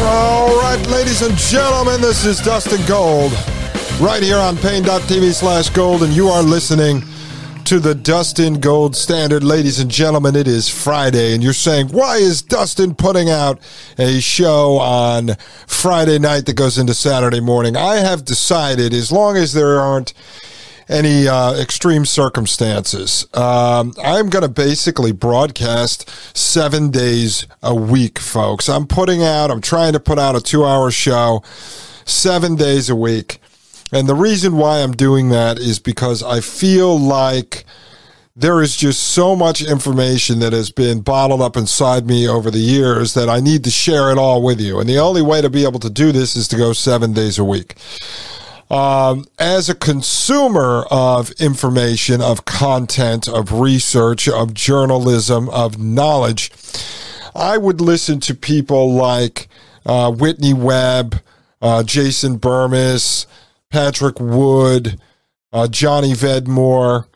[0.00, 3.32] All right, ladies and gentlemen, this is Dustin Gold
[4.00, 7.02] right here on Paine.tv slash gold, and you are listening
[7.64, 9.42] to the Dustin Gold Standard.
[9.42, 13.60] Ladies and gentlemen, it is Friday, and you're saying, why is Dustin putting out
[13.98, 15.34] a show on
[15.66, 17.76] Friday night that goes into Saturday morning?
[17.76, 20.14] I have decided, as long as there aren't
[20.88, 23.26] any uh, extreme circumstances.
[23.34, 28.68] Um, I'm going to basically broadcast seven days a week, folks.
[28.68, 31.42] I'm putting out, I'm trying to put out a two hour show
[32.04, 33.40] seven days a week.
[33.92, 37.64] And the reason why I'm doing that is because I feel like
[38.36, 42.58] there is just so much information that has been bottled up inside me over the
[42.58, 44.78] years that I need to share it all with you.
[44.78, 47.38] And the only way to be able to do this is to go seven days
[47.38, 47.74] a week.
[48.70, 56.52] Um, as a consumer of information, of content, of research, of journalism, of knowledge,
[57.34, 59.48] I would listen to people like
[59.86, 61.20] uh, Whitney Webb,
[61.62, 63.26] uh, Jason Bermas,
[63.70, 65.00] Patrick Wood,
[65.52, 67.06] uh, Johnny Vedmore,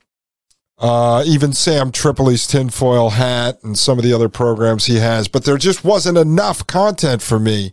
[0.83, 5.45] uh, even Sam Tripoli's tinfoil hat and some of the other programs he has, but
[5.45, 7.73] there just wasn't enough content for me.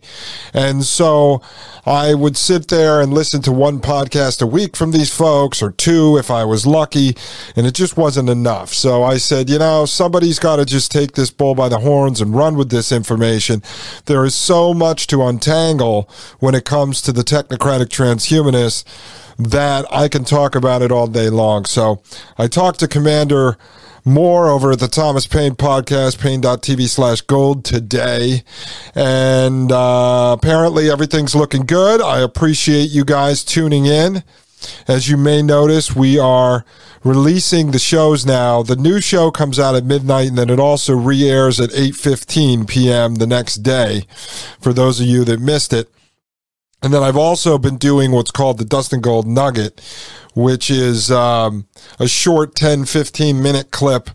[0.54, 1.42] And so
[1.84, 5.72] I would sit there and listen to one podcast a week from these folks or
[5.72, 7.16] two if I was lucky,
[7.56, 8.72] and it just wasn't enough.
[8.72, 12.20] So I said, you know, somebody's got to just take this bull by the horns
[12.20, 13.60] and run with this information.
[14.04, 18.84] There is so much to untangle when it comes to the technocratic transhumanists
[19.48, 21.64] that I can talk about it all day long.
[21.64, 22.02] So
[22.38, 23.56] I talked to Commander
[24.04, 28.42] Moore over at the Thomas Paine podcast, paine.tv slash gold today.
[28.94, 32.00] And uh, apparently everything's looking good.
[32.00, 34.22] I appreciate you guys tuning in.
[34.86, 36.64] As you may notice, we are
[37.02, 38.62] releasing the shows now.
[38.62, 43.14] The new show comes out at midnight and then it also re-airs at 8:15 p.m.
[43.14, 44.02] the next day
[44.60, 45.88] for those of you that missed it.
[46.82, 49.80] And then I've also been doing what's called the Dustin Gold Nugget,
[50.34, 51.66] which is um,
[51.98, 54.10] a short 10, 15 minute clip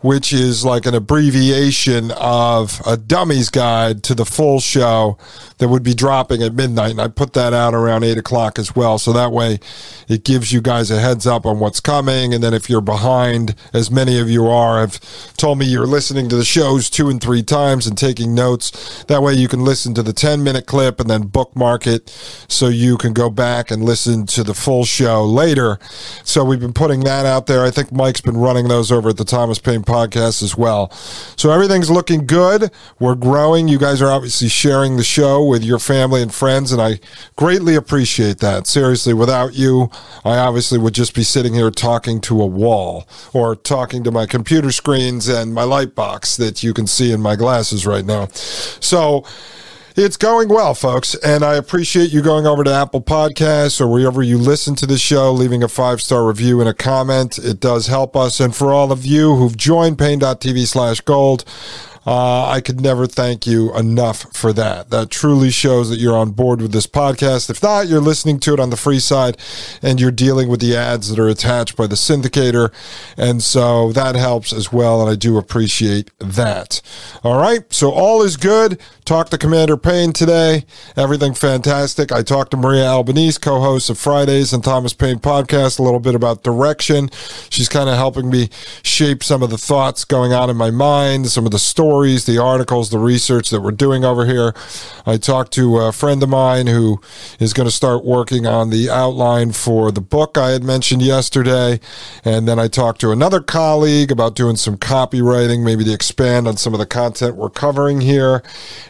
[0.00, 5.18] which is like an abbreviation of a dummy's guide to the full show
[5.60, 6.92] that would be dropping at midnight.
[6.92, 8.98] And I put that out around eight o'clock as well.
[8.98, 9.60] So that way
[10.08, 12.32] it gives you guys a heads up on what's coming.
[12.32, 14.98] And then if you're behind, as many of you are, have
[15.36, 19.04] told me you're listening to the shows two and three times and taking notes.
[19.04, 22.08] That way you can listen to the 10 minute clip and then bookmark it
[22.48, 25.78] so you can go back and listen to the full show later.
[26.24, 27.64] So we've been putting that out there.
[27.64, 30.90] I think Mike's been running those over at the Thomas Paine podcast as well.
[31.36, 32.70] So everything's looking good.
[32.98, 33.68] We're growing.
[33.68, 37.00] You guys are obviously sharing the show with your family and friends, and I
[37.36, 38.66] greatly appreciate that.
[38.66, 39.90] Seriously, without you,
[40.24, 44.24] I obviously would just be sitting here talking to a wall or talking to my
[44.24, 48.28] computer screens and my light box that you can see in my glasses right now.
[48.28, 49.24] So,
[49.96, 54.22] it's going well, folks, and I appreciate you going over to Apple Podcasts or wherever
[54.22, 57.38] you listen to the show, leaving a five star review and a comment.
[57.38, 58.38] It does help us.
[58.38, 61.44] And for all of you who've joined Paine.tv slash gold,
[62.06, 64.90] uh, I could never thank you enough for that.
[64.90, 67.50] That truly shows that you're on board with this podcast.
[67.50, 69.36] If not, you're listening to it on the free side
[69.82, 72.72] and you're dealing with the ads that are attached by the syndicator.
[73.18, 75.02] And so that helps as well.
[75.02, 76.80] And I do appreciate that.
[77.22, 77.70] All right.
[77.72, 78.80] So all is good.
[79.04, 80.64] Talked to Commander Payne today.
[80.96, 82.12] Everything fantastic.
[82.12, 86.00] I talked to Maria Albanese, co host of Fridays and Thomas Paine podcast, a little
[86.00, 87.10] bit about direction.
[87.50, 88.48] She's kind of helping me
[88.82, 92.24] shape some of the thoughts going on in my mind, some of the stories stories,
[92.24, 94.54] the articles, the research that we're doing over here.
[95.06, 97.00] I talked to a friend of mine who
[97.40, 101.80] is going to start working on the outline for the book I had mentioned yesterday.
[102.24, 106.56] And then I talked to another colleague about doing some copywriting, maybe to expand on
[106.56, 108.44] some of the content we're covering here.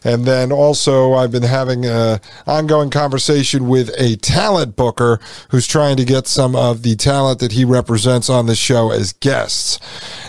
[0.05, 5.97] And then also, I've been having an ongoing conversation with a talent booker who's trying
[5.97, 9.81] to get some of the talent that he represents on the show as guests.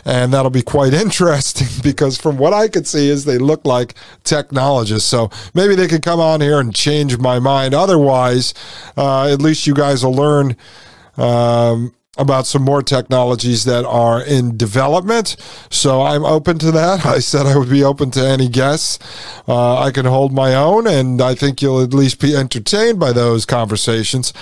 [0.06, 3.96] And that'll be quite interesting because from what I could see is they look like
[4.24, 5.10] technologists.
[5.10, 7.74] So maybe they could come on here and change my mind.
[7.74, 8.54] Otherwise,
[8.98, 10.56] uh, at least you guys will learn
[11.18, 15.36] um, about some more technologies that are in development.
[15.70, 17.06] So I'm open to that.
[17.06, 19.00] I said I would be open to any guests.
[19.48, 23.12] Uh, I can hold my own, and I think you'll at least be entertained by
[23.12, 24.34] those conversations.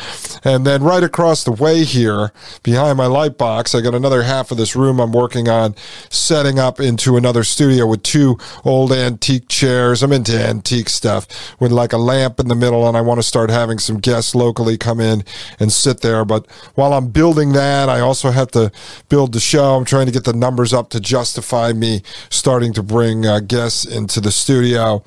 [0.43, 2.31] And then right across the way here,
[2.63, 5.75] behind my light box, I got another half of this room I'm working on
[6.09, 10.03] setting up into another studio with two old antique chairs.
[10.03, 11.27] I'm into antique stuff
[11.59, 14.35] with like a lamp in the middle, and I want to start having some guests
[14.35, 15.23] locally come in
[15.59, 16.25] and sit there.
[16.25, 16.45] But
[16.75, 17.89] while I'm building that, that.
[17.89, 18.71] I also have to
[19.09, 19.75] build the show.
[19.75, 23.85] I'm trying to get the numbers up to justify me starting to bring uh, guests
[23.85, 25.03] into the studio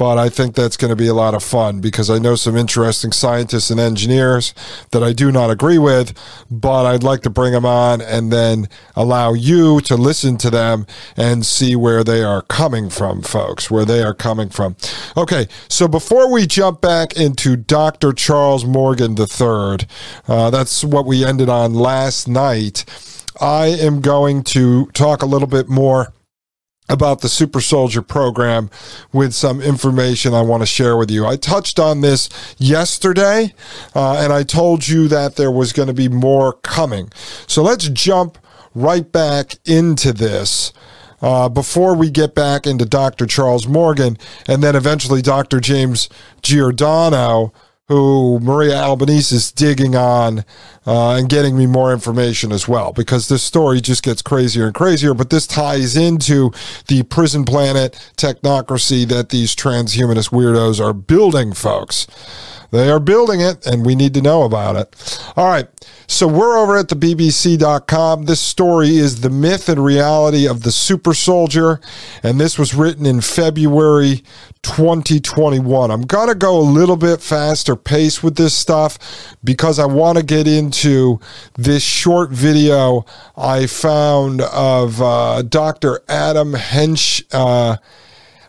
[0.00, 2.56] but I think that's going to be a lot of fun because I know some
[2.56, 4.54] interesting scientists and engineers
[4.92, 6.14] that I do not agree with,
[6.50, 10.86] but I'd like to bring them on and then allow you to listen to them
[11.18, 14.74] and see where they are coming from, folks, where they are coming from.
[15.18, 18.14] Okay, so before we jump back into Dr.
[18.14, 19.86] Charles Morgan III,
[20.26, 22.86] uh, that's what we ended on last night.
[23.38, 26.14] I am going to talk a little bit more
[26.90, 28.68] about the super soldier program
[29.12, 31.24] with some information I want to share with you.
[31.24, 32.28] I touched on this
[32.58, 33.54] yesterday,
[33.94, 37.10] uh, and I told you that there was going to be more coming.
[37.46, 38.36] So let's jump
[38.74, 40.72] right back into this.
[41.22, 43.26] Uh, before we get back into Dr.
[43.26, 44.16] Charles Morgan
[44.46, 45.60] and then eventually Dr.
[45.60, 46.08] James
[46.42, 47.52] Giordano,
[47.90, 50.44] who Maria Albanese is digging on
[50.86, 54.74] uh, and getting me more information as well, because this story just gets crazier and
[54.74, 55.12] crazier.
[55.12, 56.52] But this ties into
[56.86, 62.06] the prison planet technocracy that these transhumanist weirdos are building, folks.
[62.70, 65.22] They are building it, and we need to know about it.
[65.36, 65.68] All right.
[66.06, 68.24] So we're over at the BBC.com.
[68.24, 71.80] This story is the myth and reality of the super soldier,
[72.22, 74.24] and this was written in February
[74.62, 75.90] 2021.
[75.90, 78.98] I'm going to go a little bit faster pace with this stuff
[79.44, 81.20] because I want to get into
[81.54, 83.06] this short video
[83.36, 86.00] I found of uh, Dr.
[86.08, 87.22] Adam Hensch.
[87.32, 87.76] Uh,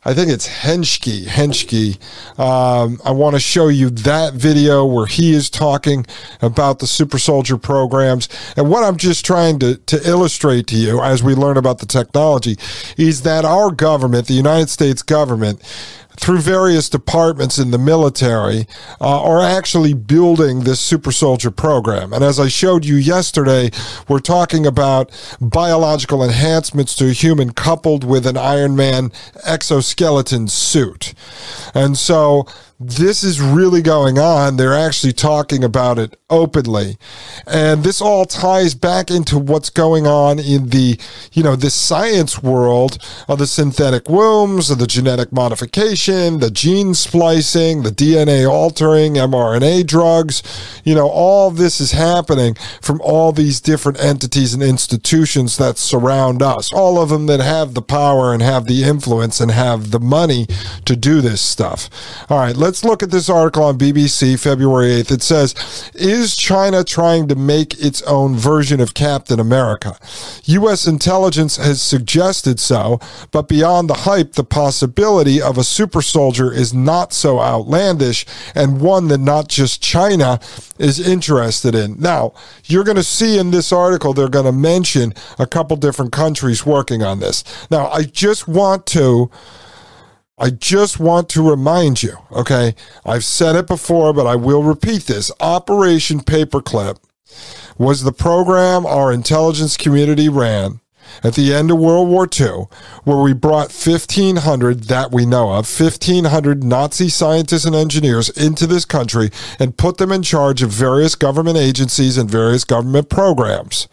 [0.04, 1.28] I think it's Henschke.
[1.28, 2.00] Henschke.
[2.40, 6.08] Um, I want to show you that video where he is talking
[6.42, 8.28] about the super soldier programs.
[8.58, 11.86] And what I'm just trying to, to illustrate to you as we learn about the
[11.86, 12.58] technology
[12.98, 15.62] is that our government, the United States government,
[16.22, 18.68] through various departments in the military
[19.02, 22.14] uh, are actually building this super soldier program.
[22.14, 23.72] And as I showed you yesterday,
[24.08, 29.12] we're talking about biological enhancements to a human coupled with an Iron Man
[29.44, 31.16] exoskeleton suit.
[31.74, 32.46] And so
[32.84, 34.58] this is really going on.
[34.58, 36.98] They're actually talking about it openly.
[37.46, 41.00] And this all ties back into what's going on in the,
[41.34, 42.98] you know, this science world
[43.28, 49.86] of the synthetic wombs, of the genetic modification, the gene splicing, the DNA altering, mRNA
[49.86, 50.42] drugs.
[50.84, 56.42] You know, all this is happening from all these different entities and institutions that surround
[56.42, 60.00] us, all of them that have the power and have the influence and have the
[60.00, 60.48] money
[60.86, 61.90] to do this stuff.
[62.30, 65.12] All right, let's let's look at this article on BBC February 8th.
[65.12, 69.98] It says, Is China trying to make its own version of Captain America?
[70.46, 70.88] U.S.
[70.88, 73.02] intelligence has suggested so,
[73.32, 78.26] but beyond the hype, the possibility of a super soldier is not so outlandish
[78.56, 80.40] and one that not just China
[80.80, 82.00] is interested in.
[82.00, 86.14] Now, you're going to see in this article, they're going to mention a couple different
[86.14, 87.44] countries working on this.
[87.70, 89.30] Now, I just want to
[90.42, 92.74] I just want to remind you, okay?
[93.06, 95.30] I've said it before, but I will repeat this.
[95.40, 96.98] Operation Paperclip
[97.78, 100.82] was the program our intelligence community ran
[101.24, 102.66] at the end of World War II,
[103.04, 108.84] where we brought 1,500 that we know of, 1,500 Nazi scientists and engineers into this
[108.84, 109.30] country
[109.60, 113.88] and put them in charge of various government agencies and various government programs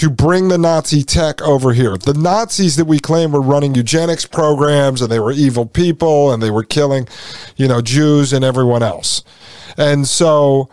[0.00, 1.98] to bring the Nazi tech over here.
[1.98, 6.42] The Nazis that we claim were running eugenics programs and they were evil people and
[6.42, 7.06] they were killing,
[7.56, 9.22] you know, Jews and everyone else.
[9.76, 10.70] And so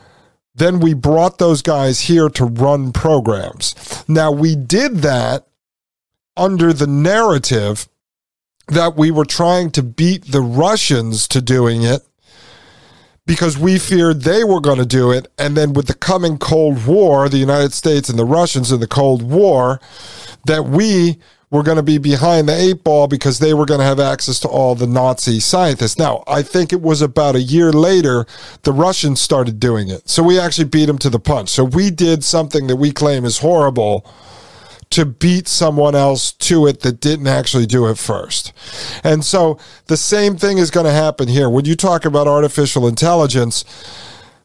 [0.55, 3.75] then we brought those guys here to run programs.
[4.07, 5.45] Now we did that
[6.37, 7.89] under the narrative
[8.69, 12.06] that we were trying to beat the Russians to doing it
[13.27, 15.27] because we feared they were going to do it.
[15.37, 18.87] And then with the coming Cold War, the United States and the Russians in the
[18.87, 19.79] Cold War,
[20.45, 21.19] that we
[21.49, 24.39] were going to be behind the eight ball because they were going to have access
[24.39, 25.97] to all the Nazi scientists.
[25.97, 28.25] Now, I think it was about a year later
[28.63, 30.09] the Russians started doing it.
[30.09, 31.49] So we actually beat them to the punch.
[31.49, 34.05] So we did something that we claim is horrible
[34.89, 38.53] to beat someone else to it that didn't actually do it first.
[39.03, 41.49] And so the same thing is going to happen here.
[41.49, 43.63] When you talk about artificial intelligence,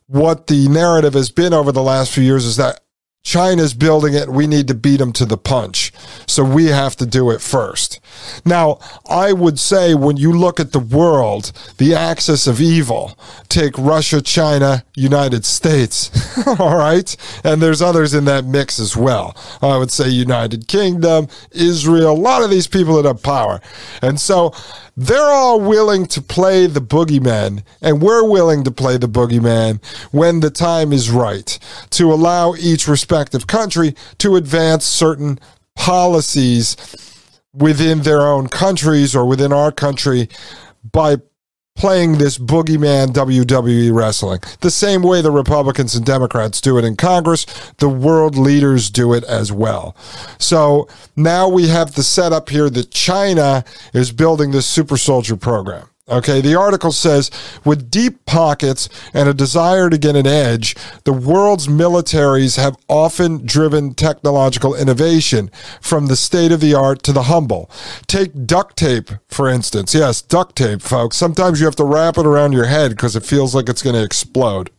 [0.07, 2.82] what the narrative has been over the last few years is that
[3.23, 4.29] China's building it.
[4.29, 5.93] We need to beat them to the punch.
[6.27, 8.01] So we have to do it first.
[8.45, 13.17] Now, I would say when you look at the world, the axis of evil,
[13.49, 16.11] take Russia, China, United States.
[16.61, 17.17] All right.
[17.45, 19.37] And there's others in that mix as well.
[19.63, 23.61] I would say United Kingdom, Israel, a lot of these people that have power.
[24.03, 24.53] And so
[24.97, 29.83] they're all willing to play the boogeyman, and we're willing to play the boogeyman
[30.13, 31.59] when the time is right
[31.91, 35.39] to allow each respective country to advance certain
[35.75, 36.77] policies
[37.55, 40.29] within their own countries or within our country
[40.91, 41.17] by
[41.77, 44.41] playing this boogeyman WWE wrestling.
[44.61, 47.45] The same way the Republicans and Democrats do it in Congress,
[47.79, 49.97] the world leaders do it as well.
[50.39, 55.89] So now we have the setup here that China is building this super soldier program.
[56.09, 57.31] Okay, the article says
[57.65, 63.47] with deep pockets and a desire to get an edge, the world's militaries have often
[63.47, 65.49] driven technological innovation
[65.81, 67.71] from the state of the art to the humble.
[68.09, 69.95] Take duct tape, for instance.
[69.95, 71.17] Yes, duct tape, folks.
[71.17, 73.95] Sometimes you have to wrap it around your head because it feels like it's going
[73.95, 74.71] to explode.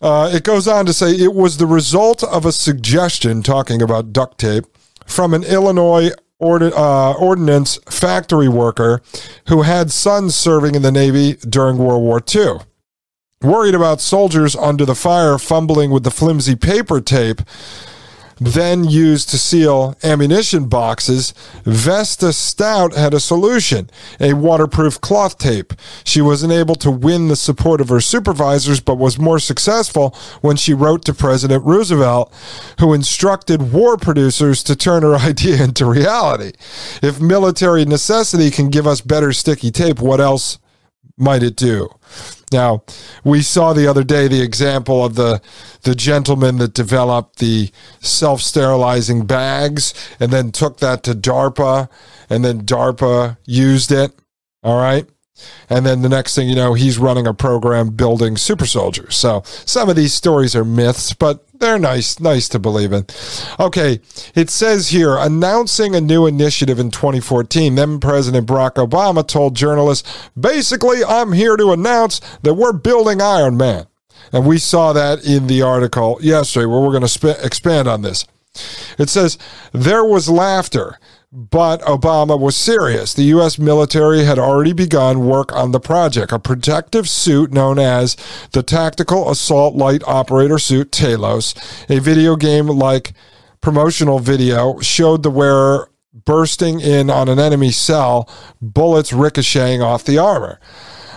[0.00, 4.12] Uh, it goes on to say it was the result of a suggestion, talking about
[4.12, 4.66] duct tape,
[5.04, 9.02] from an Illinois uh, ordnance factory worker
[9.48, 12.58] who had sons serving in the Navy during World War II.
[13.42, 17.40] Worried about soldiers under the fire fumbling with the flimsy paper tape,
[18.40, 23.90] then used to seal ammunition boxes, Vesta Stout had a solution
[24.20, 25.72] a waterproof cloth tape.
[26.04, 30.56] She wasn't able to win the support of her supervisors, but was more successful when
[30.56, 32.32] she wrote to President Roosevelt,
[32.80, 36.52] who instructed war producers to turn her idea into reality.
[37.02, 40.58] If military necessity can give us better sticky tape, what else
[41.16, 41.88] might it do?
[42.52, 42.82] Now,
[43.24, 45.40] we saw the other day the example of the
[45.82, 51.88] the gentleman that developed the self-sterilizing bags and then took that to DARPA
[52.28, 54.12] and then DARPA used it,
[54.62, 55.06] all right?
[55.70, 59.16] And then the next thing you know, he's running a program building super soldiers.
[59.16, 63.06] So some of these stories are myths, but they're nice, nice to believe in.
[63.58, 64.00] Okay,
[64.34, 67.74] it says here announcing a new initiative in 2014.
[67.74, 73.56] Then President Barack Obama told journalists, basically, I'm here to announce that we're building Iron
[73.56, 73.86] Man.
[74.32, 78.02] And we saw that in the article yesterday where we're going to sp- expand on
[78.02, 78.26] this.
[78.98, 79.38] It says,
[79.72, 80.98] there was laughter
[81.30, 83.12] but Obama was serious.
[83.12, 83.58] The U.S.
[83.58, 88.16] military had already begun work on the project, a protective suit known as
[88.52, 91.54] the Tactical Assault Light Operator Suit Talos.
[91.90, 93.12] A video game like
[93.60, 95.90] promotional video showed the wearer
[96.24, 98.28] bursting in on an enemy cell,
[98.62, 100.58] bullets ricocheting off the armor.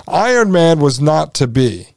[0.07, 1.95] Iron Man was not to be.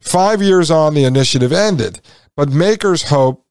[0.00, 2.00] Five years on, the initiative ended,
[2.34, 3.44] but makers hope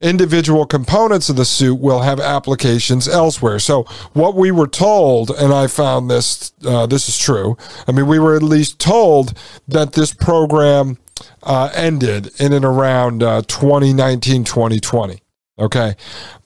[0.00, 3.58] individual components of the suit will have applications elsewhere.
[3.58, 7.56] So what we were told, and I found this, uh, this is true.
[7.86, 9.36] I mean, we were at least told
[9.68, 10.98] that this program
[11.42, 15.22] uh, ended in and around uh, 2019, 2020.
[15.58, 15.94] Okay.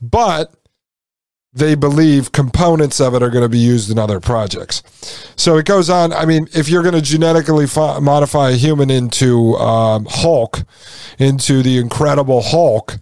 [0.00, 0.52] But
[1.52, 4.82] they believe components of it are going to be used in other projects.
[5.36, 6.12] So it goes on.
[6.12, 10.64] I mean, if you're going to genetically fo- modify a human into um, Hulk,
[11.20, 12.98] into the Incredible Hulk,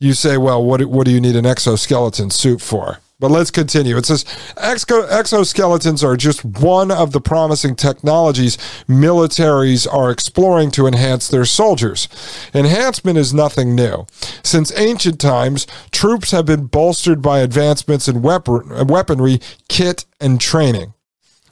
[0.00, 2.98] you say, well, what, what do you need an exoskeleton suit for?
[3.20, 3.98] But let's continue.
[3.98, 4.24] It says
[4.56, 8.56] exo- exoskeletons are just one of the promising technologies
[8.88, 12.08] militaries are exploring to enhance their soldiers.
[12.54, 14.06] Enhancement is nothing new.
[14.42, 19.38] Since ancient times, troops have been bolstered by advancements in weapon- weaponry,
[19.68, 20.94] kit, and training.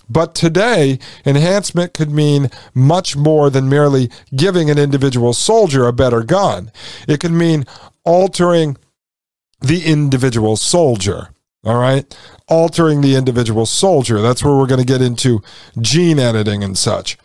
[0.09, 6.23] But today, enhancement could mean much more than merely giving an individual soldier a better
[6.23, 6.73] gun.
[7.07, 7.67] It could mean
[8.09, 8.79] altering
[9.61, 11.29] the individual soldier.
[11.63, 12.17] All right.
[12.47, 14.23] Altering the individual soldier.
[14.23, 15.43] That's where we're going to get into
[15.79, 17.19] gene editing and such.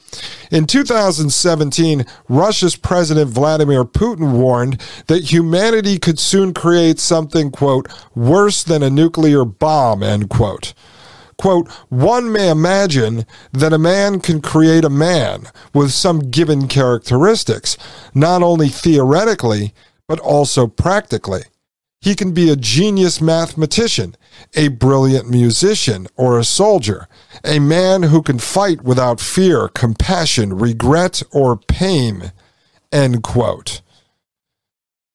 [0.52, 8.62] In 2017, Russia's President Vladimir Putin warned that humanity could soon create something, quote, worse
[8.62, 10.74] than a nuclear bomb, end quote.
[11.38, 17.78] Quote, one may imagine that a man can create a man with some given characteristics,
[18.14, 19.74] not only theoretically,
[20.14, 21.42] but also practically.
[22.00, 24.16] He can be a genius mathematician,
[24.54, 27.08] a brilliant musician, or a soldier,
[27.44, 32.32] a man who can fight without fear, compassion, regret, or pain.
[32.92, 33.82] End quote.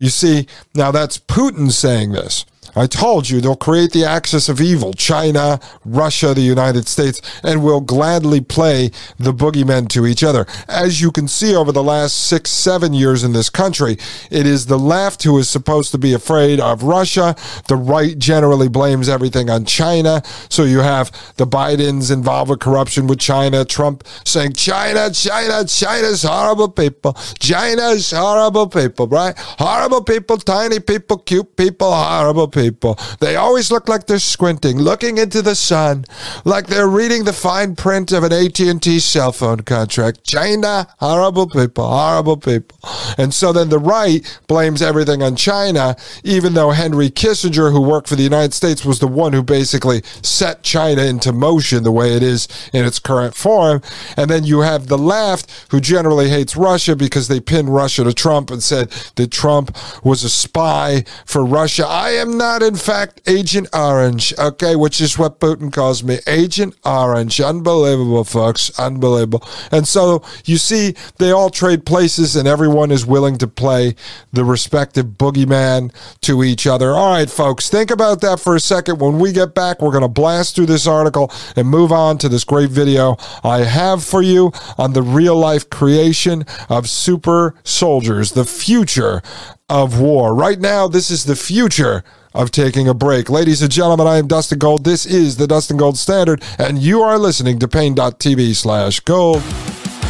[0.00, 2.45] You see, now that's Putin saying this.
[2.77, 7.65] I told you they'll create the axis of evil China, Russia, the United States, and
[7.65, 10.47] will gladly play the boogeymen to each other.
[10.69, 13.97] As you can see over the last six, seven years in this country,
[14.31, 17.35] it is the left who is supposed to be afraid of Russia.
[17.69, 20.23] The right generally blames everything on China.
[20.49, 26.23] So you have the Bidens involved with corruption with China, Trump saying, China, China, China's
[26.23, 27.15] horrible people.
[27.39, 29.35] China's horrible people, right?
[29.39, 32.99] Horrible people, tiny people, cute people, horrible people people.
[33.21, 36.05] They always look like they're squinting, looking into the sun,
[36.45, 40.25] like they're reading the fine print of an AT&T cell phone contract.
[40.25, 42.79] China, horrible people, horrible people.
[43.17, 48.09] And so then the right blames everything on China, even though Henry Kissinger, who worked
[48.09, 52.15] for the United States, was the one who basically set China into motion the way
[52.15, 53.83] it is in its current form.
[54.17, 58.12] And then you have the left, who generally hates Russia because they pinned Russia to
[58.12, 61.87] Trump and said that Trump was a spy for Russia.
[61.87, 66.19] I am not not, in fact, Agent Orange, okay, which is what Putin calls me.
[66.26, 67.43] Agent Orange.
[67.43, 68.71] Unbelievable, folks.
[68.78, 69.47] Unbelievable.
[69.71, 73.97] And so you see, they all trade places and everyone is willing to play
[74.33, 76.93] the respective boogeyman to each other.
[76.93, 78.99] All right, folks, think about that for a second.
[78.99, 82.31] When we get back, we're going to blast through this article and move on to
[82.31, 88.33] this great video I have for you on the real life creation of super soldiers,
[88.33, 89.21] the future
[89.69, 90.35] of war.
[90.35, 92.05] Right now, this is the future
[92.35, 93.31] of taking a break.
[93.31, 94.85] Ladies and gentlemen, I am Dustin Gold.
[94.85, 99.43] This is the Dustin Gold Standard, and you are listening to Paine.tv slash gold.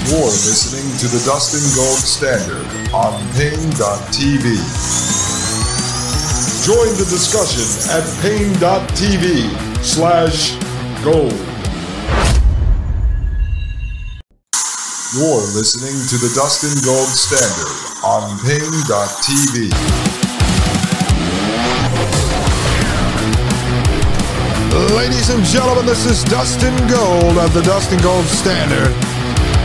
[0.07, 4.45] You're listening to the Dustin Gold Standard on Paine.tv.
[6.65, 10.57] Join the discussion at Paine.tv slash
[11.05, 11.33] gold.
[15.15, 17.73] You're listening to the Dustin Gold Standard
[18.05, 20.08] on Paine.tv.
[24.79, 28.95] Ladies and gentlemen, this is Dustin Gold of the Dustin Gold Standard.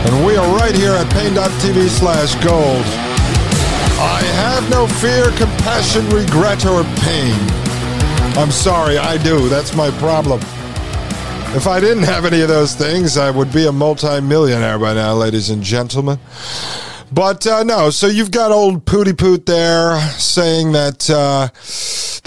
[0.06, 2.84] And we are right here at Paine.tv slash gold.
[3.96, 7.38] I have no fear, compassion, regret, or pain.
[8.36, 9.48] I'm sorry, I do.
[9.48, 10.40] That's my problem.
[11.54, 15.14] If I didn't have any of those things, I would be a multimillionaire by now,
[15.14, 16.18] ladies and gentlemen.
[17.14, 21.48] But uh, no, so you've got old Pooty Poot there saying that uh,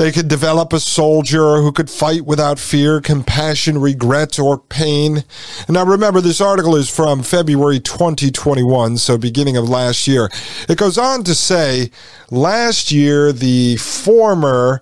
[0.02, 5.26] they could develop a soldier who could fight without fear, compassion, regret, or pain.
[5.68, 10.30] Now remember, this article is from February 2021, so beginning of last year.
[10.70, 11.92] It goes on to say
[12.32, 14.82] last year, the former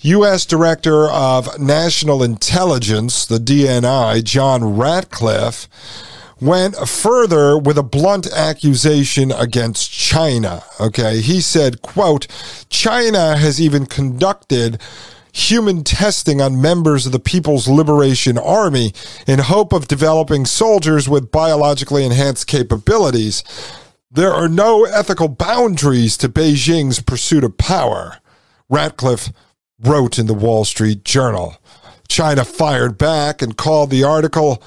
[0.00, 0.46] U.S.
[0.46, 5.68] Director of National Intelligence, the DNI, John Ratcliffe,
[6.40, 10.62] went further with a blunt accusation against China.
[10.80, 11.20] Okay.
[11.20, 12.26] He said, quote,
[12.68, 14.80] China has even conducted
[15.32, 18.92] human testing on members of the People's Liberation Army
[19.26, 23.42] in hope of developing soldiers with biologically enhanced capabilities.
[24.10, 28.18] There are no ethical boundaries to Beijing's pursuit of power,
[28.68, 29.32] Ratcliffe
[29.82, 31.56] wrote in the Wall Street Journal.
[32.06, 34.62] China fired back and called the article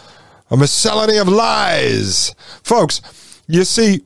[0.50, 2.34] a miscellany of lies.
[2.64, 3.02] Folks,
[3.48, 4.02] you see,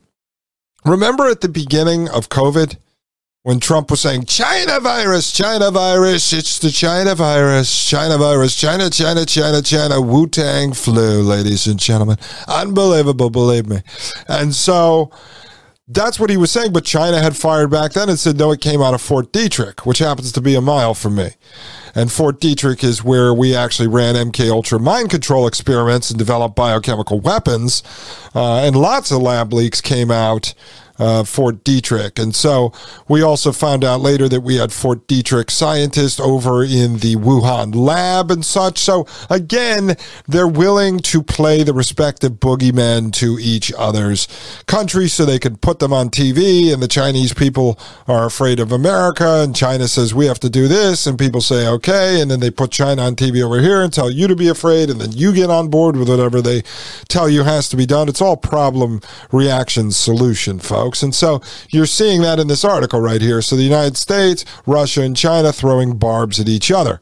[0.85, 2.77] remember at the beginning of COVID
[3.43, 8.89] when Trump was saying, China virus, China virus, it's the China virus, China virus, China,
[8.89, 12.17] China, China, China, Wu Tang flu, ladies and gentlemen.
[12.47, 13.81] Unbelievable, believe me.
[14.27, 15.11] And so
[15.87, 18.61] that's what he was saying, but China had fired back then and said, no, it
[18.61, 21.31] came out of Fort Detrick, which happens to be a mile from me.
[21.93, 26.55] And Fort Detrick is where we actually ran MK Ultra mind control experiments and developed
[26.55, 27.83] biochemical weapons.
[28.33, 30.53] Uh, and lots of lab leaks came out
[31.01, 32.21] uh, Fort Detrick.
[32.21, 32.71] And so
[33.07, 37.73] we also found out later that we had Fort Detrick scientists over in the Wuhan
[37.73, 38.77] lab and such.
[38.77, 39.95] So again,
[40.27, 44.27] they're willing to play the respective boogeymen to each other's
[44.67, 46.71] country so they can put them on TV.
[46.71, 49.41] And the Chinese people are afraid of America.
[49.41, 51.07] And China says, we have to do this.
[51.07, 52.21] And people say, okay.
[52.21, 54.91] And then they put China on TV over here and tell you to be afraid.
[54.91, 56.61] And then you get on board with whatever they
[57.07, 58.07] tell you has to be done.
[58.07, 61.03] It's all problem reaction solution, folks folks.
[61.03, 63.41] And so you're seeing that in this article right here.
[63.41, 66.99] So the United States, Russia, and China throwing barbs at each other.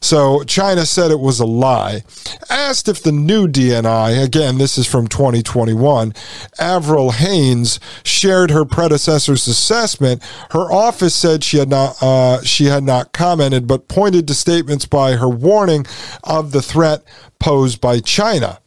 [0.00, 2.02] So China said it was a lie.
[2.50, 6.12] Asked if the new DNI, again, this is from 2021,
[6.60, 10.22] Avril Haines shared her predecessor's assessment.
[10.50, 14.84] Her office said she had not uh, she had not commented, but pointed to statements
[14.84, 15.86] by her warning
[16.22, 17.02] of the threat
[17.40, 18.60] posed by China.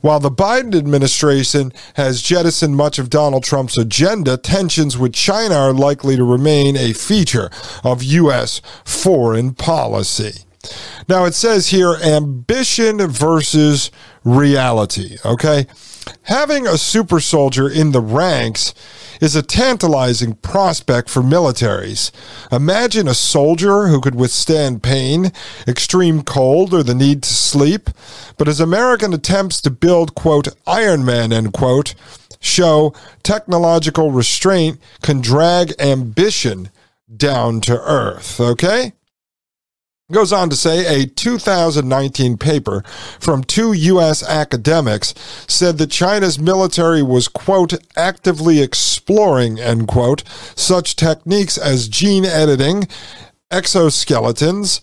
[0.00, 5.72] While the Biden administration has jettisoned much of Donald Trump's agenda, tensions with China are
[5.72, 7.50] likely to remain a feature
[7.84, 8.60] of U.S.
[8.84, 10.44] foreign policy.
[11.08, 13.90] Now it says here ambition versus
[14.24, 15.66] reality, okay?
[16.24, 18.74] Having a super soldier in the ranks
[19.22, 22.10] is a tantalizing prospect for militaries.
[22.50, 25.30] Imagine a soldier who could withstand pain,
[25.66, 27.88] extreme cold, or the need to sleep.
[28.36, 31.94] But as American attempts to build, quote, Iron Man, end quote,
[32.40, 36.70] show technological restraint can drag ambition
[37.16, 38.92] down to earth, okay?
[40.12, 42.82] Goes on to say a 2019 paper
[43.18, 44.22] from two U.S.
[44.22, 45.14] academics
[45.48, 50.22] said that China's military was, quote, actively exploring, end quote,
[50.54, 52.86] such techniques as gene editing,
[53.50, 54.80] exoskeletons,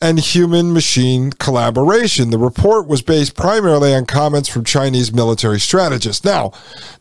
[0.00, 2.30] and human machine collaboration.
[2.30, 6.24] The report was based primarily on comments from Chinese military strategists.
[6.24, 6.52] Now,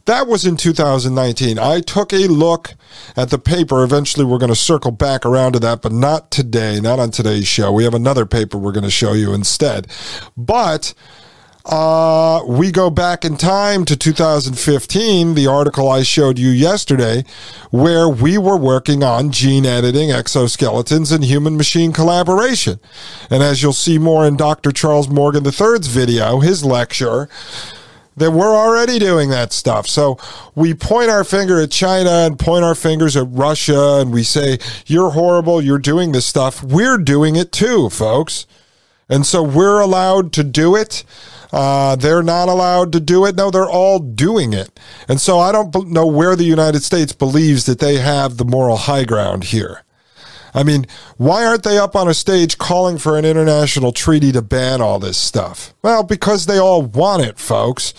[0.05, 1.57] that was in 2019.
[1.57, 2.73] I took a look
[3.15, 3.83] at the paper.
[3.83, 7.47] Eventually, we're going to circle back around to that, but not today, not on today's
[7.47, 7.71] show.
[7.71, 9.87] We have another paper we're going to show you instead.
[10.35, 10.93] But
[11.65, 17.23] uh, we go back in time to 2015, the article I showed you yesterday,
[17.69, 22.79] where we were working on gene editing, exoskeletons, and human machine collaboration.
[23.29, 24.71] And as you'll see more in Dr.
[24.71, 27.29] Charles Morgan III's video, his lecture,
[28.19, 29.87] that we're already doing that stuff.
[29.87, 30.17] So
[30.55, 34.59] we point our finger at China and point our fingers at Russia and we say,
[34.85, 36.61] you're horrible, you're doing this stuff.
[36.61, 38.45] We're doing it too, folks.
[39.07, 41.03] And so we're allowed to do it.
[41.51, 43.35] Uh, they're not allowed to do it.
[43.35, 44.79] No, they're all doing it.
[45.07, 48.77] And so I don't know where the United States believes that they have the moral
[48.77, 49.83] high ground here.
[50.53, 54.41] I mean, why aren't they up on a stage calling for an international treaty to
[54.41, 55.73] ban all this stuff?
[55.81, 57.93] Well, because they all want it, folks.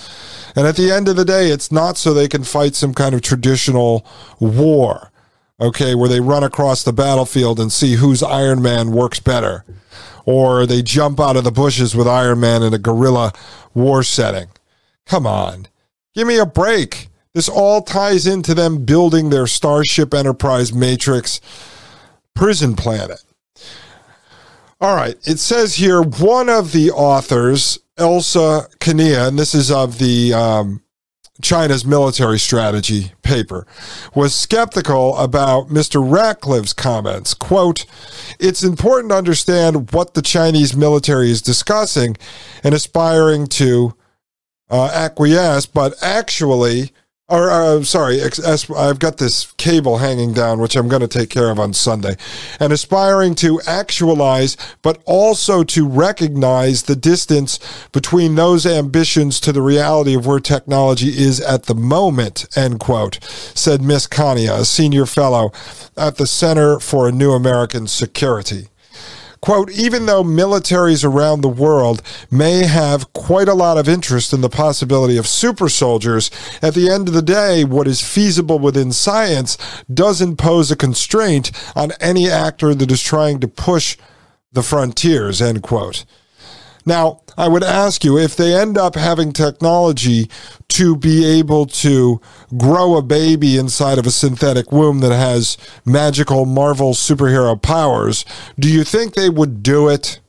[0.57, 3.15] And at the end of the day, it's not so they can fight some kind
[3.15, 4.05] of traditional
[4.41, 5.13] war,
[5.61, 9.65] okay, where they run across the battlefield and see whose Iron Man works better
[10.31, 13.33] or they jump out of the bushes with Iron Man in a guerrilla
[13.75, 14.49] war setting.
[15.07, 15.67] Come on,
[16.15, 17.09] give me a break.
[17.35, 21.41] This all ties into them building their Starship Enterprise Matrix
[22.35, 23.23] prison planet.
[24.81, 29.99] All right, it says here one of the authors, Elsa Kania, and this is of
[29.99, 30.83] the um,
[31.43, 33.67] China's military strategy paper,
[34.15, 36.01] was skeptical about Mr.
[36.01, 37.35] Ratcliffe's comments.
[37.35, 37.85] Quote,
[38.39, 42.17] it's important to understand what the Chinese military is discussing
[42.63, 43.95] and aspiring to
[44.71, 46.93] uh, acquiesce, but actually,
[47.31, 48.21] or uh, sorry,
[48.77, 52.17] I've got this cable hanging down, which I'm going to take care of on Sunday,
[52.59, 57.61] and aspiring to actualize, but also to recognize the distance
[57.93, 63.23] between those ambitions to the reality of where technology is at the moment, end quote,
[63.23, 65.53] said Miss Kania, a senior fellow
[65.97, 68.70] at the Center for a New American Security.
[69.41, 74.43] Quote, even though militaries around the world may have quite a lot of interest in
[74.43, 78.93] the possibility of super soldiers, at the end of the day, what is feasible within
[78.93, 79.57] science
[79.93, 83.97] doesn't pose a constraint on any actor that is trying to push
[84.53, 86.05] the frontiers, end quote.
[86.87, 90.31] Now, I would ask you if they end up having technology
[90.69, 92.21] to be able to
[92.57, 98.25] grow a baby inside of a synthetic womb that has magical Marvel superhero powers,
[98.59, 100.21] do you think they would do it?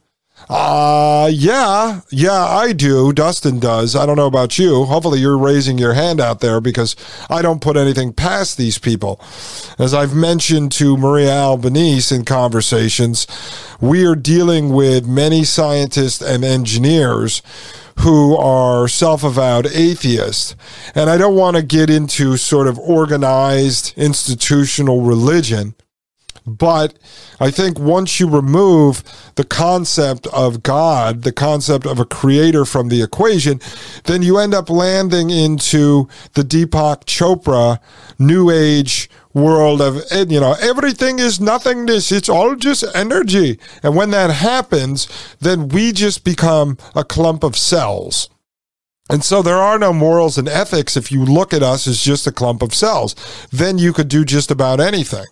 [0.54, 3.14] Uh, yeah, yeah, I do.
[3.14, 3.96] Dustin does.
[3.96, 4.84] I don't know about you.
[4.84, 6.94] Hopefully, you're raising your hand out there because
[7.30, 9.22] I don't put anything past these people.
[9.80, 13.28] As I've mentioned to Maria Albanese in conversations,
[13.80, 17.42] we are dealing with many scientists and engineers
[18.00, 20.58] who are self avowed atheists.
[20.94, 25.76] And I don't want to get into sort of organized institutional religion.
[26.46, 26.98] But
[27.40, 29.04] I think once you remove
[29.36, 33.60] the concept of God, the concept of a creator from the equation,
[34.06, 37.80] then you end up landing into the Deepak Chopra
[38.18, 42.12] New Age world of, eh, you know, everything is nothingness.
[42.12, 43.60] It's all just energy.
[43.84, 45.08] And when that happens,
[45.40, 48.30] then we just become a clump of cells.
[49.10, 52.28] And so there are no morals and ethics if you look at us as just
[52.28, 53.16] a clump of cells.
[53.52, 55.26] Then you could do just about anything.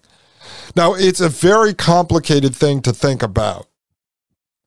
[0.75, 3.67] Now, it's a very complicated thing to think about.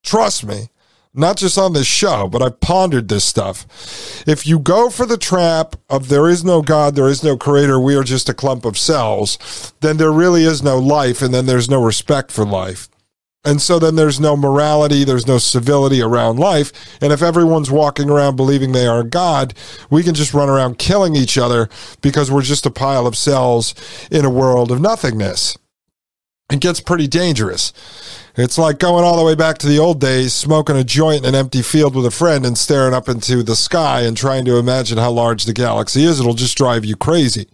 [0.02, 0.68] Trust me,
[1.14, 3.66] not just on this show, but I've pondered this stuff.
[4.26, 7.78] If you go for the trap of there is no God, there is no creator,
[7.78, 11.46] we are just a clump of cells, then there really is no life, and then
[11.46, 12.88] there's no respect for life.
[13.44, 16.72] And so then there's no morality, there's no civility around life.
[17.00, 19.52] And if everyone's walking around believing they are God,
[19.90, 21.68] we can just run around killing each other
[22.02, 23.74] because we're just a pile of cells
[24.12, 25.56] in a world of nothingness
[26.52, 27.72] it gets pretty dangerous.
[28.34, 31.30] It's like going all the way back to the old days, smoking a joint in
[31.30, 34.56] an empty field with a friend and staring up into the sky and trying to
[34.56, 36.18] imagine how large the galaxy is.
[36.18, 37.46] It'll just drive you crazy.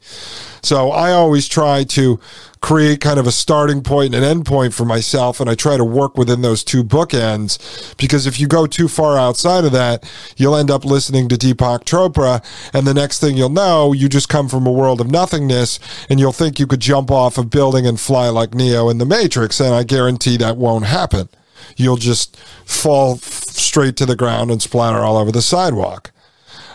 [0.63, 2.21] So I always try to
[2.61, 5.77] create kind of a starting point and an end point for myself, and I try
[5.77, 10.11] to work within those two bookends because if you go too far outside of that,
[10.37, 12.42] you'll end up listening to Deepak Chopra,
[12.73, 16.18] and the next thing you'll know, you just come from a world of nothingness, and
[16.18, 19.61] you'll think you could jump off a building and fly like Neo in the Matrix,
[19.61, 21.29] and I guarantee that won't happen.
[21.77, 26.11] You'll just fall straight to the ground and splatter all over the sidewalk.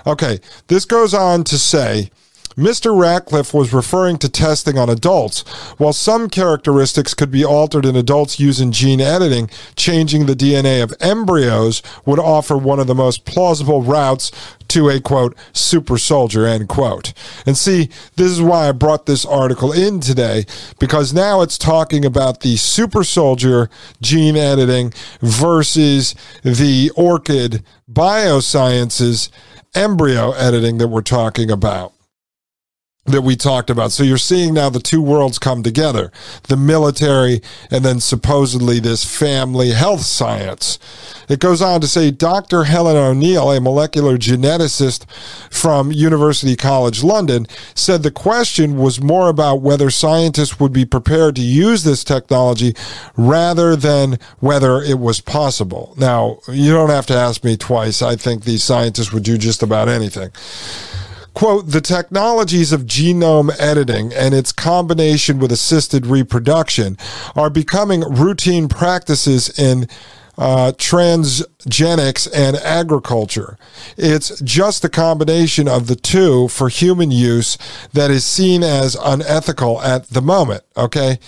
[0.06, 2.12] Okay, this goes on to say
[2.56, 2.98] Mr.
[3.00, 5.42] Ratcliffe was referring to testing on adults.
[5.78, 10.94] While some characteristics could be altered in adults using gene editing, changing the DNA of
[11.00, 14.32] embryos would offer one of the most plausible routes
[14.74, 17.14] to a quote super soldier end quote
[17.46, 20.46] and see this is why i brought this article in today
[20.80, 23.70] because now it's talking about the super soldier
[24.02, 29.30] gene editing versus the orchid biosciences
[29.76, 31.94] embryo editing that we're talking about
[33.06, 33.92] that we talked about.
[33.92, 36.12] So you're seeing now the two worlds come together
[36.44, 40.80] the military and then supposedly this family health science.
[41.28, 42.66] It goes on to say Dr.
[42.66, 45.10] Helen O'Neill, a molecular geneticist
[45.52, 51.36] from University College London, said the question was more about whether scientists would be prepared
[51.36, 52.74] to use this technology
[53.18, 55.94] rather than whether it was possible.
[55.98, 58.02] Now, you don't have to ask me twice.
[58.02, 60.32] I think these scientists would do just about anything
[61.34, 66.98] quote, the technologies of genome editing and its combination with assisted reproduction
[67.36, 69.88] are becoming routine practices in
[70.38, 73.58] uh, transgenics and agriculture.
[73.98, 77.58] It's just a combination of the two for human use
[77.94, 80.64] that is seen as unethical at the moment.
[80.76, 81.20] Okay.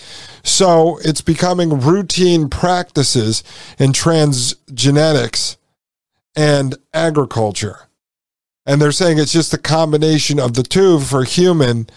[0.42, 3.44] So it's becoming routine practices
[3.78, 5.56] in transgenetics
[6.34, 7.85] and agriculture.
[8.66, 11.88] And they're saying it's just a combination of the two for human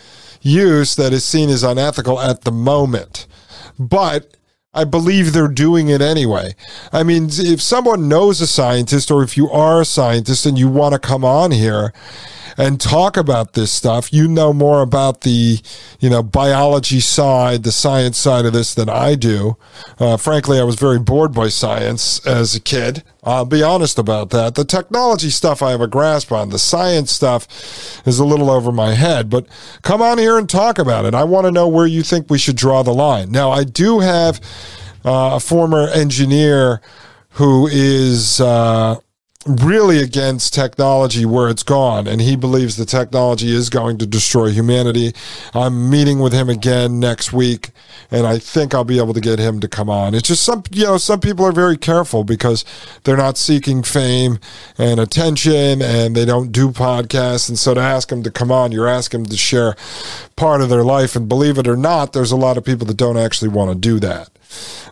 [0.41, 3.27] use that is seen as unethical at the moment.
[3.77, 4.38] But
[4.73, 6.53] I believe they're doing it anyway.
[6.93, 10.69] I mean, if someone knows a scientist or if you are a scientist and you
[10.69, 11.91] want to come on here
[12.60, 14.12] and talk about this stuff.
[14.12, 15.62] You know more about the,
[16.02, 19.56] you know, biology side, the science side of this than I do.
[19.98, 23.02] Uh, frankly, I was very bored by science as a kid.
[23.24, 24.56] I'll be honest about that.
[24.56, 26.50] The technology stuff I have a grasp on.
[26.50, 27.48] The science stuff
[28.06, 29.48] is a little over my head, but
[29.82, 31.15] come on here and talk about it.
[31.15, 33.32] I want to know where you think we should draw the line.
[33.32, 34.41] Now, I do have
[35.06, 36.82] uh, a former engineer
[37.34, 38.98] who is uh,
[39.47, 44.49] really against technology where it's gone, and he believes the technology is going to destroy
[44.49, 45.13] humanity.
[45.54, 47.69] I'm meeting with him again next week,
[48.12, 50.13] and I think I'll be able to get him to come on.
[50.13, 52.65] It's just some, you know, some people are very careful because
[53.06, 54.39] they're not seeking fame
[54.78, 57.47] and attention, and they don't do podcasts.
[57.47, 59.78] And so to ask them to come on, you're asking to share
[60.36, 62.97] part of their life, and believe it or not, there's a lot of people that
[62.97, 64.30] don't actually want to do that.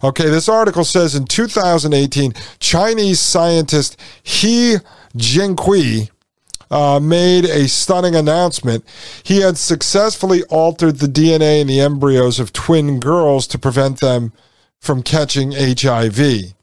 [0.04, 4.78] Okay, this article says in 2018, Chinese scientist He
[5.15, 6.10] Jiankui
[6.70, 8.84] uh, made a stunning announcement.
[9.24, 14.34] He had successfully altered the DNA in the embryos of twin girls to prevent them
[14.80, 16.54] from catching HIV.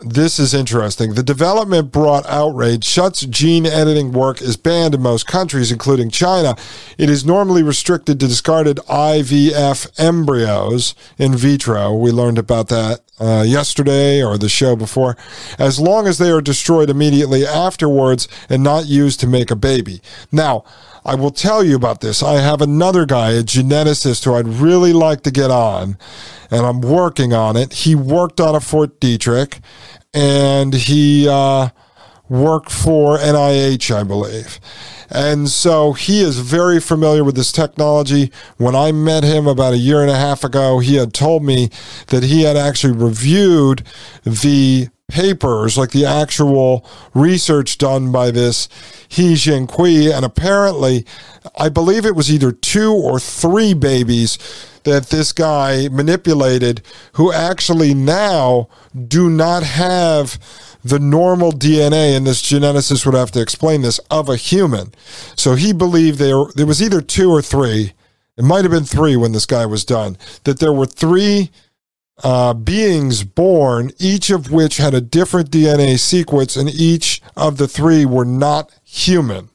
[0.00, 1.14] This is interesting.
[1.14, 2.84] The development brought outrage.
[2.84, 6.56] Shutt's gene editing work is banned in most countries, including China.
[6.98, 11.94] It is normally restricted to discarded IVF embryos in vitro.
[11.94, 15.16] We learned about that uh, yesterday or the show before,
[15.58, 20.00] as long as they are destroyed immediately afterwards and not used to make a baby.
[20.32, 20.64] Now,
[21.04, 22.22] I will tell you about this.
[22.22, 25.96] I have another guy, a geneticist, who I'd really like to get on,
[26.50, 27.72] and I'm working on it.
[27.72, 29.60] He worked on a Fort Detrick,
[30.12, 31.70] and he uh,
[32.28, 34.60] worked for NIH, I believe.
[35.10, 38.30] And so he is very familiar with this technology.
[38.58, 41.70] When I met him about a year and a half ago, he had told me
[42.08, 43.82] that he had actually reviewed
[44.22, 48.68] the papers, like the actual research done by this
[49.08, 50.14] He Jiankui.
[50.14, 51.04] And apparently,
[51.58, 54.38] I believe it was either two or three babies
[54.84, 56.82] that this guy manipulated
[57.14, 58.68] who actually now
[59.08, 60.38] do not have
[60.82, 64.92] the normal DNA, and this geneticist would have to explain this, of a human.
[65.36, 67.92] So he believed there, there was either two or three.
[68.36, 70.16] It might have been three when this guy was done.
[70.44, 71.50] That there were three
[72.22, 77.68] uh, beings born, each of which had a different DNA sequence, and each of the
[77.68, 79.50] three were not human.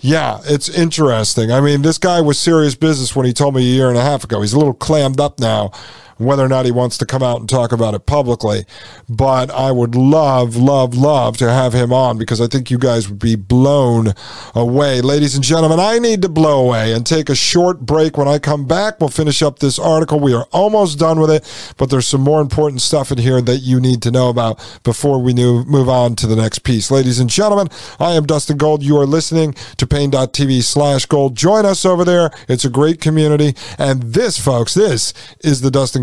[0.00, 1.50] Yeah, it's interesting.
[1.50, 4.02] I mean, this guy was serious business when he told me a year and a
[4.02, 4.42] half ago.
[4.42, 5.72] He's a little clammed up now
[6.18, 8.64] whether or not he wants to come out and talk about it publicly.
[9.08, 13.08] But I would love, love, love to have him on because I think you guys
[13.08, 14.14] would be blown
[14.54, 15.00] away.
[15.00, 18.16] Ladies and gentlemen, I need to blow away and take a short break.
[18.16, 20.20] When I come back, we'll finish up this article.
[20.20, 23.58] We are almost done with it, but there's some more important stuff in here that
[23.58, 26.90] you need to know about before we move on to the next piece.
[26.90, 28.82] Ladies and gentlemen, I am Dustin Gold.
[28.82, 31.36] You are listening to Paine.tv slash gold.
[31.36, 32.30] Join us over there.
[32.48, 33.54] It's a great community.
[33.78, 36.02] And this, folks, this is the Dustin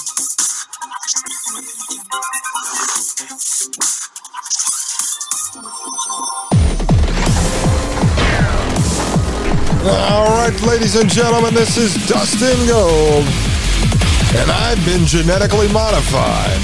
[9.83, 13.25] All right, ladies and gentlemen, this is Dustin Gold,
[14.37, 16.61] and I've been genetically modified.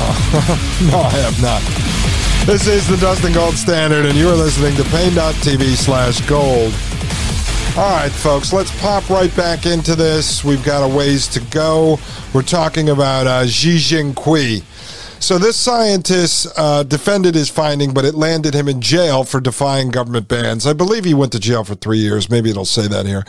[0.90, 1.60] no, I have not.
[2.46, 6.72] This is the Dustin Gold Standard, and you're listening to Paine.tv slash gold.
[7.76, 10.42] All right, folks, let's pop right back into this.
[10.42, 11.98] We've got a ways to go.
[12.32, 14.64] We're talking about uh, Xi Jinping.
[15.20, 19.90] So this scientist uh, defended his finding, but it landed him in jail for defying
[19.90, 20.66] government bans.
[20.66, 22.30] I believe he went to jail for three years.
[22.30, 23.24] Maybe it'll say that here.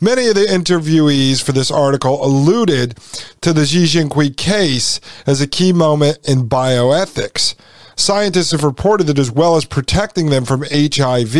[0.00, 2.98] Many of the interviewees for this article alluded
[3.42, 7.54] to the Xi Jinping case as a key moment in bioethics.
[7.96, 11.32] Scientists have reported that as well as protecting them from HIV,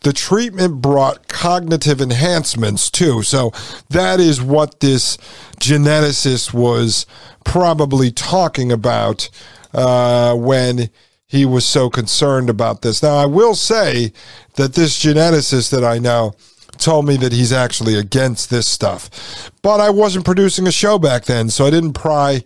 [0.00, 3.22] the treatment brought cognitive enhancements too.
[3.22, 3.52] So
[3.90, 5.16] that is what this
[5.60, 7.06] geneticist was
[7.44, 9.28] probably talking about
[9.72, 10.90] uh, when
[11.26, 13.02] he was so concerned about this.
[13.02, 14.12] Now, I will say
[14.54, 16.34] that this geneticist that I know
[16.78, 19.50] told me that he's actually against this stuff.
[19.62, 22.42] But I wasn't producing a show back then, so I didn't pry,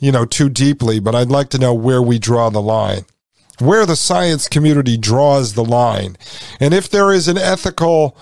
[0.00, 3.04] you know, too deeply, but I'd like to know where we draw the line.
[3.58, 6.16] Where the science community draws the line.
[6.58, 8.16] And if there is an ethical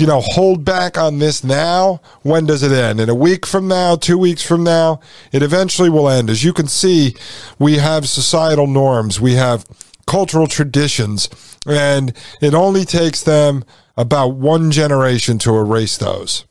[0.00, 3.00] you know, hold back on this now, when does it end?
[3.00, 4.98] In a week from now, two weeks from now,
[5.30, 6.30] it eventually will end.
[6.30, 7.14] As you can see,
[7.58, 9.66] we have societal norms, we have
[10.06, 11.28] cultural traditions,
[11.66, 13.62] and it only takes them
[13.94, 16.46] about one generation to erase those.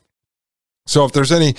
[0.86, 1.54] So if there's any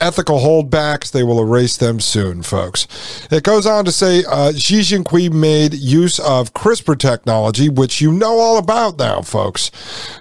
[0.00, 2.88] ethical holdbacks, they will erase them soon, folks.
[3.30, 8.10] It goes on to say uh, Xi Jinping made use of CRISPR technology, which you
[8.10, 9.70] know all about now, folks,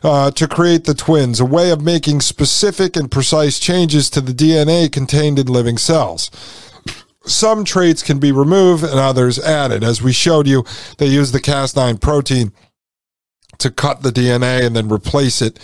[0.03, 4.31] uh, to create the twins, a way of making specific and precise changes to the
[4.33, 6.29] DNA contained in living cells.
[7.23, 9.83] Some traits can be removed and others added.
[9.83, 10.65] As we showed you,
[10.99, 12.51] they use the Cas9 protein
[13.57, 15.59] to cut the DNA and then replace it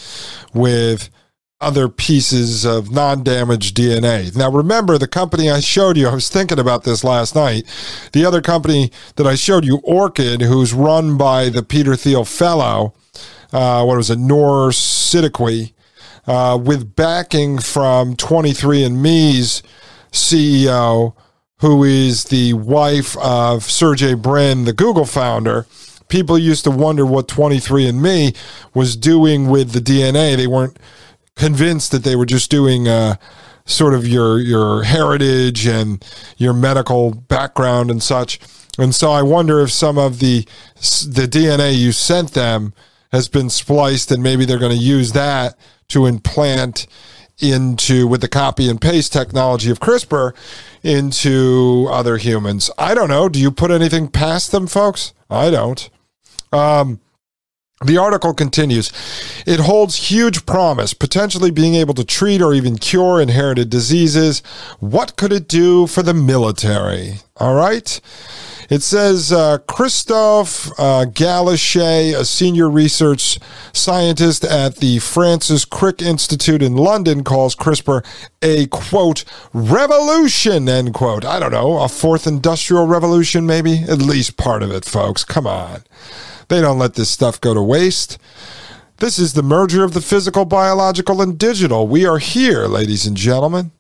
[0.54, 1.10] with
[1.60, 4.36] other pieces of non damaged DNA.
[4.36, 7.66] Now, remember the company I showed you, I was thinking about this last night.
[8.14, 12.94] The other company that I showed you, Orchid, who's run by the Peter Thiel Fellow,
[13.52, 15.74] uh, what was it, Siddiqui,
[16.28, 19.64] uh, with backing from 23andMe's
[20.12, 21.16] CEO,
[21.62, 25.66] who is the wife of Sergey Brin, the Google founder
[26.10, 28.36] people used to wonder what 23andMe
[28.74, 30.38] was doing with the DNA.
[30.38, 30.78] They weren't
[31.38, 33.16] convinced that they were just doing uh,
[33.66, 36.04] sort of your your heritage and
[36.38, 38.40] your medical background and such.
[38.78, 40.46] And so I wonder if some of the
[40.76, 42.74] the DNA you sent them
[43.12, 45.58] has been spliced, and maybe they're going to use that
[45.90, 46.88] to implant
[47.40, 50.34] into with the copy and paste technology of CRISPR
[50.84, 52.72] into other humans.
[52.78, 53.30] I don't know.
[53.30, 55.14] Do you put anything past them, folks?
[55.30, 55.90] I don't.
[56.52, 57.00] Um,
[57.86, 58.92] the article continues.
[59.46, 64.42] It holds huge promise, potentially being able to treat or even cure inherited diseases.
[64.80, 67.20] What could it do for the military?
[67.38, 68.00] All right.
[68.70, 73.40] It says uh, Christophe uh, Galichet, a senior research
[73.72, 78.04] scientist at the Francis Crick Institute in London, calls CRISPR
[78.42, 79.24] a quote
[79.54, 81.24] revolution end quote.
[81.24, 85.24] I don't know, a fourth industrial revolution, maybe at least part of it, folks.
[85.24, 85.84] Come on,
[86.48, 88.18] they don't let this stuff go to waste.
[88.98, 91.88] This is the merger of the physical, biological, and digital.
[91.88, 93.72] We are here, ladies and gentlemen.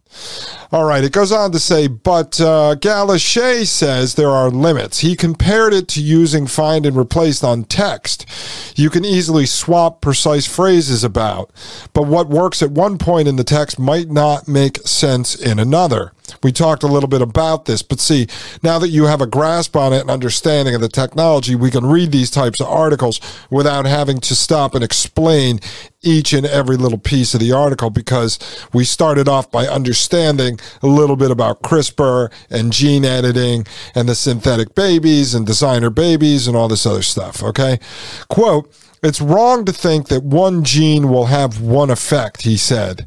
[0.69, 4.99] All right, it goes on to say, but uh, Galichet says there are limits.
[4.99, 8.25] He compared it to using find and replace on text.
[8.75, 11.51] You can easily swap precise phrases about,
[11.93, 16.11] but what works at one point in the text might not make sense in another.
[16.43, 18.27] We talked a little bit about this, but see,
[18.61, 21.85] now that you have a grasp on it and understanding of the technology, we can
[21.85, 25.59] read these types of articles without having to stop and explain
[26.07, 28.39] each and every little piece of the article because
[28.73, 34.15] we started off by understanding a little bit about CRISPR and gene editing and the
[34.15, 37.43] synthetic babies and designer babies and all this other stuff.
[37.43, 37.79] Okay.
[38.29, 43.05] Quote, it's wrong to think that one gene will have one effect, he said.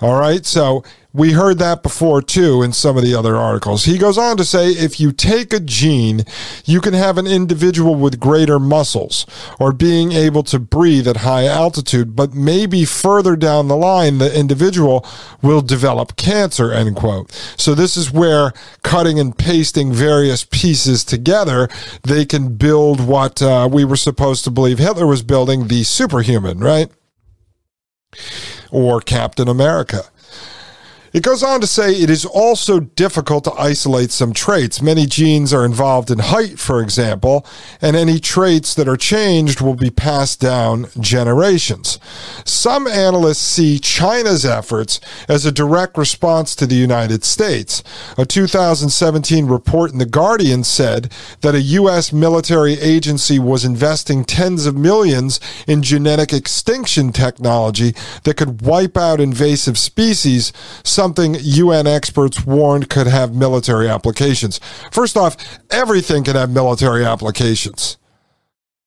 [0.00, 0.46] All right.
[0.46, 3.86] So we heard that before too in some of the other articles.
[3.86, 6.24] He goes on to say if you take a gene,
[6.66, 9.24] you can have an individual with greater muscles
[9.58, 14.38] or being able to breathe at high altitude, but maybe further down the line, the
[14.38, 15.04] individual
[15.40, 17.32] will develop cancer, end quote.
[17.56, 18.52] So this is where
[18.82, 21.68] cutting and pasting various pieces together,
[22.02, 26.58] they can build what uh, we were supposed to believe Hitler was building the superhuman,
[26.58, 26.90] right?
[28.70, 30.04] Or Captain America.
[31.12, 34.82] It goes on to say it is also difficult to isolate some traits.
[34.82, 37.46] Many genes are involved in height, for example,
[37.80, 41.98] and any traits that are changed will be passed down generations.
[42.44, 47.82] Some analysts see China's efforts as a direct response to the United States.
[48.18, 52.12] A 2017 report in The Guardian said that a U.S.
[52.12, 57.94] military agency was investing tens of millions in genetic extinction technology
[58.24, 60.52] that could wipe out invasive species
[60.98, 64.58] something UN experts warned could have military applications.
[64.90, 65.36] First off,
[65.70, 67.98] everything can have military applications.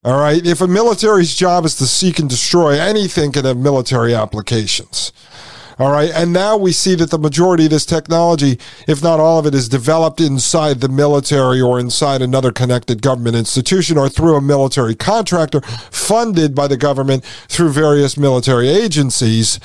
[0.04, 0.46] All right.
[0.46, 5.14] If a military's job is to seek and destroy, anything can have military applications.
[5.80, 6.12] All right.
[6.14, 8.60] And now we see that the majority of this technology,
[8.90, 13.38] if not all of it, is developed inside the military or inside another connected government
[13.38, 19.62] institution or through a military contractor funded by the government through various military agencies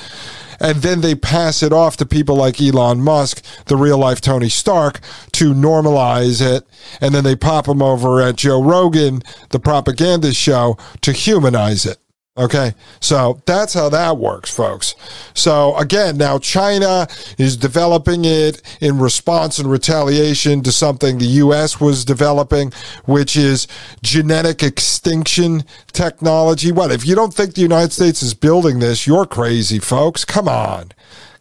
[0.60, 4.48] and then they pass it off to people like Elon Musk, the real life Tony
[4.48, 5.00] Stark,
[5.32, 6.66] to normalize it,
[7.00, 11.98] and then they pop them over at Joe Rogan, the propaganda show, to humanize it.
[12.38, 14.94] Okay, so that's how that works, folks.
[15.32, 17.06] So again, now China
[17.38, 21.80] is developing it in response and retaliation to something the U.S.
[21.80, 22.72] was developing,
[23.06, 23.66] which is
[24.02, 26.72] genetic extinction technology.
[26.72, 29.06] What if you don't think the United States is building this?
[29.06, 30.26] You're crazy, folks.
[30.26, 30.92] Come on.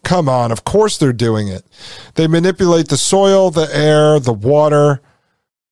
[0.06, 0.54] Come on.
[0.54, 1.66] Of course they're doing it.
[2.14, 5.02] They manipulate the soil, the air, the water,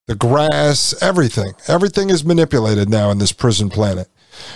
[0.08, 1.54] the grass, everything.
[1.70, 4.10] Everything is manipulated now in this prison planet.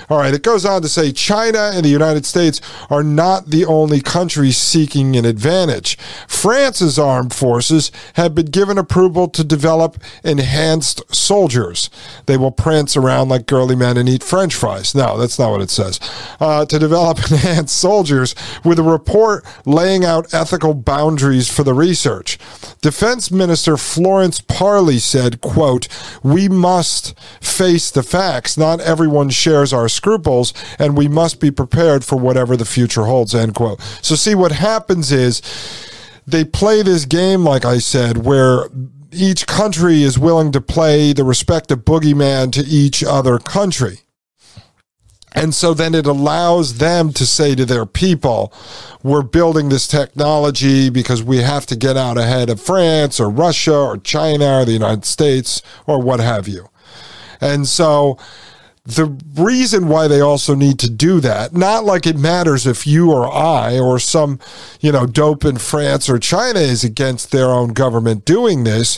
[0.09, 3.65] All right, it goes on to say China and the United States are not the
[3.65, 5.97] only countries seeking an advantage.
[6.27, 11.89] France's armed forces have been given approval to develop enhanced soldiers.
[12.25, 14.95] They will prance around like girly men and eat french fries.
[14.95, 15.99] No, that's not what it says.
[16.39, 22.37] Uh, to develop enhanced soldiers with a report laying out ethical boundaries for the research.
[22.81, 25.87] Defense Minister Florence Parly said, quote,
[26.23, 28.57] we must face the facts.
[28.57, 33.33] Not everyone shares our scruples, and we must be prepared for whatever the future holds,
[33.35, 33.81] end quote.
[34.01, 35.41] So, see, what happens is
[36.25, 38.69] they play this game, like I said, where
[39.11, 43.99] each country is willing to play the respective boogeyman to each other country.
[45.33, 48.51] And so then it allows them to say to their people,
[49.03, 53.75] we're building this technology because we have to get out ahead of France or Russia
[53.75, 56.67] or China or the United States or what have you.
[57.39, 58.17] And so
[58.87, 63.11] the reason why they also need to do that, not like it matters if you
[63.11, 64.39] or I or some,
[64.79, 68.97] you know, dope in France or China is against their own government doing this.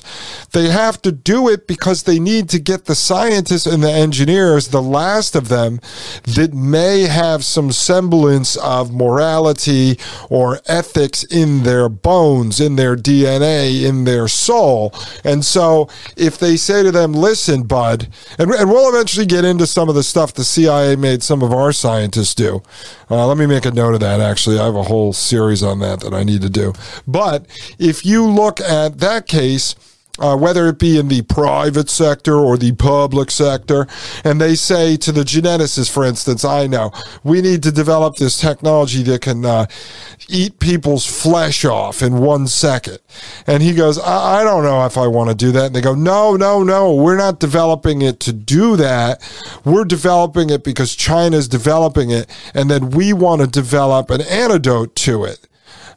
[0.51, 4.67] They have to do it because they need to get the scientists and the engineers,
[4.67, 5.79] the last of them,
[6.23, 9.97] that may have some semblance of morality
[10.29, 14.93] or ethics in their bones, in their DNA, in their soul.
[15.23, 19.65] And so if they say to them, listen, bud, and, and we'll eventually get into
[19.80, 22.61] some of the stuff the CIA made some of our scientists do.
[23.09, 24.59] Uh, let me make a note of that, actually.
[24.59, 26.73] I have a whole series on that that I need to do.
[27.07, 27.45] But
[27.80, 29.75] if you look at that case,
[30.20, 33.88] uh, whether it be in the private sector or the public sector.
[34.24, 36.91] And they say to the geneticists, for instance, I know,
[37.24, 39.65] we need to develop this technology that can uh,
[40.28, 42.99] eat people's flesh off in one second.
[43.47, 45.67] And he goes, I, I don't know if I want to do that.
[45.67, 49.22] And they go, no, no, no, we're not developing it to do that.
[49.65, 52.30] We're developing it because China's developing it.
[52.53, 55.49] And then we want to develop an antidote to it.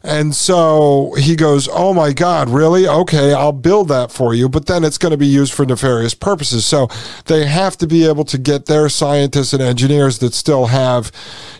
[0.05, 2.85] And so he goes, Oh my God, really?
[2.85, 4.49] Okay, I'll build that for you.
[4.49, 6.65] But then it's going to be used for nefarious purposes.
[6.65, 6.89] So
[7.25, 11.11] they have to be able to get their scientists and engineers that still have,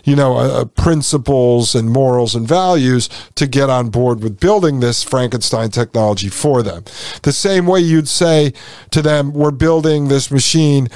[0.04, 5.02] you know, uh, principles and morals and values to get on board with building this
[5.02, 6.84] Frankenstein technology for them.
[7.22, 8.52] The same way you'd say
[8.90, 10.88] to them, We're building this machine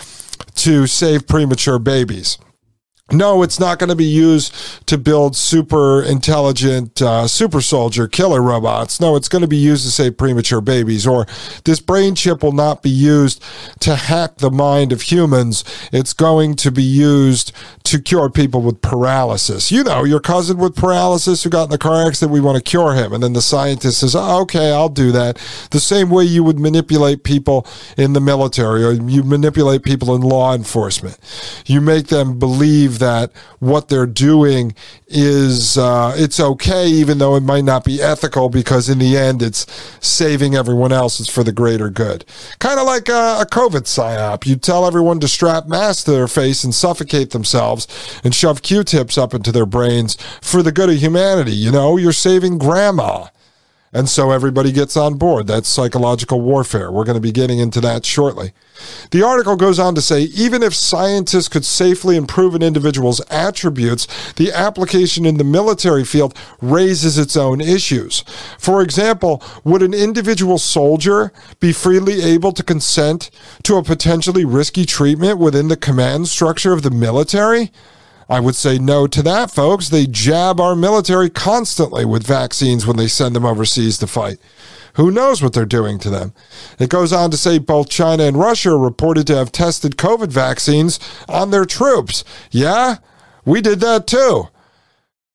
[0.56, 2.36] to save premature babies
[3.10, 4.54] no, it's not going to be used
[4.86, 9.00] to build super intelligent uh, super soldier killer robots.
[9.00, 11.06] No, it's going to be used to save premature babies.
[11.06, 11.26] Or
[11.64, 13.42] this brain chip will not be used
[13.80, 15.64] to hack the mind of humans.
[15.90, 17.52] It's going to be used
[17.84, 19.72] to cure people with paralysis.
[19.72, 22.62] You know, your cousin with paralysis who got in the car accident, we want to
[22.62, 23.14] cure him.
[23.14, 25.36] And then the scientist says, oh, okay, I'll do that.
[25.70, 30.20] The same way you would manipulate people in the military or you manipulate people in
[30.20, 31.18] law enforcement.
[31.64, 34.74] You make them believe that what they're doing
[35.06, 39.42] is uh, it's okay, even though it might not be ethical, because in the end,
[39.42, 39.66] it's
[40.00, 41.20] saving everyone else.
[41.20, 42.24] It's for the greater good.
[42.58, 44.46] Kind of like a, a COVID psyop.
[44.46, 47.86] You tell everyone to strap masks to their face and suffocate themselves
[48.22, 51.52] and shove Q-tips up into their brains for the good of humanity.
[51.52, 53.26] You know, you're saving grandma.
[53.92, 55.46] And so everybody gets on board.
[55.46, 56.92] That's psychological warfare.
[56.92, 58.52] We're going to be getting into that shortly.
[59.10, 64.06] The article goes on to say even if scientists could safely improve an individual's attributes,
[64.34, 68.20] the application in the military field raises its own issues.
[68.58, 73.30] For example, would an individual soldier be freely able to consent
[73.62, 77.72] to a potentially risky treatment within the command structure of the military?
[78.28, 79.88] I would say no to that, folks.
[79.88, 84.38] They jab our military constantly with vaccines when they send them overseas to fight.
[84.94, 86.34] Who knows what they're doing to them?
[86.78, 90.28] It goes on to say both China and Russia are reported to have tested COVID
[90.28, 90.98] vaccines
[91.28, 92.24] on their troops.
[92.50, 92.96] Yeah,
[93.44, 94.48] we did that too.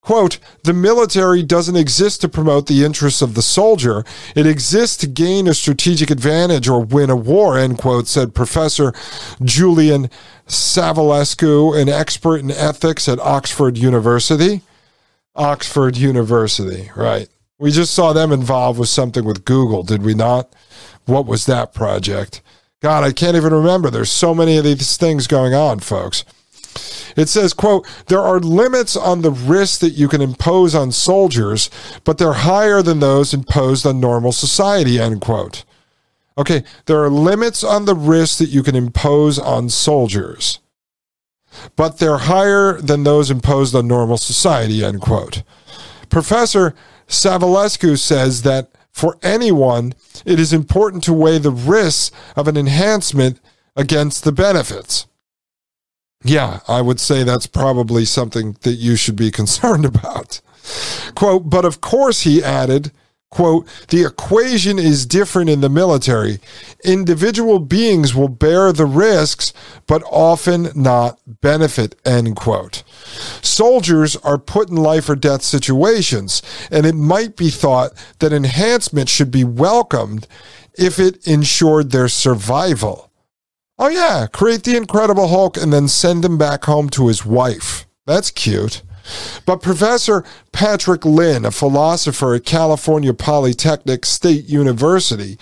[0.03, 4.03] Quote, the military doesn't exist to promote the interests of the soldier.
[4.35, 8.93] It exists to gain a strategic advantage or win a war, end quote, said Professor
[9.41, 10.09] Julian
[10.45, 14.61] Savulescu, an expert in ethics at Oxford University.
[15.35, 17.29] Oxford University, right.
[17.57, 20.53] We just saw them involved with something with Google, did we not?
[21.05, 22.41] What was that project?
[22.81, 23.89] God, I can't even remember.
[23.89, 26.25] There's so many of these things going on, folks.
[27.15, 31.69] It says, quote, there are limits on the risks that you can impose on soldiers,
[32.03, 35.63] but they're higher than those imposed on normal society, end quote.
[36.37, 40.59] Okay, there are limits on the risks that you can impose on soldiers,
[41.75, 45.43] but they're higher than those imposed on normal society, end quote.
[46.09, 46.73] Professor
[47.07, 49.93] Savulescu says that for anyone,
[50.25, 53.39] it is important to weigh the risks of an enhancement
[53.75, 55.07] against the benefits.
[56.23, 60.41] Yeah, I would say that's probably something that you should be concerned about.
[61.15, 62.91] Quote, but of course, he added,
[63.29, 66.39] quote, the equation is different in the military.
[66.85, 69.51] Individual beings will bear the risks,
[69.87, 72.83] but often not benefit, end quote.
[73.41, 79.09] Soldiers are put in life or death situations, and it might be thought that enhancement
[79.09, 80.27] should be welcomed
[80.75, 83.11] if it ensured their survival.
[83.85, 87.85] Oh, yeah, create the Incredible Hulk and then send him back home to his wife.
[88.05, 88.81] That's cute.
[89.45, 90.23] But Professor
[90.53, 95.37] Patrick Lin, a philosopher at California Polytechnic State University,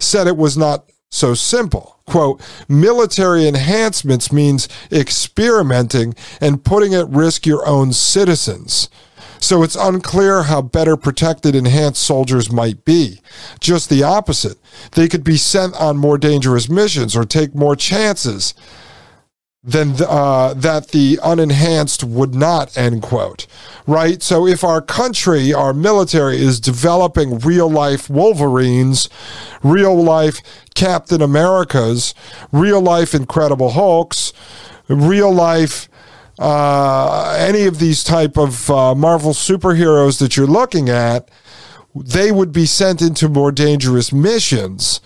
[0.00, 2.00] said it was not so simple.
[2.04, 8.88] Quote, military enhancements means experimenting and putting at risk your own citizens.
[9.44, 13.20] So it's unclear how better protected enhanced soldiers might be.
[13.60, 14.56] Just the opposite.
[14.92, 18.54] They could be sent on more dangerous missions or take more chances
[19.62, 23.46] than uh, that the unenhanced would not, end quote.
[23.86, 24.22] Right?
[24.22, 29.10] So if our country, our military is developing real life Wolverines,
[29.62, 30.40] real life
[30.74, 32.14] Captain Americas,
[32.50, 34.32] real life Incredible Hulks,
[34.88, 35.90] real life
[36.38, 41.30] uh, any of these type of uh, Marvel superheroes that you're looking at,
[41.94, 45.00] they would be sent into more dangerous missions,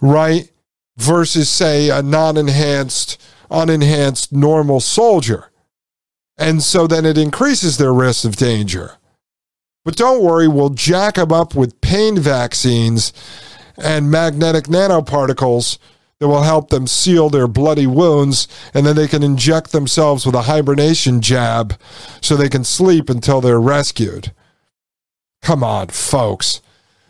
[0.00, 0.50] right?
[0.96, 3.20] Versus, say, a non enhanced
[3.50, 5.50] unenhanced normal soldier.
[6.38, 8.96] And so then it increases their risk of danger.
[9.84, 13.12] But don't worry, we'll jack them up with pain vaccines
[13.76, 15.78] and magnetic nanoparticles
[16.22, 20.36] that will help them seal their bloody wounds, and then they can inject themselves with
[20.36, 21.76] a hibernation jab
[22.20, 24.30] so they can sleep until they're rescued.
[25.42, 26.60] Come on, folks.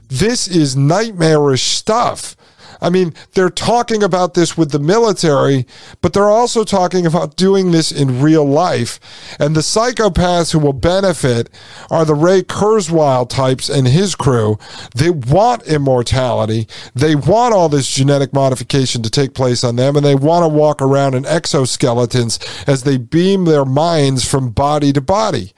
[0.08, 2.34] This is nightmarish stuff.
[2.82, 5.66] I mean, they're talking about this with the military,
[6.00, 8.98] but they're also talking about doing this in real life.
[9.38, 11.48] And the psychopaths who will benefit
[11.90, 14.58] are the Ray Kurzweil types and his crew.
[14.96, 16.66] They want immortality.
[16.94, 20.48] They want all this genetic modification to take place on them, and they want to
[20.48, 25.52] walk around in exoskeletons as they beam their minds from body to body.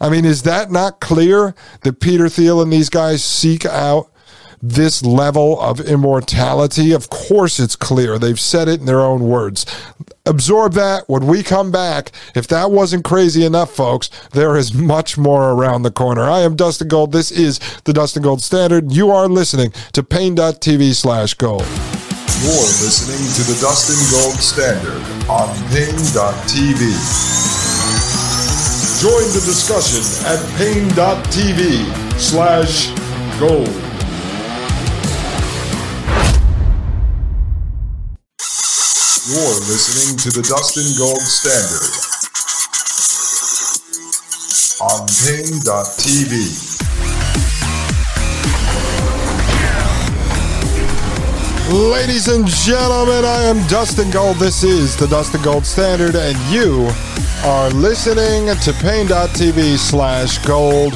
[0.00, 4.12] I mean, is that not clear that Peter Thiel and these guys seek out
[4.62, 6.92] this level of immortality?
[6.92, 8.18] Of course, it's clear.
[8.18, 9.66] They've said it in their own words.
[10.26, 11.08] Absorb that.
[11.08, 15.82] When we come back, if that wasn't crazy enough, folks, there is much more around
[15.82, 16.22] the corner.
[16.22, 17.12] I am Dustin Gold.
[17.12, 18.92] This is the Dustin Gold Standard.
[18.92, 21.66] You are listening to Paine.tv slash gold.
[22.42, 26.78] You're listening to the Dustin Gold Standard on Paine.tv.
[29.00, 32.90] Join the discussion at Paine.tv slash
[33.40, 33.87] gold.
[39.28, 41.84] You're listening to the Dustin Gold Standard
[44.80, 46.32] on Paine.tv.
[51.92, 54.38] Ladies and gentlemen, I am Dustin Gold.
[54.38, 56.88] This is the Dustin Gold Standard, and you
[57.44, 60.94] are listening to Paine.tv slash gold.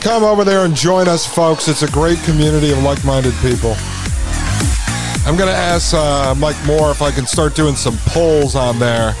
[0.00, 1.68] Come over there and join us, folks.
[1.68, 3.76] It's a great community of like minded people.
[5.30, 8.80] I'm going to ask uh, Mike Moore if I can start doing some polls on
[8.80, 9.14] there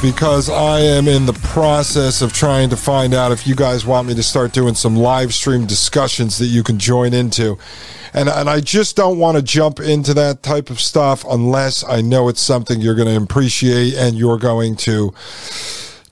[0.00, 4.08] because I am in the process of trying to find out if you guys want
[4.08, 7.58] me to start doing some live stream discussions that you can join into.
[8.14, 12.00] And, and I just don't want to jump into that type of stuff unless I
[12.00, 15.12] know it's something you're going to appreciate and you're going to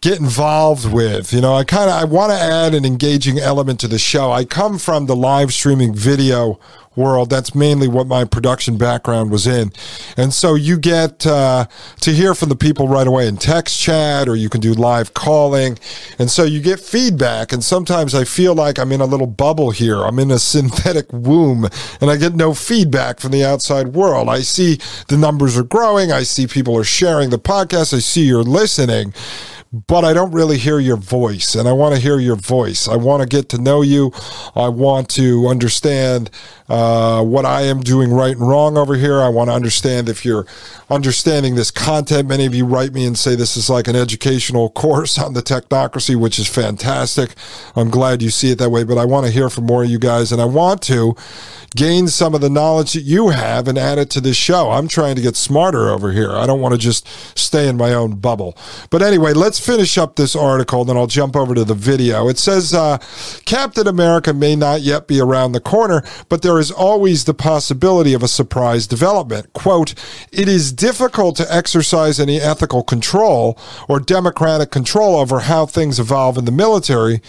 [0.02, 1.32] get involved with.
[1.32, 4.30] You know, I kind of I want to add an engaging element to the show.
[4.30, 6.60] I come from the live streaming video
[6.96, 7.30] world.
[7.30, 9.72] That's mainly what my production background was in.
[10.16, 11.66] And so you get uh,
[12.00, 15.14] to hear from the people right away in text chat, or you can do live
[15.14, 15.78] calling.
[16.18, 17.52] And so you get feedback.
[17.52, 20.02] And sometimes I feel like I'm in a little bubble here.
[20.02, 21.68] I'm in a synthetic womb,
[22.00, 24.28] and I get no feedback from the outside world.
[24.28, 24.78] I see
[25.08, 26.12] the numbers are growing.
[26.12, 27.94] I see people are sharing the podcast.
[27.94, 29.12] I see you're listening
[29.88, 32.86] but I don't really hear your voice, and I want to hear your voice.
[32.86, 34.12] I want to get to know you.
[34.54, 36.30] I want to understand
[36.68, 39.20] uh, what I am doing right and wrong over here.
[39.20, 40.46] I want to understand if you're
[40.88, 42.28] understanding this content.
[42.28, 45.42] Many of you write me and say this is like an educational course on the
[45.42, 47.34] technocracy, which is fantastic.
[47.76, 49.90] I'm glad you see it that way, but I want to hear from more of
[49.90, 51.14] you guys, and I want to
[51.76, 54.70] gain some of the knowledge that you have and add it to this show.
[54.70, 56.30] I'm trying to get smarter over here.
[56.30, 57.06] I don't want to just
[57.36, 58.56] stay in my own bubble.
[58.90, 62.28] But anyway, let's finish up this article, then I'll jump over to the video.
[62.28, 62.98] It says uh,
[63.44, 68.14] Captain America may not yet be around the corner, but there is always the possibility
[68.14, 69.52] of a surprise development.
[69.52, 69.94] Quote,
[70.32, 76.38] it is difficult to exercise any ethical control or democratic control over how things evolve
[76.38, 77.20] in the military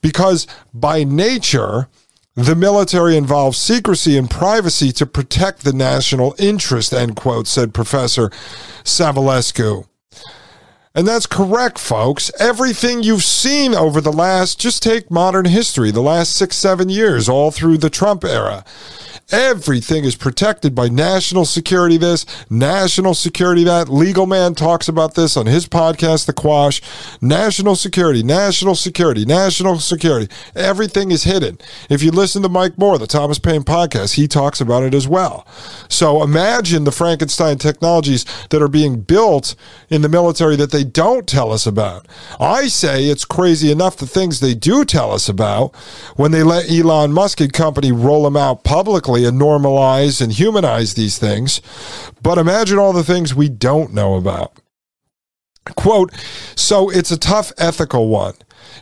[0.00, 1.88] because by nature,
[2.34, 8.30] the military involves secrecy and privacy to protect the national interest, end quote, said Professor
[8.84, 9.89] Savulescu.
[10.92, 12.32] And that's correct, folks.
[12.40, 17.28] Everything you've seen over the last, just take modern history, the last six, seven years,
[17.28, 18.64] all through the Trump era.
[19.30, 23.88] Everything is protected by national security this, national security that.
[23.88, 26.82] Legal Man talks about this on his podcast, The Quash.
[27.20, 30.32] National security, national security, national security.
[30.56, 31.58] Everything is hidden.
[31.88, 35.06] If you listen to Mike Moore, the Thomas Paine podcast, he talks about it as
[35.06, 35.46] well.
[35.88, 39.54] So imagine the Frankenstein technologies that are being built
[39.88, 42.06] in the military that they don't tell us about.
[42.40, 45.74] I say it's crazy enough the things they do tell us about
[46.16, 50.94] when they let Elon Musk and company roll them out publicly and normalize and humanize
[50.94, 51.60] these things.
[52.22, 54.60] But imagine all the things we don't know about.
[55.76, 56.12] Quote,
[56.56, 58.34] so it's a tough ethical one.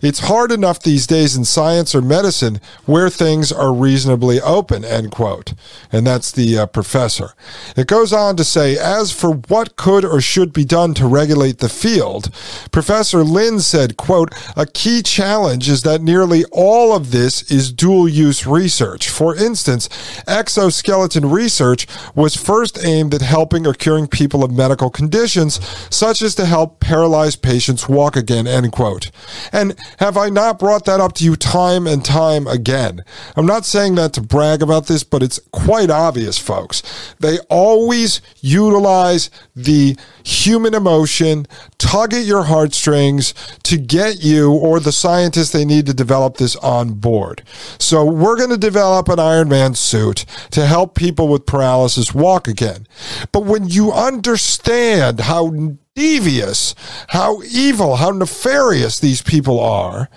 [0.03, 5.11] It's hard enough these days in science or medicine where things are reasonably open, end
[5.11, 5.55] quote.
[5.93, 7.35] And that's the uh, professor.
[7.77, 11.59] It goes on to say, as for what could or should be done to regulate
[11.59, 12.31] the field,
[12.73, 18.09] Professor Lin said, quote, a key challenge is that nearly all of this is dual
[18.09, 19.09] use research.
[19.09, 19.89] For instance,
[20.27, 25.61] exoskeleton research was first aimed at helping or curing people of medical conditions,
[25.95, 29.11] such as to help paralyzed patients walk again, end quote.
[29.53, 33.05] And have I not brought that up to you time and time again?
[33.37, 36.83] I'm not saying that to brag about this, but it's quite obvious, folks.
[37.21, 41.47] They always utilize the human emotion,
[41.79, 46.57] tug at your heartstrings to get you or the scientists they need to develop this
[46.57, 47.43] on board.
[47.79, 52.49] So we're going to develop an Iron Man suit to help people with paralysis walk
[52.49, 52.87] again.
[53.33, 56.77] But when you understand how devious,
[57.09, 60.09] how evil, how nefarious these people are,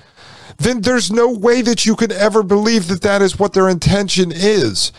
[0.62, 4.32] then there's no way that you can ever believe that that is what their intention
[4.34, 4.91] is.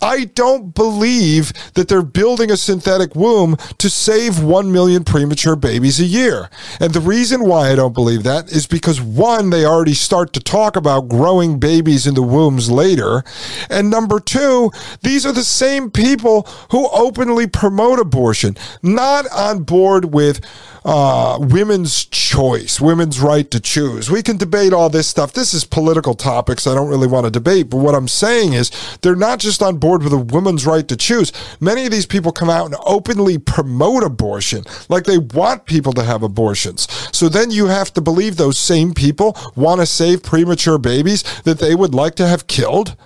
[0.00, 6.00] I don't believe that they're building a synthetic womb to save 1 million premature babies
[6.00, 6.48] a year.
[6.80, 10.40] And the reason why I don't believe that is because one, they already start to
[10.40, 13.22] talk about growing babies in the wombs later.
[13.68, 14.70] And number two,
[15.02, 20.40] these are the same people who openly promote abortion, not on board with
[20.84, 24.10] uh, women's choice, women's right to choose.
[24.10, 25.32] We can debate all this stuff.
[25.32, 27.70] This is political topics I don't really want to debate.
[27.70, 28.70] But what I'm saying is
[29.02, 31.32] they're not just on board with a woman's right to choose.
[31.60, 36.02] Many of these people come out and openly promote abortion, like they want people to
[36.02, 36.88] have abortions.
[37.12, 41.58] So then you have to believe those same people want to save premature babies that
[41.58, 42.96] they would like to have killed.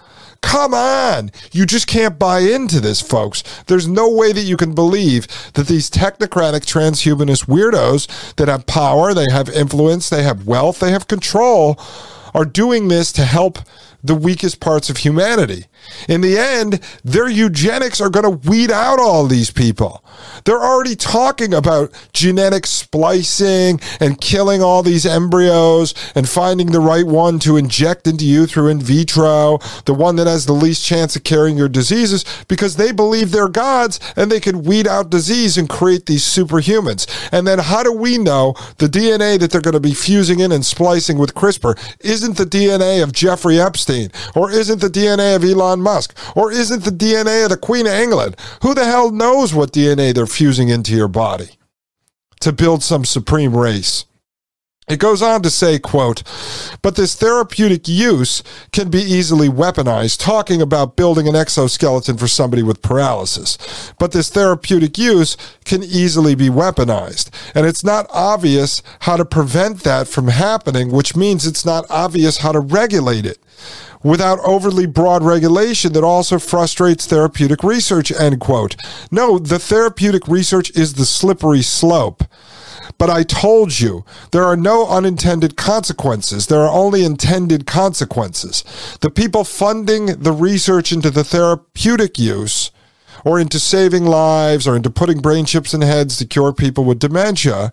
[0.44, 1.30] Come on.
[1.52, 3.42] You just can't buy into this, folks.
[3.66, 9.14] There's no way that you can believe that these technocratic transhumanist weirdos that have power,
[9.14, 11.80] they have influence, they have wealth, they have control,
[12.34, 13.58] are doing this to help
[14.04, 15.64] the weakest parts of humanity.
[16.08, 20.04] In the end, their eugenics are going to weed out all these people.
[20.44, 27.06] They're already talking about genetic splicing and killing all these embryos and finding the right
[27.06, 31.16] one to inject into you through in vitro, the one that has the least chance
[31.16, 35.56] of carrying your diseases, because they believe they're gods and they can weed out disease
[35.56, 37.06] and create these superhumans.
[37.32, 40.52] And then how do we know the DNA that they're going to be fusing in
[40.52, 43.93] and splicing with CRISPR isn't the DNA of Jeffrey Epstein
[44.34, 47.92] or isn't the DNA of Elon Musk or isn't the DNA of the Queen of
[47.92, 48.36] England?
[48.62, 51.50] Who the hell knows what DNA they're fusing into your body
[52.40, 54.04] to build some supreme race?
[54.86, 56.22] It goes on to say, quote,
[56.82, 62.62] but this therapeutic use can be easily weaponized, talking about building an exoskeleton for somebody
[62.62, 63.56] with paralysis.
[63.98, 67.30] But this therapeutic use can easily be weaponized.
[67.54, 72.38] And it's not obvious how to prevent that from happening, which means it's not obvious
[72.38, 73.38] how to regulate it
[74.02, 78.76] without overly broad regulation that also frustrates therapeutic research, end quote.
[79.10, 82.22] No, the therapeutic research is the slippery slope.
[82.96, 86.46] But I told you, there are no unintended consequences.
[86.46, 88.64] There are only intended consequences.
[89.00, 92.70] The people funding the research into the therapeutic use
[93.24, 96.98] or into saving lives or into putting brain chips in heads to cure people with
[96.98, 97.72] dementia,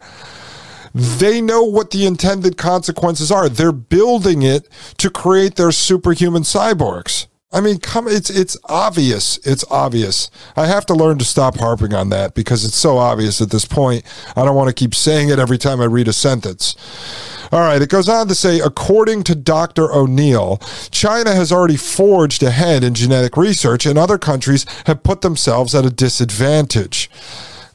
[0.93, 3.47] they know what the intended consequences are.
[3.47, 4.67] They're building it
[4.97, 7.27] to create their superhuman cyborgs.
[7.53, 9.37] I mean, come, it's it's obvious.
[9.39, 10.29] It's obvious.
[10.55, 13.65] I have to learn to stop harping on that because it's so obvious at this
[13.65, 14.03] point.
[14.37, 16.75] I don't want to keep saying it every time I read a sentence.
[17.51, 19.91] All right, it goes on to say, according to Dr.
[19.91, 25.75] O'Neill, China has already forged ahead in genetic research, and other countries have put themselves
[25.75, 27.09] at a disadvantage.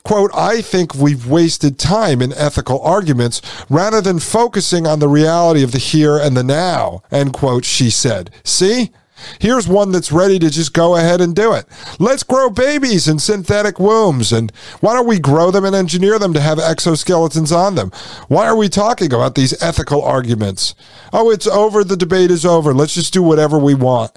[0.02, 5.62] Quote, I think we've wasted time in ethical arguments rather than focusing on the reality
[5.62, 8.30] of the here and the now, end quote, she said.
[8.44, 8.92] See?
[9.40, 11.66] Here's one that's ready to just go ahead and do it.
[11.98, 14.32] Let's grow babies in synthetic wombs.
[14.32, 14.50] And
[14.80, 17.90] why don't we grow them and engineer them to have exoskeletons on them?
[18.28, 20.74] Why are we talking about these ethical arguments?
[21.12, 21.84] Oh, it's over.
[21.84, 22.74] The debate is over.
[22.74, 24.12] Let's just do whatever we want.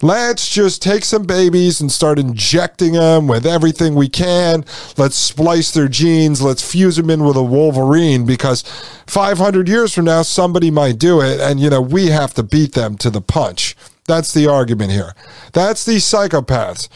[0.00, 4.64] Let's just take some babies and start injecting them with everything we can.
[4.96, 6.40] Let's splice their genes.
[6.40, 8.62] Let's fuse them in with a Wolverine because
[9.08, 11.40] 500 years from now, somebody might do it.
[11.40, 13.74] And, you know, we have to beat them to the punch.
[14.08, 15.14] That's the argument here.
[15.52, 16.88] That's these psychopaths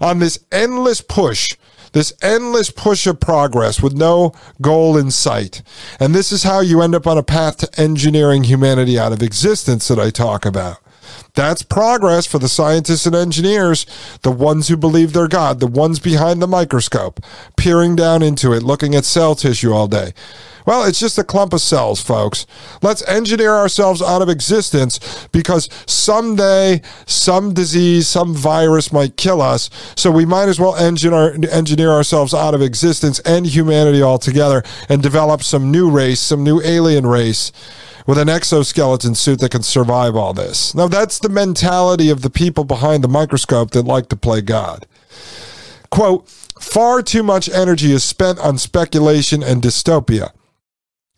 [0.00, 1.56] on this endless push,
[1.92, 5.62] this endless push of progress with no goal in sight.
[6.00, 9.22] And this is how you end up on a path to engineering humanity out of
[9.22, 10.78] existence that I talk about.
[11.34, 13.86] That's progress for the scientists and engineers,
[14.20, 17.20] the ones who believe they're God, the ones behind the microscope,
[17.56, 20.12] peering down into it, looking at cell tissue all day.
[20.66, 22.46] Well, it's just a clump of cells, folks.
[22.82, 29.70] Let's engineer ourselves out of existence because someday some disease, some virus might kill us.
[29.96, 35.02] So we might as well engineer, engineer ourselves out of existence and humanity altogether and
[35.02, 37.52] develop some new race, some new alien race
[38.06, 40.74] with an exoskeleton suit that can survive all this.
[40.74, 44.86] Now, that's the mentality of the people behind the microscope that like to play God.
[45.90, 50.32] Quote, far too much energy is spent on speculation and dystopia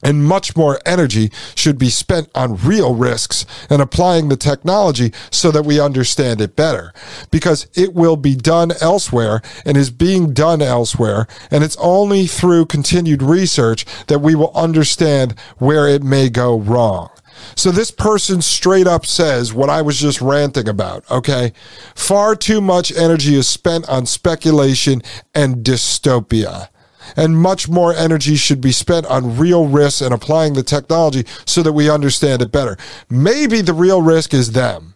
[0.05, 5.51] and much more energy should be spent on real risks and applying the technology so
[5.51, 6.93] that we understand it better.
[7.31, 12.67] Because it will be done elsewhere and is being done elsewhere and it's only through
[12.67, 17.11] continued research that we will understand where it may go wrong.
[17.57, 21.53] So this person straight up says what I was just ranting about, okay?
[21.95, 25.03] Far too much energy is spent on speculation
[25.35, 26.69] and dystopia
[27.17, 31.63] and much more energy should be spent on real risks and applying the technology so
[31.63, 32.77] that we understand it better.
[33.09, 34.95] Maybe the real risk is them.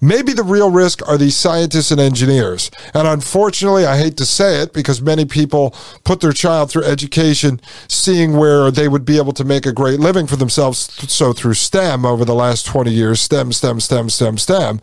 [0.00, 2.70] Maybe the real risk are these scientists and engineers.
[2.94, 5.74] And unfortunately, I hate to say it because many people
[6.04, 10.00] put their child through education seeing where they would be able to make a great
[10.00, 10.78] living for themselves.
[11.10, 14.80] So through STEM over the last 20 years, STEM, STEM, STEM, STEM, STEM.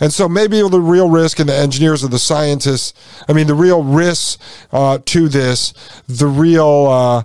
[0.00, 2.94] And so maybe the real risk and the engineers or the scientists,
[3.28, 4.38] I mean, the real risks
[4.72, 5.72] uh, to this,
[6.08, 7.22] the real, uh,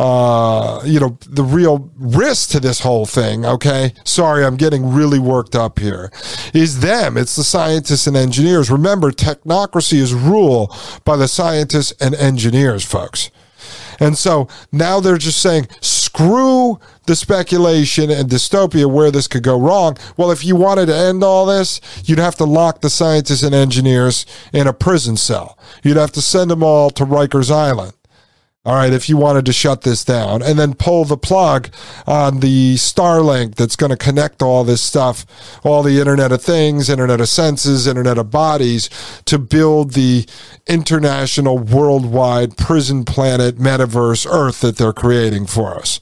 [0.00, 3.92] uh, you know, the real risk to this whole thing, okay?
[4.02, 6.10] Sorry, I'm getting really worked up here.
[6.54, 7.18] Is them.
[7.18, 8.70] It's the scientists and engineers.
[8.70, 10.74] Remember, technocracy is ruled
[11.04, 13.30] by the scientists and engineers, folks.
[13.98, 19.60] And so now they're just saying, screw the speculation and dystopia where this could go
[19.60, 19.98] wrong.
[20.16, 23.54] Well, if you wanted to end all this, you'd have to lock the scientists and
[23.54, 24.24] engineers
[24.54, 25.58] in a prison cell.
[25.82, 27.92] You'd have to send them all to Rikers Island.
[28.62, 31.70] All right, if you wanted to shut this down and then pull the plug
[32.06, 35.24] on the Starlink that's going to connect all this stuff,
[35.64, 38.90] all the Internet of Things, Internet of Senses, Internet of Bodies
[39.24, 40.26] to build the
[40.66, 45.98] international, worldwide prison planet, metaverse Earth that they're creating for us.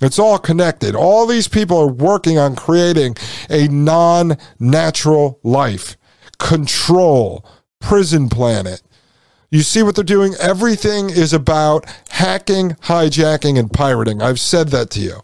[0.00, 0.94] It's all connected.
[0.94, 3.16] All these people are working on creating
[3.50, 5.96] a non natural life,
[6.38, 7.44] control,
[7.80, 8.80] prison planet
[9.56, 10.34] you see what they're doing?
[10.38, 14.20] Everything is about hacking, hijacking, and pirating.
[14.20, 15.22] I've said that to you.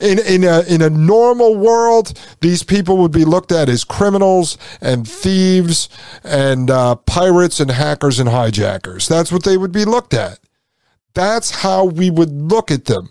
[0.00, 4.58] In, in, a, in a normal world, these people would be looked at as criminals
[4.80, 5.88] and thieves
[6.24, 9.06] and uh, pirates and hackers and hijackers.
[9.06, 10.40] That's what they would be looked at.
[11.14, 13.10] That's how we would look at them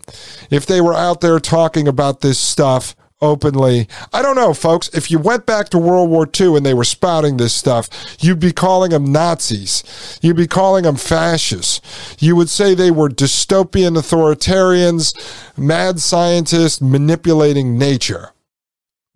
[0.50, 2.94] if they were out there talking about this stuff
[3.24, 3.88] openly.
[4.12, 4.88] I don't know, folks.
[4.88, 7.88] If you went back to World War II and they were spouting this stuff,
[8.20, 10.18] you'd be calling them Nazis.
[10.22, 11.80] You'd be calling them fascists.
[12.20, 18.30] You would say they were dystopian authoritarians, mad scientists manipulating nature.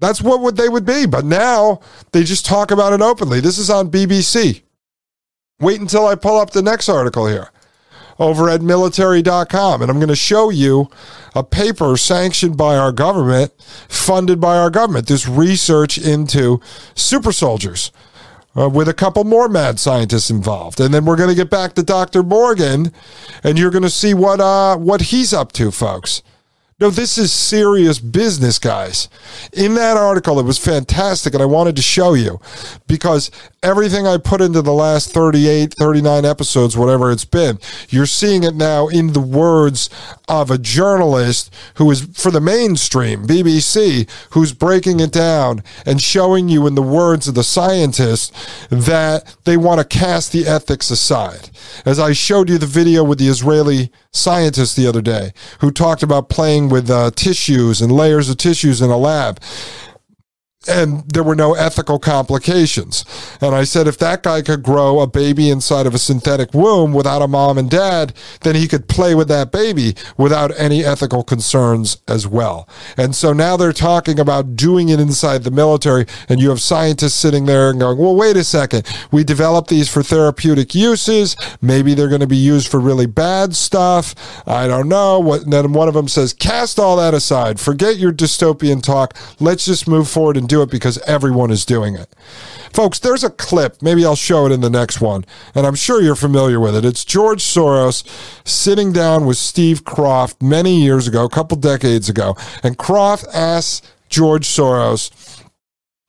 [0.00, 1.06] That's what would they would be.
[1.06, 1.80] But now
[2.12, 3.40] they just talk about it openly.
[3.40, 4.62] This is on BBC.
[5.60, 7.50] Wait until I pull up the next article here
[8.18, 9.82] over at military.com.
[9.82, 10.90] And I'm going to show you
[11.34, 13.52] a paper sanctioned by our government,
[13.88, 16.60] funded by our government, this research into
[16.94, 17.92] super soldiers.
[18.56, 21.74] Uh, with a couple more mad scientists involved, and then we're going to get back
[21.74, 22.24] to Dr.
[22.24, 22.92] Morgan,
[23.44, 26.22] and you're going to see what uh, what he's up to, folks.
[26.80, 29.08] No, this is serious business, guys.
[29.52, 32.40] In that article, it was fantastic, and I wanted to show you
[32.86, 33.32] because
[33.64, 37.58] everything I put into the last 38, 39 episodes, whatever it's been,
[37.88, 39.90] you're seeing it now in the words
[40.28, 46.48] of a journalist who is for the mainstream, BBC, who's breaking it down and showing
[46.48, 48.30] you in the words of the scientists
[48.68, 51.50] that they want to cast the ethics aside.
[51.84, 56.02] As I showed you the video with the Israeli scientist the other day who talked
[56.02, 59.38] about playing with uh, tissues and layers of tissues in a lab
[60.66, 63.04] and there were no ethical complications.
[63.40, 66.92] And I said, if that guy could grow a baby inside of a synthetic womb
[66.92, 71.22] without a mom and dad, then he could play with that baby without any ethical
[71.22, 72.68] concerns as well.
[72.96, 77.14] And so now they're talking about doing it inside the military, and you have scientists
[77.14, 78.86] sitting there and going, well, wait a second.
[79.12, 81.36] We developed these for therapeutic uses.
[81.62, 84.14] Maybe they're going to be used for really bad stuff.
[84.46, 85.38] I don't know.
[85.38, 87.60] Then one of them says, cast all that aside.
[87.60, 89.16] Forget your dystopian talk.
[89.38, 92.14] Let's just move forward and do it because everyone is doing it.
[92.72, 93.80] Folks, there's a clip.
[93.82, 95.24] Maybe I'll show it in the next one.
[95.54, 96.84] And I'm sure you're familiar with it.
[96.84, 98.04] It's George Soros
[98.46, 102.36] sitting down with Steve Kroft many years ago, a couple decades ago.
[102.62, 105.10] And Kroft asks George Soros,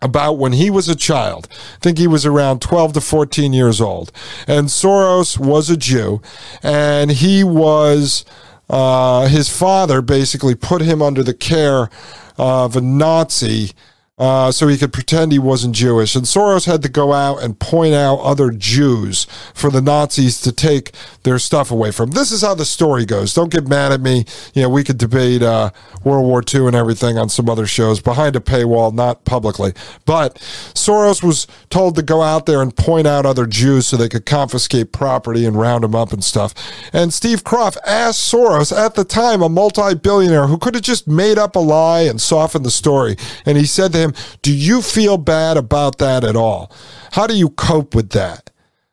[0.02, 1.48] about when he was a child.
[1.52, 4.12] I think he was around 12 to 14 years old.
[4.48, 6.22] And Soros was a Jew,
[6.64, 8.24] and he was,
[8.70, 11.90] uh, his father basically put him under the care
[12.38, 13.72] of a Nazi
[14.20, 16.15] uh, so he could pretend he wasn't Jewish.
[16.15, 20.51] And Soros had to go out and point out other Jews for the Nazis to
[20.51, 20.91] take
[21.24, 22.11] their stuff away from.
[22.11, 23.34] This is how the story goes.
[23.34, 24.26] Don't get mad at me.
[24.53, 25.72] You know, we could debate uh,
[26.03, 29.74] World War II and everything on some other shows behind a paywall, not publicly.
[30.05, 34.09] But Soros was told to go out there and point out other Jews so they
[34.09, 36.53] could confiscate property and round them up and stuff.
[36.91, 41.07] And Steve Kroft asked Soros, at the time, a multi billionaire who could have just
[41.07, 43.15] made up a lie and softened the story.
[43.45, 44.09] And he said to him,
[44.41, 46.72] do you feel bad about that at all?
[47.12, 48.49] How do you cope with that?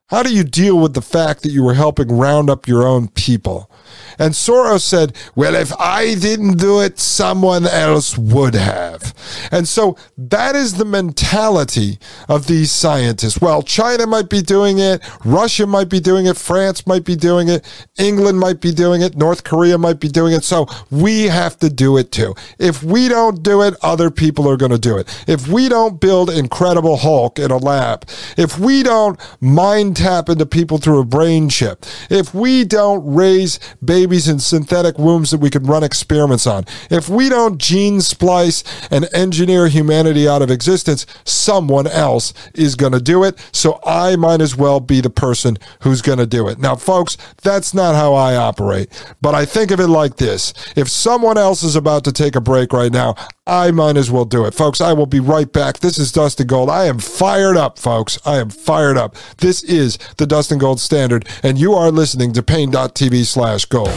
[0.08, 3.08] How do you deal with the fact that you were helping round up your own
[3.08, 3.70] people?
[4.18, 9.14] And Soros said, Well, if I didn't do it, someone else would have.
[9.50, 11.98] And so that is the mentality
[12.28, 13.40] of these scientists.
[13.40, 17.48] Well, China might be doing it, Russia might be doing it, France might be doing
[17.48, 17.64] it,
[17.98, 20.44] England might be doing it, North Korea might be doing it.
[20.44, 22.34] So we have to do it too.
[22.58, 25.24] If we don't do it, other people are going to do it.
[25.26, 30.46] If we don't build Incredible Hulk in a lab, if we don't mind tap into
[30.46, 33.58] people through a brain chip, if we don't raise
[34.06, 36.64] babies in synthetic wombs that we can run experiments on.
[36.90, 42.92] If we don't gene splice and engineer humanity out of existence, someone else is going
[42.92, 43.36] to do it.
[43.50, 46.60] So I might as well be the person who's going to do it.
[46.60, 48.90] Now, folks, that's not how I operate,
[49.20, 50.54] but I think of it like this.
[50.76, 53.16] If someone else is about to take a break right now,
[53.48, 54.54] I might as well do it.
[54.54, 55.78] Folks, I will be right back.
[55.78, 56.68] This is Dustin Gold.
[56.68, 58.18] I am fired up, folks.
[58.26, 59.14] I am fired up.
[59.38, 63.94] This is the Dustin Gold Standard, and you are listening to Paine.tv slash gold.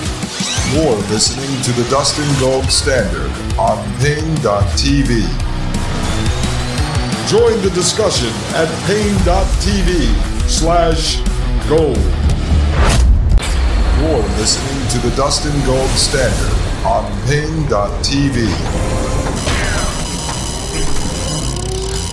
[0.71, 5.23] You're listening to the Dustin Gold Standard on Paine.tv.
[7.27, 10.13] Join the discussion at Paine.tv
[10.47, 11.21] slash
[11.67, 11.97] gold.
[13.97, 16.53] You're listening to the Dustin Gold Standard
[16.85, 19.28] on Paine.tv.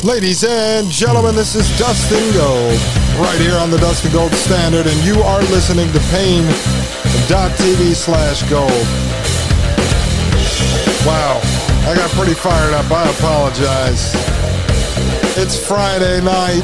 [0.07, 2.79] Ladies and gentlemen, this is Dustin Gold,
[3.19, 8.71] right here on the Dustin Gold Standard, and you are listening to Paine.tv slash gold.
[11.05, 11.41] Wow,
[11.91, 12.89] I got pretty fired up.
[12.89, 14.13] I apologize.
[15.37, 16.63] It's Friday night.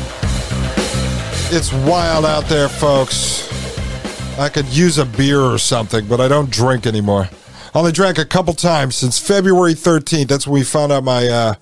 [1.51, 3.51] It's wild out there, folks.
[4.39, 7.29] I could use a beer or something, but I don't drink anymore.
[7.75, 10.29] I only drank a couple times since February 13th.
[10.29, 11.55] That's when we found out my uh,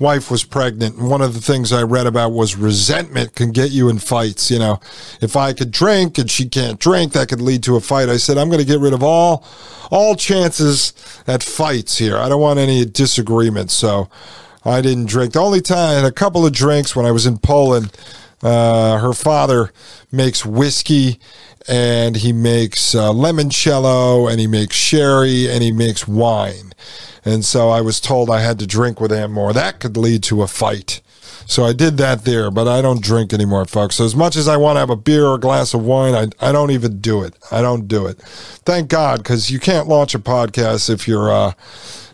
[0.00, 0.96] wife was pregnant.
[0.96, 4.50] And one of the things I read about was resentment can get you in fights.
[4.50, 4.80] You know,
[5.20, 8.08] if I could drink and she can't drink, that could lead to a fight.
[8.08, 9.46] I said, I'm going to get rid of all,
[9.90, 10.94] all chances
[11.28, 12.16] at fights here.
[12.16, 13.74] I don't want any disagreements.
[13.74, 14.08] So
[14.64, 15.34] I didn't drink.
[15.34, 17.92] The only time I had a couple of drinks when I was in Poland,
[18.42, 19.70] uh, her father
[20.10, 21.20] makes whiskey
[21.70, 26.72] and he makes uh, limoncello and he makes sherry and he makes wine.
[27.24, 29.52] And so I was told I had to drink with him more.
[29.52, 31.00] That could lead to a fight.
[31.46, 33.96] So I did that there, but I don't drink anymore, folks.
[33.96, 36.14] So as much as I want to have a beer or a glass of wine,
[36.14, 37.34] I, I don't even do it.
[37.50, 38.18] I don't do it.
[38.20, 41.52] Thank God, because you can't launch a podcast if you're uh,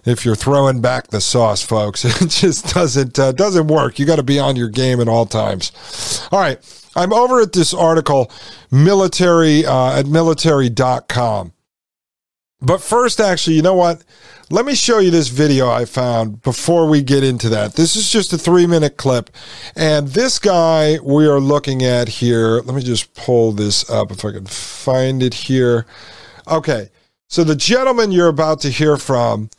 [0.04, 2.04] if you're throwing back the sauce, folks.
[2.22, 3.98] It just doesn't uh, doesn't work.
[3.98, 6.26] You got to be on your game at all times.
[6.30, 6.58] All right.
[6.96, 8.32] I'm over at this article,
[8.70, 11.52] military uh, at military.com.
[12.62, 14.02] But first, actually, you know what?
[14.48, 17.74] Let me show you this video I found before we get into that.
[17.74, 19.28] This is just a three minute clip.
[19.74, 24.24] And this guy we are looking at here, let me just pull this up if
[24.24, 25.84] I can find it here.
[26.48, 26.88] Okay.
[27.28, 29.50] So the gentleman you're about to hear from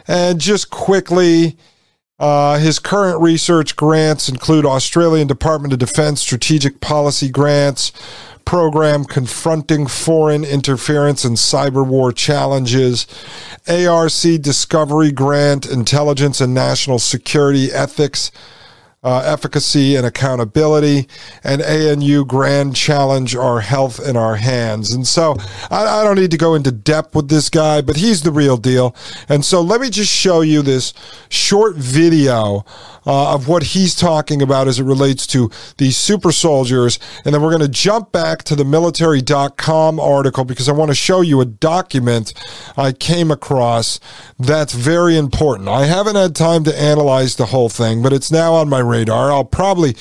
[0.07, 1.57] And just quickly,
[2.19, 7.91] uh, his current research grants include Australian Department of Defense Strategic Policy Grants,
[8.45, 13.07] program confronting foreign interference and cyber war challenges,
[13.67, 18.31] ARC Discovery Grant, Intelligence and National Security Ethics.
[19.03, 21.09] Uh, efficacy and accountability,
[21.43, 24.93] and ANU Grand Challenge Our Health in Our Hands.
[24.93, 25.35] And so
[25.69, 28.55] I, I, don't need to go into depth with this guy, but he's the real
[28.55, 28.95] deal.
[29.27, 30.93] And so let me just show you this
[31.27, 32.63] short video
[33.05, 36.99] uh, of what he's talking about as it relates to these super soldiers.
[37.25, 40.95] And then we're going to jump back to the military.com article because I want to
[40.95, 42.33] show you a document
[42.77, 43.99] I came across
[44.39, 45.69] that's very important.
[45.69, 49.31] I haven't had time to analyze the whole thing, but it's now on my radar.
[49.31, 49.95] I'll probably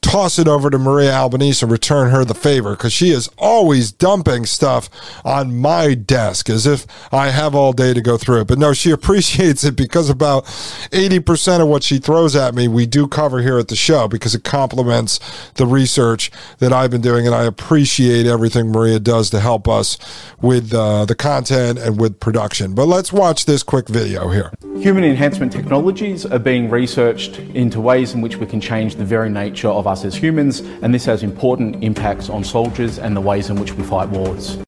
[0.00, 3.90] toss it over to Maria Albanese and return her the favor because she is always
[3.90, 4.88] dumping stuff
[5.24, 8.46] on my desk as if I have all day to go through it.
[8.46, 12.86] But no, she appreciates it because about 80% of what she throws at me, we
[12.86, 15.18] do cover here at the show because it complements
[15.54, 17.26] the research that I've been doing.
[17.26, 19.98] And I appreciate everything Maria does to help us
[20.40, 22.74] with uh, the content and with production.
[22.74, 24.52] But let's watch this quick video here.
[24.78, 29.28] Human enhancement technologies are being researched into ways in which we can change the very
[29.30, 33.50] nature of us as humans, and this has important impacts on soldiers and the ways
[33.50, 34.58] in which we fight wars.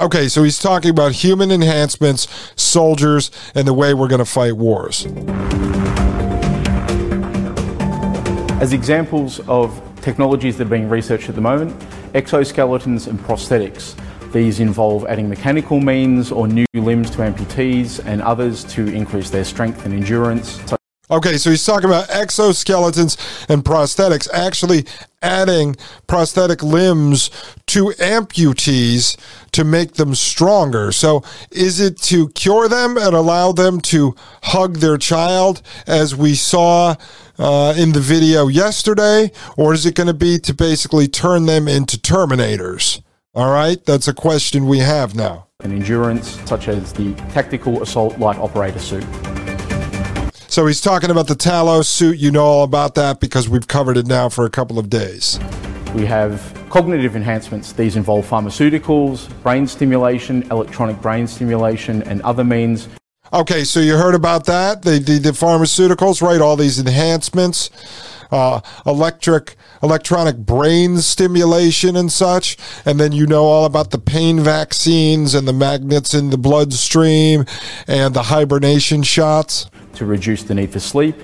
[0.00, 4.56] Okay, so he's talking about human enhancements, soldiers, and the way we're going to fight
[4.56, 5.06] wars.
[8.60, 11.78] As examples of technologies that are being researched at the moment,
[12.14, 13.94] exoskeletons and prosthetics.
[14.32, 19.44] These involve adding mechanical means or new limbs to amputees and others to increase their
[19.44, 20.58] strength and endurance.
[21.10, 23.18] Okay, so he's talking about exoskeletons
[23.50, 24.86] and prosthetics, actually
[25.20, 25.76] adding
[26.06, 27.30] prosthetic limbs
[27.66, 29.18] to amputees
[29.50, 30.92] to make them stronger.
[30.92, 36.34] So, is it to cure them and allow them to hug their child, as we
[36.34, 36.94] saw
[37.36, 41.66] uh, in the video yesterday, or is it going to be to basically turn them
[41.66, 43.02] into Terminators?
[43.34, 45.48] All right, that's a question we have now.
[45.60, 49.04] And endurance, such as the Tactical Assault Light Operator suit.
[50.52, 52.18] So he's talking about the Talos suit.
[52.18, 55.40] You know all about that because we've covered it now for a couple of days.
[55.94, 57.72] We have cognitive enhancements.
[57.72, 62.90] These involve pharmaceuticals, brain stimulation, electronic brain stimulation, and other means.
[63.32, 64.82] Okay, so you heard about that?
[64.82, 66.42] The, the, the pharmaceuticals, right?
[66.42, 67.70] All these enhancements,
[68.32, 72.56] uh, electric, electronic brain stimulation and such.
[72.84, 77.44] And then you know all about the pain vaccines and the magnets in the bloodstream
[77.86, 81.14] and the hibernation shots to reduce the need for sleep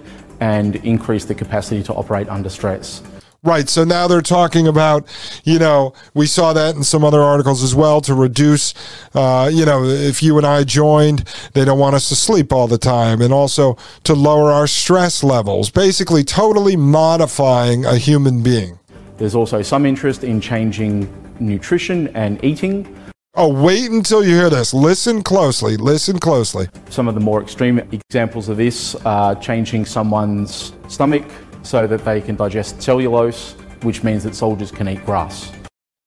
[0.41, 3.03] and increase the capacity to operate under stress.
[3.45, 3.69] Right.
[3.69, 5.07] So now they're talking about,
[5.45, 8.75] you know, we saw that in some other articles as well to reduce,
[9.15, 11.23] uh, you know, if you and I joined,
[11.53, 15.23] they don't want us to sleep all the time and also to lower our stress
[15.23, 18.81] levels, basically totally modifying a human being.
[19.19, 21.09] There's also some interest in changing
[21.39, 22.93] nutrition and eating
[23.41, 24.75] Oh, wait until you hear this.
[24.75, 25.77] Listen closely.
[25.77, 26.67] Listen closely.
[26.91, 31.23] Some of the more extreme examples of this are changing someone's stomach
[31.69, 33.53] so that they can digest cellulose,
[33.83, 35.53] which means that soldiers can eat grass.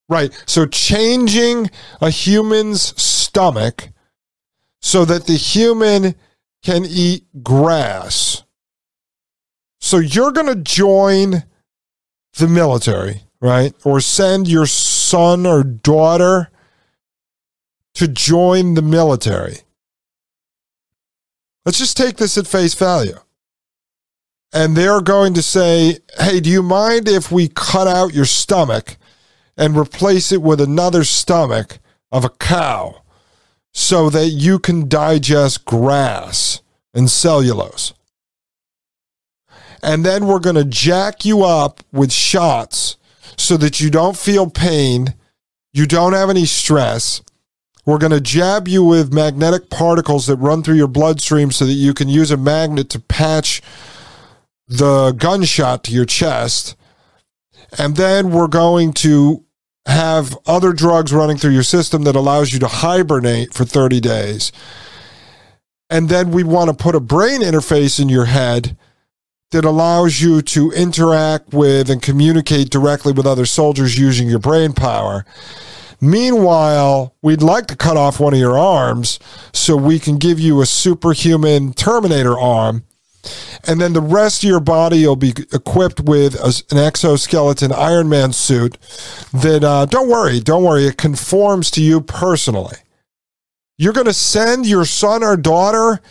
[0.09, 0.31] Right.
[0.47, 1.69] So changing
[2.01, 3.89] a human's stomach
[4.81, 6.15] so that the human
[6.63, 8.43] can eat grass.
[9.79, 11.43] So you're going to join
[12.39, 13.73] the military, right?
[13.83, 16.49] Or send your son or daughter
[17.93, 19.57] to join the military.
[21.65, 23.19] Let's just take this at face value.
[24.53, 28.97] And they're going to say, hey, do you mind if we cut out your stomach
[29.57, 31.79] and replace it with another stomach
[32.11, 33.01] of a cow
[33.71, 36.61] so that you can digest grass
[36.93, 37.93] and cellulose?
[39.81, 42.97] And then we're going to jack you up with shots
[43.37, 45.15] so that you don't feel pain,
[45.73, 47.21] you don't have any stress,
[47.85, 51.73] we're going to jab you with magnetic particles that run through your bloodstream so that
[51.73, 53.61] you can use a magnet to patch
[54.71, 56.75] the gunshot to your chest.
[57.77, 59.45] And then we're going to
[59.85, 64.51] have other drugs running through your system that allows you to hibernate for 30 days.
[65.89, 68.77] And then we want to put a brain interface in your head
[69.51, 74.71] that allows you to interact with and communicate directly with other soldiers using your brain
[74.71, 75.25] power.
[75.99, 79.19] Meanwhile, we'd like to cut off one of your arms
[79.53, 82.85] so we can give you a superhuman Terminator arm.
[83.67, 88.09] And then the rest of your body will be equipped with a, an exoskeleton Iron
[88.09, 88.77] Man suit
[89.33, 92.77] that, uh, don't worry, don't worry, it conforms to you personally.
[93.77, 96.01] You're going to send your son or daughter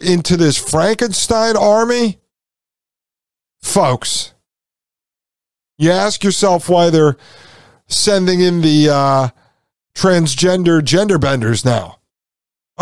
[0.00, 2.18] into this Frankenstein army?
[3.62, 4.32] Folks,
[5.78, 7.16] you ask yourself why they're
[7.86, 9.28] sending in the uh,
[9.94, 11.99] transgender gender benders now.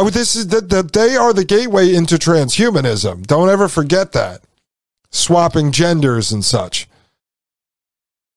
[0.01, 3.27] Oh, this is that the, they are the gateway into transhumanism.
[3.27, 4.43] Don't ever forget that.
[5.11, 6.89] Swapping genders and such.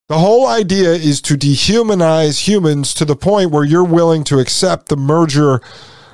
[0.10, 4.90] The whole idea is to dehumanize humans to the point where you're willing to accept
[4.90, 5.62] the merger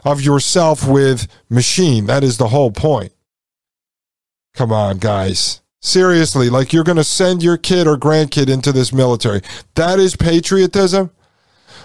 [0.03, 2.07] of yourself with machine.
[2.07, 3.13] That is the whole point.
[4.53, 5.61] Come on, guys.
[5.81, 9.41] Seriously, like you're going to send your kid or grandkid into this military.
[9.75, 11.11] That is patriotism.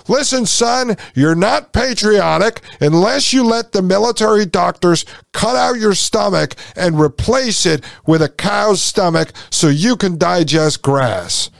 [0.08, 6.56] Listen, son, you're not patriotic unless you let the military doctors cut out your stomach
[6.74, 11.50] and replace it with a cow's stomach so you can digest grass.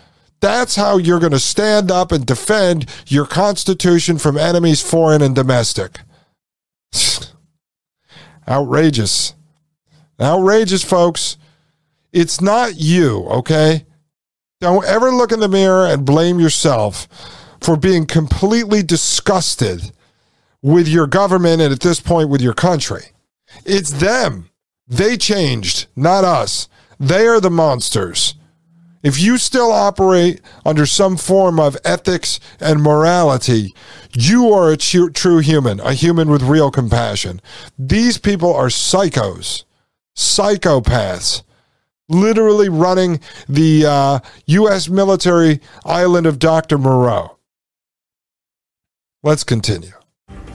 [0.40, 5.36] That's how you're going to stand up and defend your Constitution from enemies, foreign and
[5.36, 6.01] domestic.
[8.48, 9.35] Outrageous.
[10.20, 11.36] Outrageous, folks.
[12.12, 13.86] It's not you, okay?
[14.60, 17.09] Don't ever look in the mirror and blame yourself
[17.64, 19.93] for being completely disgusted
[20.62, 23.06] with your government and at this point with your country.
[23.64, 24.51] It's them.
[24.86, 26.68] They changed, not us.
[26.98, 28.34] They are the monsters.
[29.02, 33.74] If you still operate under some form of ethics and morality,
[34.12, 37.40] you are a true, true human, a human with real compassion.
[37.76, 39.64] These people are psychos,
[40.16, 41.43] psychopaths,
[42.09, 44.89] literally running the uh, U.S.
[44.89, 46.78] military island of Dr.
[46.78, 47.39] Moreau.
[49.24, 49.93] Let's continue.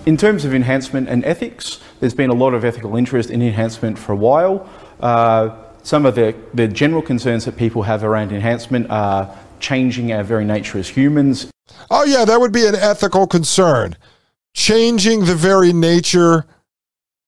[0.06, 3.98] In terms of enhancement and ethics, there's been a lot of ethical interest in enhancement
[3.98, 4.69] for a while.
[4.99, 10.22] Uh, some of the, the general concerns that people have around enhancement are changing our
[10.22, 11.49] very nature as humans.
[11.89, 13.95] Oh, yeah, that would be an ethical concern.
[14.53, 16.45] Changing the very nature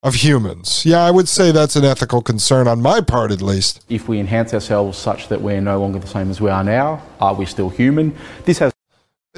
[0.04, 0.86] of humans.
[0.86, 3.86] Yeah, I would say that's an ethical concern on my part, at least.
[3.88, 7.02] If we enhance ourselves such that we're no longer the same as we are now,
[7.22, 8.14] are we still human?
[8.44, 8.74] This has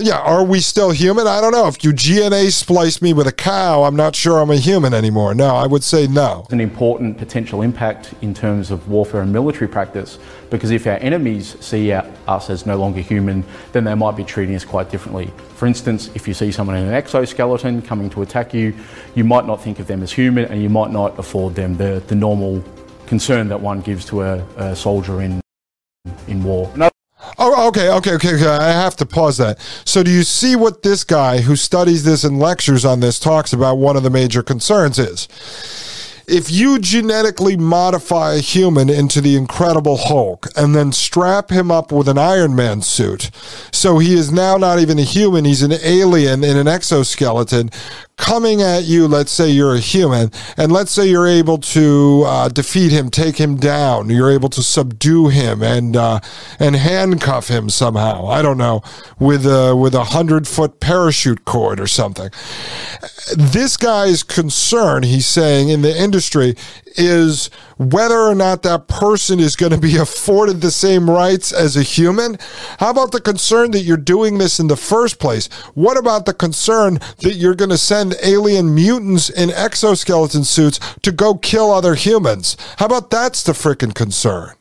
[0.01, 1.27] yeah, are we still human?
[1.27, 1.67] I don't know.
[1.67, 5.33] If you GNA splice me with a cow, I'm not sure I'm a human anymore.
[5.33, 6.45] No, I would say no.
[6.49, 10.19] An important potential impact in terms of warfare and military practice,
[10.49, 14.55] because if our enemies see us as no longer human, then they might be treating
[14.55, 15.31] us quite differently.
[15.55, 18.73] For instance, if you see someone in an exoskeleton coming to attack you,
[19.15, 22.03] you might not think of them as human and you might not afford them the,
[22.07, 22.63] the normal
[23.05, 25.41] concern that one gives to a, a soldier in,
[26.27, 26.71] in war.
[27.37, 28.47] Oh, okay, okay, okay, okay.
[28.47, 29.59] I have to pause that.
[29.85, 33.53] So, do you see what this guy who studies this and lectures on this talks
[33.53, 33.77] about?
[33.77, 35.27] One of the major concerns is
[36.31, 41.91] if you genetically modify a human into the Incredible Hulk and then strap him up
[41.91, 43.31] with an Iron Man suit,
[43.71, 47.69] so he is now not even a human, he's an alien in an exoskeleton
[48.17, 52.49] coming at you, let's say you're a human, and let's say you're able to uh,
[52.49, 56.19] defeat him, take him down, you're able to subdue him and uh,
[56.59, 58.27] and handcuff him somehow.
[58.27, 58.81] I don't know
[59.19, 62.29] with a with a hundred foot parachute cord or something.
[63.35, 66.55] This guy's concern, he's saying, in the industry
[66.95, 71.75] is whether or not that person is going to be afforded the same rights as
[71.75, 72.37] a human.
[72.79, 75.47] How about the concern that you're doing this in the first place?
[75.73, 81.11] What about the concern that you're going to send alien mutants in exoskeleton suits to
[81.11, 82.57] go kill other humans?
[82.77, 84.55] How about that's the freaking concern?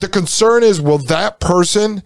[0.00, 2.02] The concern is will that person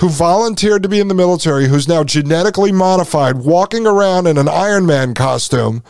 [0.00, 4.48] who volunteered to be in the military, who's now genetically modified, walking around in an
[4.48, 5.82] Iron Man costume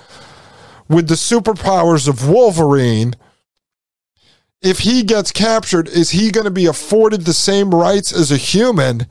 [0.89, 3.15] with the superpowers of Wolverine,
[4.61, 8.37] if he gets captured, is he going to be afforded the same rights as a
[8.37, 9.07] human?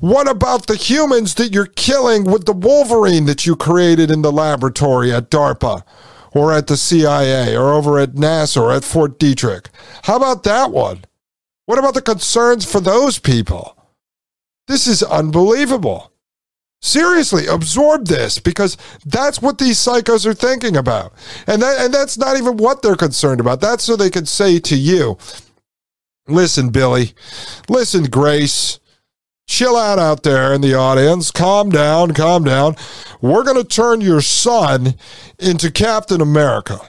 [0.00, 4.32] What about the humans that you're killing with the Wolverine that you created in the
[4.32, 5.82] laboratory at DARPA
[6.32, 9.68] or at the CIA or over at NASA or at Fort Detrick?
[10.02, 11.04] How about that one?
[11.64, 13.76] What about the concerns for those people?
[14.68, 16.12] This is unbelievable.
[16.86, 21.12] Seriously, absorb this because that's what these psychos are thinking about.
[21.48, 23.60] And that and that's not even what they're concerned about.
[23.60, 25.18] That's so they can say to you,
[26.28, 27.12] "Listen, Billy.
[27.68, 28.78] Listen, Grace.
[29.48, 31.32] Chill out out there in the audience.
[31.32, 32.76] Calm down, calm down.
[33.20, 34.94] We're going to turn your son
[35.40, 36.80] into Captain America.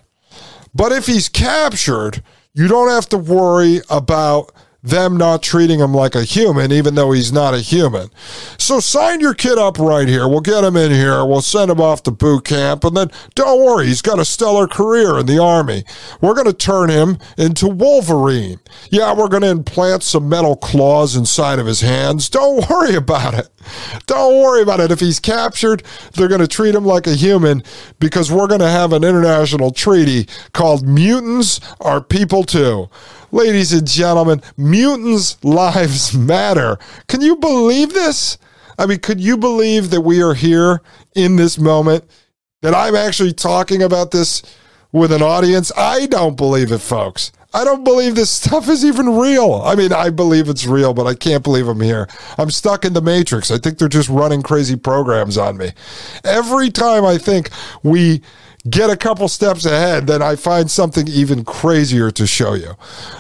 [0.76, 2.22] But if he's captured,
[2.54, 4.52] you don't have to worry about
[4.90, 8.10] them not treating him like a human, even though he's not a human.
[8.58, 10.28] So sign your kid up right here.
[10.28, 11.26] We'll get him in here.
[11.26, 12.84] We'll send him off to boot camp.
[12.84, 15.84] And then don't worry, he's got a stellar career in the Army.
[16.22, 18.60] We're going to turn him into Wolverine.
[18.90, 22.30] Yeah, we're going to implant some metal claws inside of his hands.
[22.30, 23.50] Don't worry about it.
[24.06, 24.92] Don't worry about it.
[24.92, 25.84] If he's captured,
[26.14, 27.64] they're going to treat him like a human
[28.00, 32.90] because we're going to have an international treaty called Mutants Are People Too.
[33.32, 36.78] Ladies and gentlemen, mutants' lives matter.
[37.08, 38.38] Can you believe this?
[38.78, 40.82] I mean, could you believe that we are here
[41.14, 42.06] in this moment?
[42.62, 44.44] That I'm actually talking about this
[44.94, 45.74] with an audience?
[45.76, 47.34] I don't believe it, folks.
[47.54, 49.56] I don't believe this stuff is even real.
[49.56, 52.08] I mean, I believe it's real, but I can't believe I'm here.
[52.38, 53.52] I'm stuck in the matrix.
[53.52, 55.72] I think they're just running crazy programs on me.
[56.24, 57.50] Every time I think
[57.84, 58.22] we
[58.70, 62.76] get a couple steps ahead, then I find something even crazier to show you.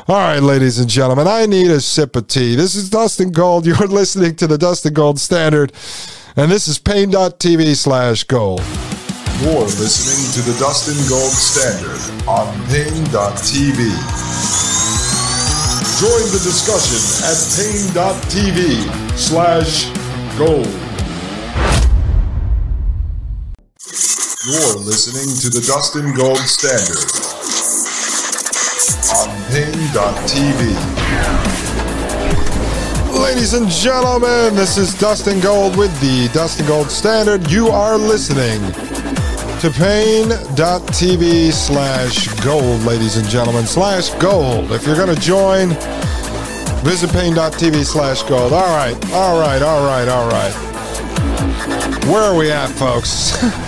[0.07, 2.55] All right, ladies and gentlemen, I need a sip of tea.
[2.55, 3.65] This is Dustin Gold.
[3.67, 5.71] You're listening to the Dustin Gold Standard,
[6.35, 8.61] and this is paine.tv slash gold.
[9.41, 13.77] You're listening to the Dustin Gold Standard on Paine.tv.
[15.99, 19.89] Join the discussion at Paine.tv slash
[20.37, 20.86] gold.
[24.47, 27.03] You're listening to the Dustin Gold Standard
[29.11, 30.71] on Paine.tv.
[33.21, 37.51] Ladies and gentlemen, this is Dustin Gold with the Dustin Gold Standard.
[37.51, 38.61] You are listening
[39.59, 44.71] to paine.tv slash gold, ladies and gentlemen, slash gold.
[44.71, 45.71] If you're going to join,
[46.85, 48.53] visit paine.tv slash gold.
[48.53, 50.53] All right, all right, all right, all right.
[52.05, 53.35] Where are we at, folks?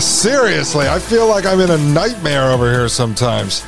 [0.00, 3.64] Seriously, I feel like I'm in a nightmare over here sometimes.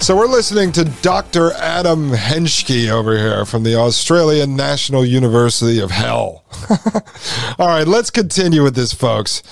[0.00, 1.52] So we're listening to Dr.
[1.52, 6.44] Adam Henschke over here from the Australian National University of Hell.
[7.58, 9.42] All right, let's continue with this, folks.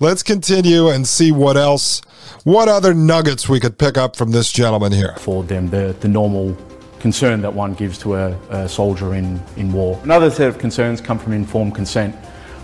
[0.00, 2.02] Let's continue and see what else,
[2.42, 5.14] what other nuggets we could pick up from this gentleman here.
[5.18, 6.56] for them the, the normal
[6.98, 10.00] concern that one gives to a, a soldier in, in war.
[10.02, 12.16] Another set of concerns come from informed consent,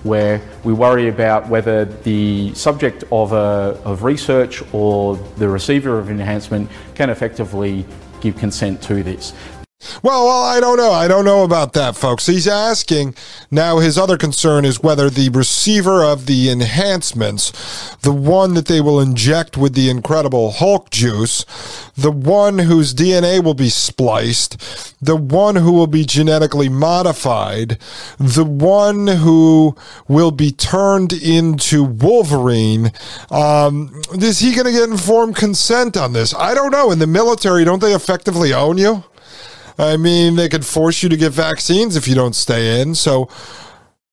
[0.09, 6.10] where we worry about whether the subject of, a, of research or the receiver of
[6.10, 7.85] enhancement can effectively
[8.20, 9.32] give consent to this.
[10.03, 10.91] Well, well, I don't know.
[10.91, 12.27] I don't know about that, folks.
[12.27, 13.15] He's asking
[13.49, 13.79] now.
[13.79, 19.01] His other concern is whether the receiver of the enhancements, the one that they will
[19.01, 21.45] inject with the Incredible Hulk juice,
[21.97, 24.57] the one whose DNA will be spliced,
[25.01, 27.79] the one who will be genetically modified,
[28.19, 29.77] the one who
[30.09, 32.91] will be turned into Wolverine,
[33.31, 36.35] um, is he going to get informed consent on this?
[36.35, 36.91] I don't know.
[36.91, 39.05] In the military, don't they effectively own you?
[39.79, 42.95] I mean, they could force you to get vaccines if you don't stay in.
[42.97, 43.29] So,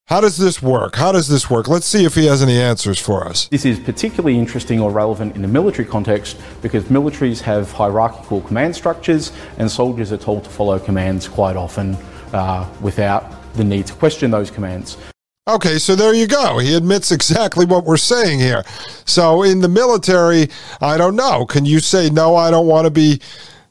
[0.07, 0.95] how does this work?
[0.95, 1.67] How does this work?
[1.67, 3.47] Let's see if he has any answers for us.
[3.47, 8.75] This is particularly interesting or relevant in the military context because militaries have hierarchical command
[8.75, 11.97] structures and soldiers are told to follow commands quite often
[12.33, 14.97] uh, without the need to question those commands.
[15.47, 16.59] Okay, so there you go.
[16.59, 18.63] He admits exactly what we're saying here.
[19.05, 20.49] So, in the military,
[20.81, 21.47] I don't know.
[21.47, 23.21] Can you say, no, I don't want to be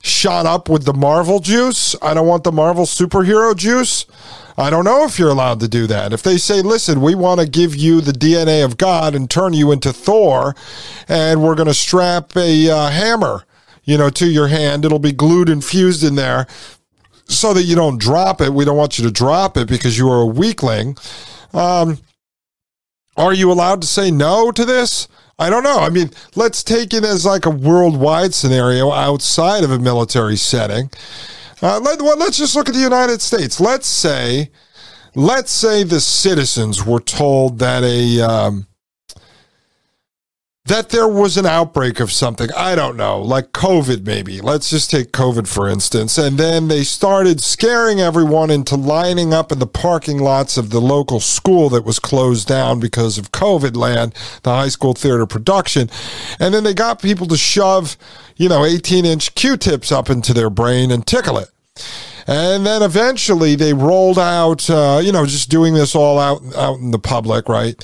[0.04, 1.96] shot up with the Marvel juice?
[2.02, 4.04] I don't want the Marvel superhero juice?
[4.56, 6.12] I don't know if you're allowed to do that.
[6.12, 9.54] If they say, listen, we want to give you the DNA of God and turn
[9.54, 10.54] you into Thor,
[11.08, 13.44] and we're going to strap a uh, hammer,
[13.82, 16.46] you know, to your hand, it'll be glued and fused in there
[17.26, 18.52] so that you don't drop it.
[18.52, 20.98] We don't want you to drop it because you are a weakling.
[21.54, 21.98] Um,
[23.16, 25.08] are you allowed to say no to this?
[25.38, 25.78] I don't know.
[25.78, 30.90] I mean, let's take it as like a worldwide scenario outside of a military setting.
[31.60, 33.60] Uh, let, well, let's just look at the United States.
[33.60, 34.50] Let's say,
[35.14, 38.66] let's say the citizens were told that a um,
[40.66, 42.48] that there was an outbreak of something.
[42.56, 44.40] I don't know, like COVID, maybe.
[44.40, 49.52] Let's just take COVID for instance, and then they started scaring everyone into lining up
[49.52, 53.76] in the parking lots of the local school that was closed down because of COVID
[53.76, 55.90] land, the high school theater production,
[56.40, 57.98] and then they got people to shove,
[58.36, 61.50] you know, 18 inch Q-tips up into their brain and tickle it.
[62.26, 66.78] And then eventually they rolled out, uh, you know, just doing this all out out
[66.78, 67.74] in the public, right?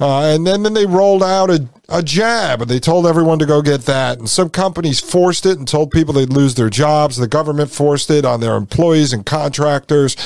[0.00, 3.46] Uh, and then, then they rolled out a, a jab and they told everyone to
[3.46, 4.18] go get that.
[4.18, 7.16] And some companies forced it and told people they'd lose their jobs.
[7.16, 10.16] The government forced it on their employees and contractors.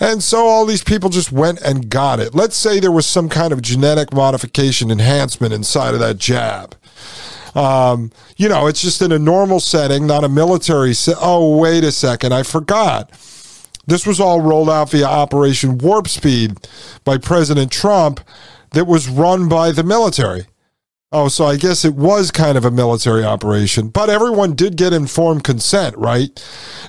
[0.00, 2.34] And so all these people just went and got it.
[2.34, 6.74] Let's say there was some kind of genetic modification enhancement inside of that jab.
[7.54, 10.94] Um, you know, it's just in a normal setting, not a military.
[10.94, 13.10] Se- oh, wait a second, I forgot.
[13.86, 16.56] This was all rolled out via Operation Warp Speed
[17.04, 18.20] by President Trump
[18.70, 20.46] that was run by the military.
[21.14, 24.94] Oh, so I guess it was kind of a military operation, but everyone did get
[24.94, 26.42] informed consent, right?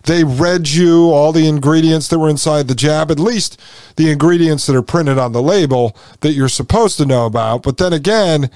[0.06, 3.60] They read you all the ingredients that were inside the jab, at least
[3.98, 7.64] the ingredients that are printed on the label that you're supposed to know about.
[7.64, 8.50] But then again,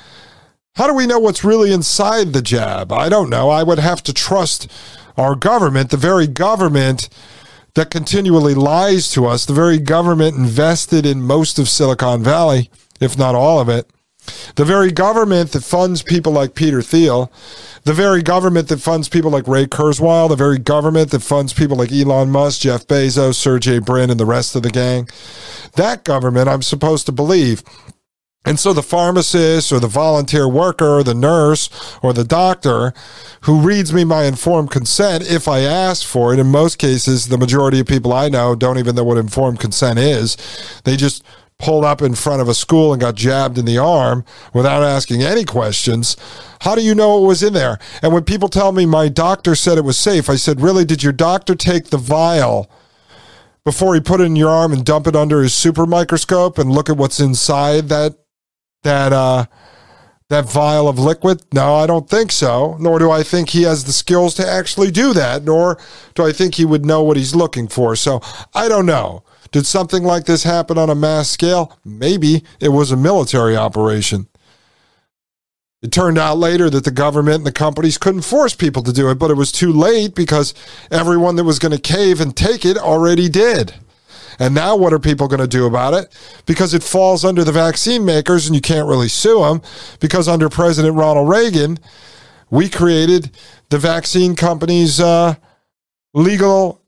[0.77, 2.91] how do we know what's really inside the jab?
[2.91, 3.49] I don't know.
[3.49, 4.71] I would have to trust
[5.17, 7.09] our government, the very government
[7.73, 13.17] that continually lies to us, the very government invested in most of Silicon Valley, if
[13.17, 13.89] not all of it
[14.55, 17.31] the very government that funds people like Peter Thiel,
[17.83, 21.77] the very government that funds people like Ray Kurzweil, the very government that funds people
[21.77, 25.07] like Elon Musk, Jeff Bezos, Sergey Brin, and the rest of the gang,
[25.75, 27.63] that government I'm supposed to believe.
[28.47, 31.69] And so the pharmacist or the volunteer worker or the nurse
[32.01, 32.93] or the doctor
[33.41, 37.37] who reads me my informed consent, if I ask for it, in most cases, the
[37.37, 40.37] majority of people I know don't even know what informed consent is.
[40.85, 41.25] They just
[41.59, 45.23] pulled up in front of a school and got jabbed in the arm without asking
[45.23, 46.15] any questions.
[46.61, 47.79] How do you know it was in there?
[48.01, 50.85] And when people tell me my doctor said it was safe, I said, Really?
[50.85, 52.71] Did your doctor take the vial
[53.65, 56.71] before he put it in your arm and dump it under his super microscope and
[56.71, 58.15] look at what's inside that
[58.83, 59.45] that uh
[60.29, 61.41] that vial of liquid?
[61.53, 62.75] No, I don't think so.
[62.79, 65.77] Nor do I think he has the skills to actually do that, nor
[66.15, 67.95] do I think he would know what he's looking for.
[67.95, 68.21] So
[68.53, 69.23] I don't know.
[69.51, 71.77] Did something like this happen on a mass scale?
[71.85, 74.27] Maybe it was a military operation.
[75.81, 79.09] It turned out later that the government and the companies couldn't force people to do
[79.09, 80.53] it, but it was too late because
[80.91, 83.73] everyone that was going to cave and take it already did.
[84.39, 86.15] And now what are people going to do about it?
[86.45, 89.61] Because it falls under the vaccine makers and you can't really sue them
[89.99, 91.79] because under President Ronald Reagan,
[92.49, 93.31] we created
[93.69, 95.35] the vaccine companies' uh,
[96.13, 96.81] legal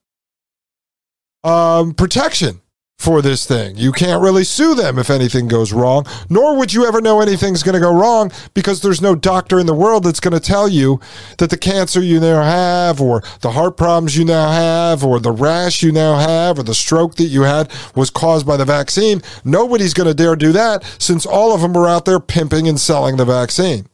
[1.44, 2.62] um, protection
[3.00, 3.78] for this thing.
[3.78, 7.64] You can't really sue them if anything goes wrong, nor would you ever know anything's
[7.64, 10.68] going to go wrong because there's no doctor in the world that's going to tell
[10.68, 11.00] you
[11.38, 15.32] that the cancer you now have, or the heart problems you now have, or the
[15.32, 19.22] rash you now have, or the stroke that you had was caused by the vaccine.
[19.46, 22.80] Nobody's going to dare do that since all of them are out there pimping and
[22.80, 23.88] selling the vaccine.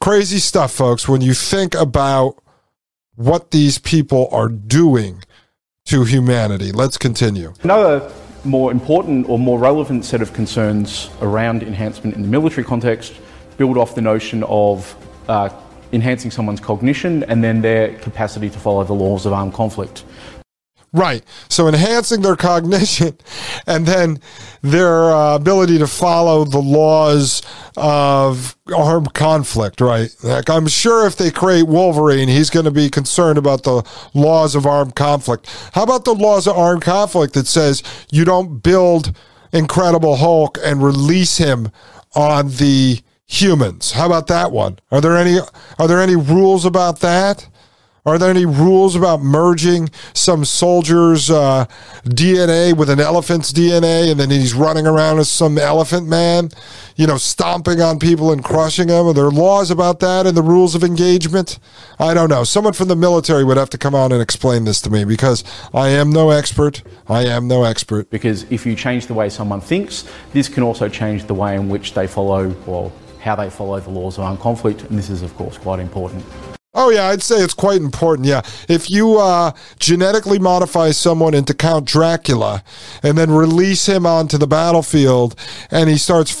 [0.00, 2.40] Crazy stuff, folks, when you think about
[3.16, 5.22] what these people are doing
[5.86, 6.72] to humanity.
[6.72, 7.52] Let's continue.
[7.62, 8.10] Another
[8.42, 13.12] more important or more relevant set of concerns around enhancement in the military context
[13.58, 14.96] build off the notion of
[15.28, 15.50] uh,
[15.92, 20.04] enhancing someone's cognition and then their capacity to follow the laws of armed conflict.
[20.94, 21.24] Right.
[21.48, 23.18] So enhancing their cognition
[23.66, 24.20] and then
[24.62, 27.42] their uh, ability to follow the laws
[27.76, 30.14] of armed conflict, right?
[30.22, 33.82] Like I'm sure if they create Wolverine, he's going to be concerned about the
[34.14, 35.50] laws of armed conflict.
[35.72, 39.16] How about the laws of armed conflict that says you don't build
[39.52, 41.72] Incredible Hulk and release him
[42.14, 43.90] on the humans?
[43.92, 44.78] How about that one?
[44.92, 45.38] Are there any
[45.76, 47.48] are there any rules about that?
[48.06, 51.64] Are there any rules about merging some soldier's uh,
[52.04, 56.50] DNA with an elephant's DNA and then he's running around as some elephant man,
[56.96, 59.06] you know, stomping on people and crushing them?
[59.06, 61.58] Are there laws about that and the rules of engagement?
[61.98, 62.44] I don't know.
[62.44, 65.42] Someone from the military would have to come out and explain this to me because
[65.72, 66.82] I am no expert.
[67.08, 68.10] I am no expert.
[68.10, 70.04] Because if you change the way someone thinks,
[70.34, 73.88] this can also change the way in which they follow, well, how they follow the
[73.88, 74.82] laws of armed conflict.
[74.82, 76.22] And this is, of course, quite important.
[76.76, 78.26] Oh yeah, I'd say it's quite important.
[78.26, 82.64] Yeah, if you uh, genetically modify someone into Count Dracula
[83.00, 85.36] and then release him onto the battlefield,
[85.70, 86.32] and he starts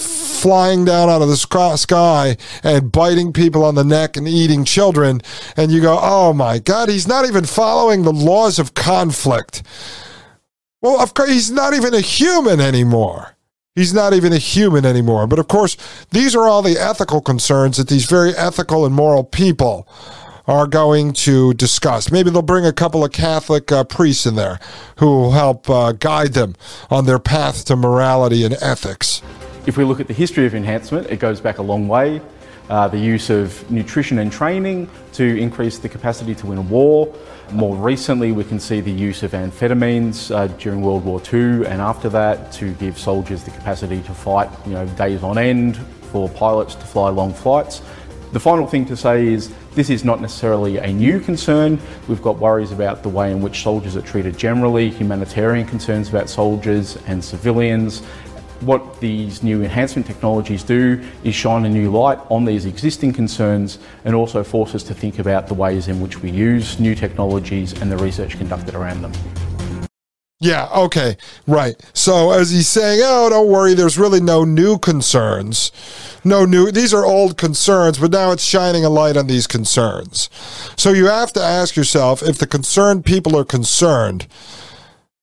[0.42, 1.36] flying down out of the
[1.76, 5.20] sky and biting people on the neck and eating children,
[5.56, 9.62] and you go, "Oh my God, he's not even following the laws of conflict."
[10.82, 13.36] Well, of course, he's not even a human anymore.
[13.74, 15.26] He's not even a human anymore.
[15.26, 15.76] But of course,
[16.10, 19.88] these are all the ethical concerns that these very ethical and moral people
[20.46, 22.10] are going to discuss.
[22.10, 24.60] Maybe they'll bring a couple of Catholic uh, priests in there
[24.98, 26.54] who will help uh, guide them
[26.90, 29.22] on their path to morality and ethics.
[29.66, 32.20] If we look at the history of enhancement, it goes back a long way.
[32.68, 37.14] Uh, the use of nutrition and training to increase the capacity to win a war.
[37.52, 41.82] More recently, we can see the use of amphetamines uh, during World War II and
[41.82, 45.76] after that to give soldiers the capacity to fight, you know, days on end
[46.10, 47.82] for pilots to fly long flights.
[48.34, 51.78] The final thing to say is this is not necessarily a new concern.
[52.08, 56.28] We've got worries about the way in which soldiers are treated generally, humanitarian concerns about
[56.28, 58.00] soldiers and civilians,
[58.58, 63.78] what these new enhancement technologies do is shine a new light on these existing concerns
[64.04, 67.80] and also force us to think about the ways in which we use new technologies
[67.80, 69.12] and the research conducted around them.
[70.44, 71.16] Yeah, okay,
[71.46, 71.74] right.
[71.94, 75.72] So as he's saying, oh, don't worry, there's really no new concerns.
[76.22, 80.28] No new, these are old concerns, but now it's shining a light on these concerns.
[80.76, 84.26] So you have to ask yourself if the concerned people are concerned,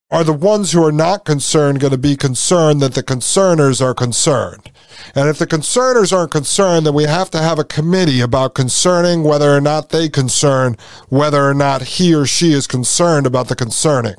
[0.10, 3.94] are the ones who are not concerned going to be concerned that the concerners are
[3.94, 4.72] concerned?
[5.14, 9.24] And if the concerners aren't concerned, then we have to have a committee about concerning
[9.24, 10.78] whether or not they concern
[11.10, 14.16] whether or not he or she is concerned about the concerning.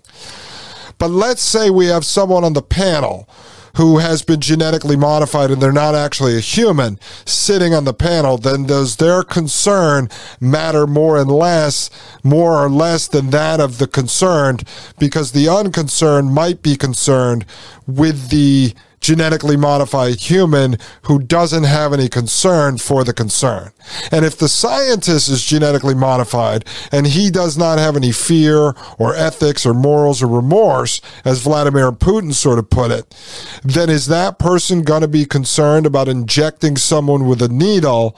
[1.02, 3.28] But let's say we have someone on the panel
[3.74, 8.38] who has been genetically modified and they're not actually a human sitting on the panel,
[8.38, 10.08] then does their concern
[10.40, 11.90] matter more and less,
[12.22, 14.62] more or less than that of the concerned?
[14.96, 17.46] Because the unconcerned might be concerned
[17.84, 18.72] with the
[19.02, 23.72] genetically modified human who doesn't have any concern for the concern.
[24.10, 29.14] And if the scientist is genetically modified and he does not have any fear or
[29.14, 33.14] ethics or morals or remorse, as Vladimir Putin sort of put it,
[33.62, 38.16] then is that person going to be concerned about injecting someone with a needle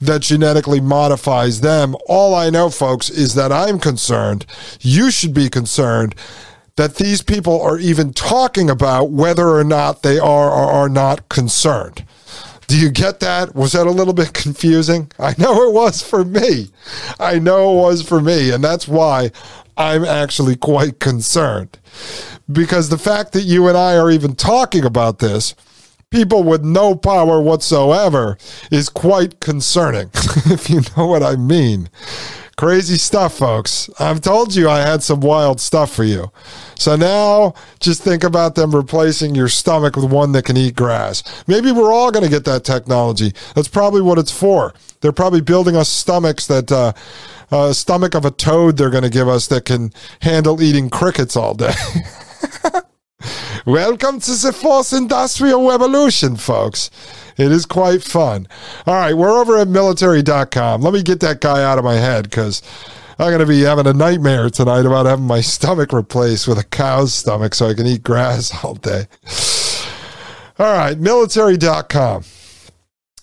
[0.00, 1.96] that genetically modifies them?
[2.06, 4.44] All I know, folks, is that I'm concerned.
[4.80, 6.14] You should be concerned
[6.76, 11.28] that these people are even talking about whether or not they are or are not
[11.28, 12.04] concerned.
[12.66, 13.54] Do you get that?
[13.54, 15.10] Was that a little bit confusing?
[15.18, 16.68] I know it was for me.
[17.18, 18.50] I know it was for me.
[18.50, 19.30] And that's why
[19.76, 21.78] I'm actually quite concerned.
[22.50, 25.54] Because the fact that you and I are even talking about this,
[26.10, 28.38] people with no power whatsoever,
[28.70, 30.10] is quite concerning,
[30.46, 31.88] if you know what I mean.
[32.56, 33.90] Crazy stuff, folks.
[34.00, 36.30] I've told you I had some wild stuff for you.
[36.78, 41.22] So now just think about them replacing your stomach with one that can eat grass.
[41.46, 43.32] Maybe we're all going to get that technology.
[43.54, 44.74] That's probably what it's for.
[45.00, 46.92] They're probably building us stomachs that, uh,
[47.50, 51.36] uh, stomach of a toad they're going to give us that can handle eating crickets
[51.36, 51.74] all day.
[53.66, 56.90] Welcome to the fourth industrial revolution, folks.
[57.36, 58.48] It is quite fun.
[58.86, 60.80] All right, we're over at military.com.
[60.82, 62.62] Let me get that guy out of my head because
[63.18, 66.64] I'm going to be having a nightmare tonight about having my stomach replaced with a
[66.64, 69.06] cow's stomach so I can eat grass all day.
[70.58, 72.24] All right, military.com.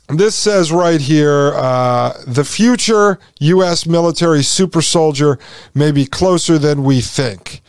[0.10, 3.86] This says right here uh, the future U.S.
[3.86, 5.38] military super soldier
[5.76, 7.62] may be closer than we think.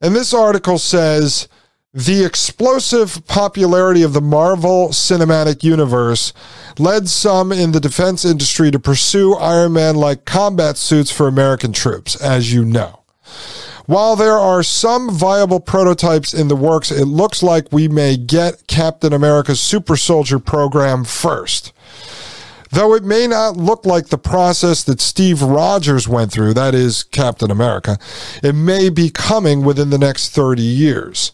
[0.00, 1.48] And this article says
[1.94, 6.32] the explosive popularity of the Marvel Cinematic Universe
[6.76, 11.72] led some in the defense industry to pursue Iron Man like combat suits for American
[11.72, 13.04] troops, as you know.
[13.86, 18.66] While there are some viable prototypes in the works, it looks like we may get
[18.66, 21.72] Captain America's Super Soldier program first.
[22.72, 27.04] Though it may not look like the process that Steve Rogers went through, that is,
[27.04, 27.98] Captain America,
[28.42, 31.30] it may be coming within the next 30 years.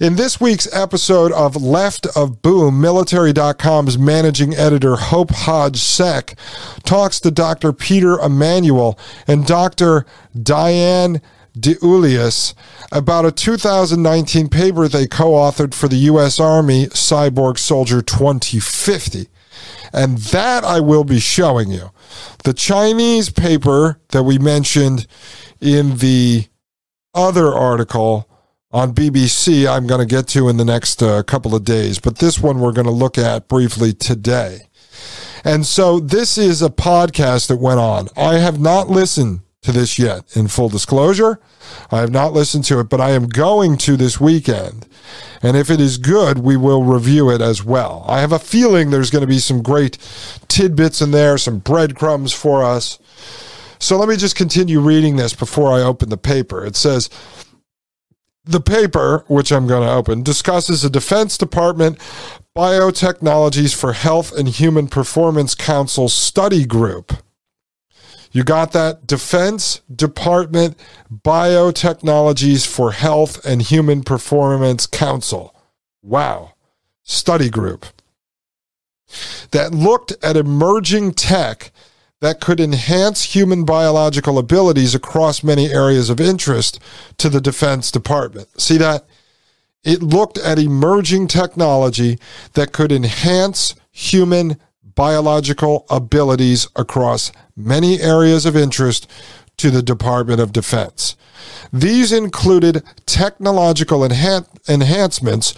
[0.00, 6.38] In this week's episode of Left of Boom, Military.com's managing editor Hope Hodge Seck
[6.84, 7.72] talks to Dr.
[7.72, 8.96] Peter Emanuel
[9.26, 10.06] and Dr.
[10.40, 11.20] Diane
[11.58, 12.54] DiEuliis
[12.92, 16.38] about a 2019 paper they co authored for the U.S.
[16.38, 19.26] Army Cyborg Soldier 2050.
[19.92, 21.90] And that I will be showing you.
[22.44, 25.08] The Chinese paper that we mentioned
[25.60, 26.46] in the
[27.14, 28.27] other article
[28.70, 32.18] on BBC, I'm going to get to in the next uh, couple of days, but
[32.18, 34.68] this one we're going to look at briefly today.
[35.44, 38.08] And so this is a podcast that went on.
[38.16, 41.40] I have not listened to this yet, in full disclosure.
[41.90, 44.86] I have not listened to it, but I am going to this weekend.
[45.42, 48.04] And if it is good, we will review it as well.
[48.06, 49.96] I have a feeling there's going to be some great
[50.48, 52.98] tidbits in there, some breadcrumbs for us.
[53.78, 56.64] So let me just continue reading this before I open the paper.
[56.64, 57.08] It says,
[58.48, 61.98] the paper, which I'm going to open, discusses a Defense Department
[62.56, 67.12] Biotechnologies for Health and Human Performance Council study group.
[68.32, 69.06] You got that?
[69.06, 70.78] Defense Department
[71.12, 75.54] Biotechnologies for Health and Human Performance Council.
[76.02, 76.54] Wow.
[77.02, 77.86] Study group
[79.52, 81.72] that looked at emerging tech
[82.20, 86.80] that could enhance human biological abilities across many areas of interest
[87.18, 88.48] to the Defense Department.
[88.60, 89.04] See that?
[89.84, 92.18] It looked at emerging technology
[92.54, 99.08] that could enhance human biological abilities across many areas of interest
[99.56, 101.16] to the Department of Defense.
[101.72, 105.54] These included technological enhan- enhancements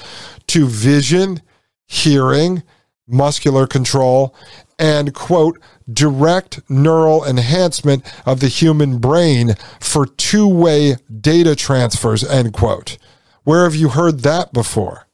[0.49, 1.41] to vision,
[1.87, 2.63] hearing,
[3.07, 4.35] muscular control,
[4.79, 5.59] and quote,
[5.93, 12.99] direct neural enhancement of the human brain for two way data transfers, end quote.
[13.45, 15.07] Where have you heard that before?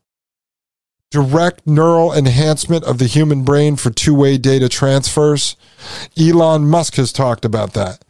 [1.10, 5.56] Direct neural enhancement of the human brain for two way data transfers.
[6.18, 8.04] Elon Musk has talked about that,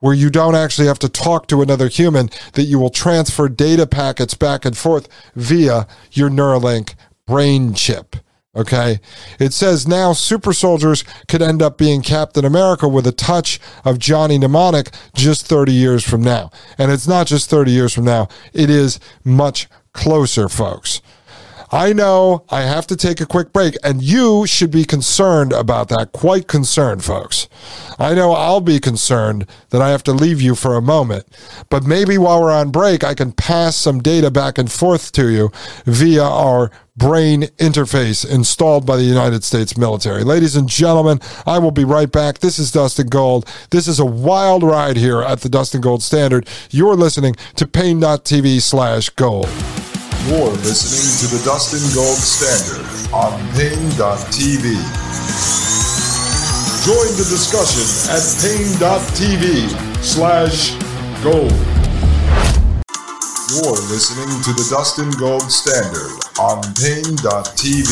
[0.00, 3.86] where you don't actually have to talk to another human, that you will transfer data
[3.86, 6.94] packets back and forth via your Neuralink
[7.26, 8.16] brain chip.
[8.56, 9.00] Okay.
[9.38, 13.98] It says now super soldiers could end up being Captain America with a touch of
[13.98, 16.50] Johnny Mnemonic just 30 years from now.
[16.78, 21.02] And it's not just 30 years from now, it is much closer, folks.
[21.76, 25.90] I know I have to take a quick break, and you should be concerned about
[25.90, 26.10] that.
[26.12, 27.48] Quite concerned, folks.
[27.98, 31.26] I know I'll be concerned that I have to leave you for a moment,
[31.68, 35.28] but maybe while we're on break, I can pass some data back and forth to
[35.28, 35.52] you
[35.84, 40.24] via our brain interface installed by the United States military.
[40.24, 42.38] Ladies and gentlemen, I will be right back.
[42.38, 43.46] This is Dustin Gold.
[43.70, 46.48] This is a wild ride here at the Dustin Gold Standard.
[46.70, 49.50] You're listening to Paine.tv slash gold.
[50.26, 52.82] You're listening to the Dustin Gold Standard
[53.14, 54.74] on Paine.tv.
[56.82, 59.70] Join the discussion at Paine.tv
[60.02, 60.74] slash
[61.22, 61.54] gold.
[63.54, 67.86] You're listening to the Dustin Gold Standard on Paine.tv.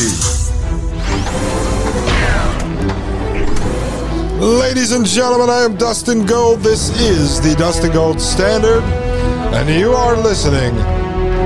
[4.41, 6.59] Ladies and gentlemen, I am Dustin Gold.
[6.59, 8.83] This is the Dustin Gold Standard,
[9.53, 10.75] and you are listening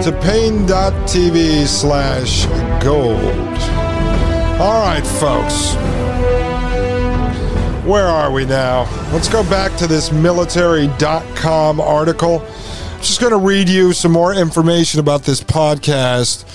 [0.03, 2.45] to paine.tv slash
[2.81, 3.19] gold.
[4.59, 5.73] All right, folks.
[7.85, 8.83] Where are we now?
[9.11, 12.39] Let's go back to this military.com article.
[12.39, 16.45] I'm just going to read you some more information about this podcast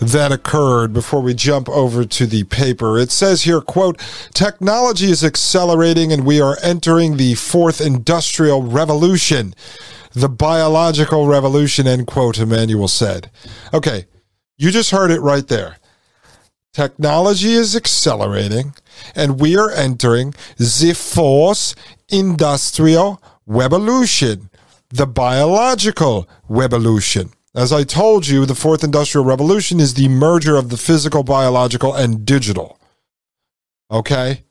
[0.00, 2.98] that occurred before we jump over to the paper.
[2.98, 3.98] It says here, quote,
[4.34, 9.54] technology is accelerating and we are entering the fourth industrial revolution
[10.12, 13.30] the biological revolution, end quote, Emanuel said.
[13.72, 14.06] Okay,
[14.58, 15.76] you just heard it right there.
[16.72, 18.74] Technology is accelerating,
[19.14, 21.74] and we are entering the fourth
[22.08, 24.50] industrial revolution,
[24.90, 27.30] the biological revolution.
[27.54, 31.92] As I told you, the fourth industrial revolution is the merger of the physical, biological,
[31.92, 32.78] and digital.
[33.90, 34.44] Okay?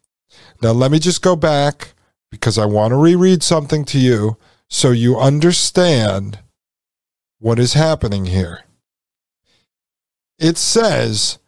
[0.61, 1.93] Now, let me just go back
[2.29, 4.37] because I want to reread something to you
[4.69, 6.39] so you understand
[7.39, 8.61] what is happening here.
[10.37, 11.39] It says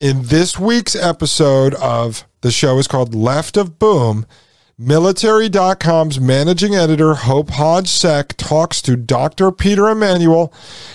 [0.00, 4.26] in this week's episode of the show is called Left of Boom.
[4.78, 9.50] Military.com's managing editor Hope Hodge Seck talks to Dr.
[9.50, 10.52] Peter Emanuel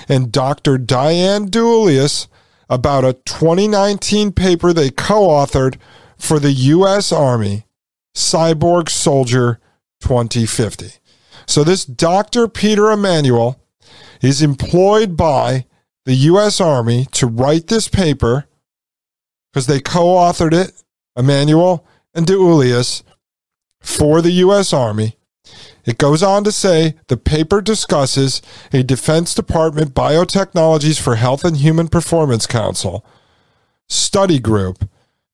[0.07, 0.77] and Dr.
[0.77, 2.27] Diane DiEuliis
[2.69, 5.77] about a 2019 paper they co authored
[6.15, 7.11] for the U.S.
[7.11, 7.65] Army,
[8.15, 9.59] Cyborg Soldier
[9.99, 11.00] 2050.
[11.45, 12.47] So this Dr.
[12.47, 13.61] Peter Emanuel
[14.21, 15.65] is employed by
[16.05, 16.59] the U.S.
[16.59, 18.45] Army to write this paper
[19.51, 20.83] because they co-authored it,
[21.15, 23.03] Emanuel and DiEuliis,
[23.79, 24.73] for the U.S.
[24.73, 25.17] Army.
[25.85, 28.41] It goes on to say the paper discusses
[28.71, 33.05] a Defense Department Biotechnologies for Health and Human Performance Council
[33.87, 34.87] study group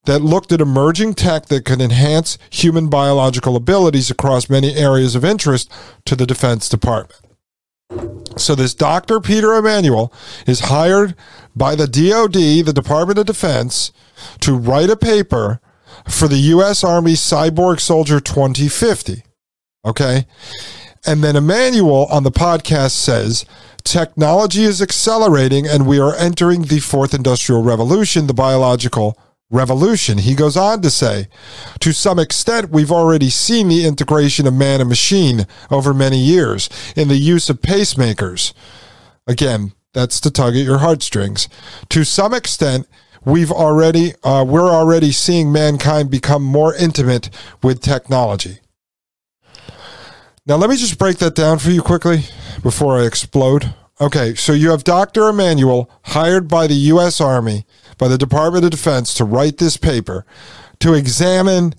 [0.08, 5.26] that looked at emerging tech that could enhance human biological abilities across many areas of
[5.26, 5.70] interest
[6.06, 7.22] to the Defense Department.
[8.38, 9.20] So, this Dr.
[9.20, 10.14] Peter Emanuel
[10.46, 11.14] is hired
[11.58, 13.92] by the DoD, the Department of Defense,
[14.40, 15.60] to write a paper
[16.08, 16.86] for the U.S.
[16.86, 19.24] Army Cyborg Soldier 2050.
[19.84, 20.26] Okay.
[21.06, 23.46] And then Emanuel on the podcast says,
[23.84, 29.18] technology is accelerating and we are entering the fourth industrial revolution, the biological
[29.50, 30.18] revolution.
[30.20, 31.28] He goes on to say,
[31.80, 36.70] to some extent, we've already seen the integration of man and machine over many years
[36.96, 38.54] in the use of pacemakers.
[39.26, 41.48] Again, that's to tug at your heartstrings.
[41.90, 42.88] To some extent,
[43.26, 47.30] we've already uh, we're already seeing mankind become more intimate
[47.64, 48.60] with technology.
[50.46, 52.24] Now, let me just break that down for you quickly
[52.64, 53.74] before I explode.
[54.00, 55.28] Okay, so you have Dr.
[55.28, 57.20] Emanuel hired by the U.S.
[57.20, 57.66] Army
[57.98, 60.26] by the Department of Defense to write this paper
[60.80, 61.74] to examine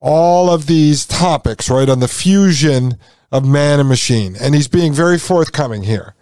[0.00, 2.98] all of these topics, right, on the fusion
[3.32, 4.36] of man and machine.
[4.40, 6.14] And he's being very forthcoming here.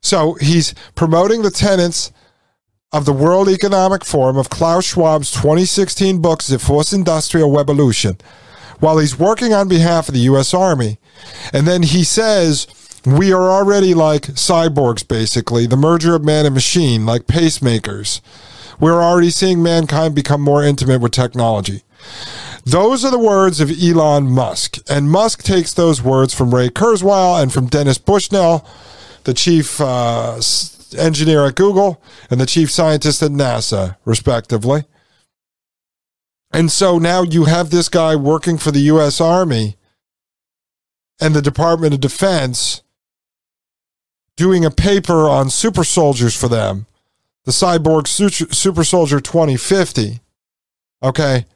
[0.00, 2.12] So he's promoting the tenets
[2.92, 8.16] of the World Economic Forum of Klaus Schwab's 2016 book, The Fourth Industrial Revolution,
[8.80, 10.52] while he's working on behalf of the U.S.
[10.52, 10.98] Army.
[11.52, 12.66] And then he says,
[13.04, 18.20] We are already like cyborgs, basically, the merger of man and machine, like pacemakers.
[18.80, 21.82] We're already seeing mankind become more intimate with technology.
[22.64, 24.78] Those are the words of Elon Musk.
[24.88, 28.66] And Musk takes those words from Ray Kurzweil and from Dennis Bushnell,
[29.24, 30.40] the chief uh,
[30.96, 34.84] engineer at Google and the chief scientist at NASA, respectively.
[36.52, 39.20] And so now you have this guy working for the U.S.
[39.20, 39.76] Army
[41.20, 42.82] and the Department of Defense
[44.36, 46.86] doing a paper on super soldiers for them,
[47.44, 48.06] the Cyborg
[48.54, 50.20] Super Soldier 2050.
[51.02, 51.46] Okay.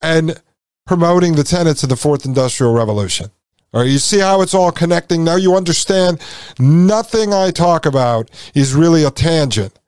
[0.00, 0.40] And
[0.86, 3.30] promoting the tenets of the fourth industrial revolution.
[3.74, 5.24] All right, you see how it's all connecting?
[5.24, 6.20] Now you understand
[6.58, 9.78] nothing I talk about is really a tangent.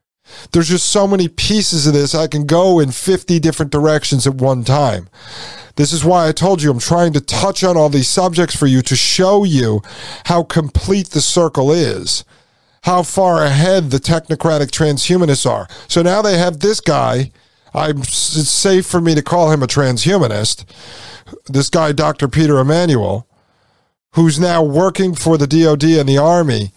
[0.52, 2.14] There's just so many pieces of this.
[2.14, 5.08] I can go in 50 different directions at one time.
[5.76, 8.66] This is why I told you I'm trying to touch on all these subjects for
[8.66, 9.80] you to show you
[10.24, 12.24] how complete the circle is,
[12.82, 15.68] how far ahead the technocratic transhumanists are.
[15.88, 17.32] So now they have this guy.
[17.74, 20.64] I'm, it's safe for me to call him a transhumanist.
[21.46, 22.28] This guy, Dr.
[22.28, 23.26] Peter Emanuel,
[24.12, 26.72] who's now working for the DoD and the Army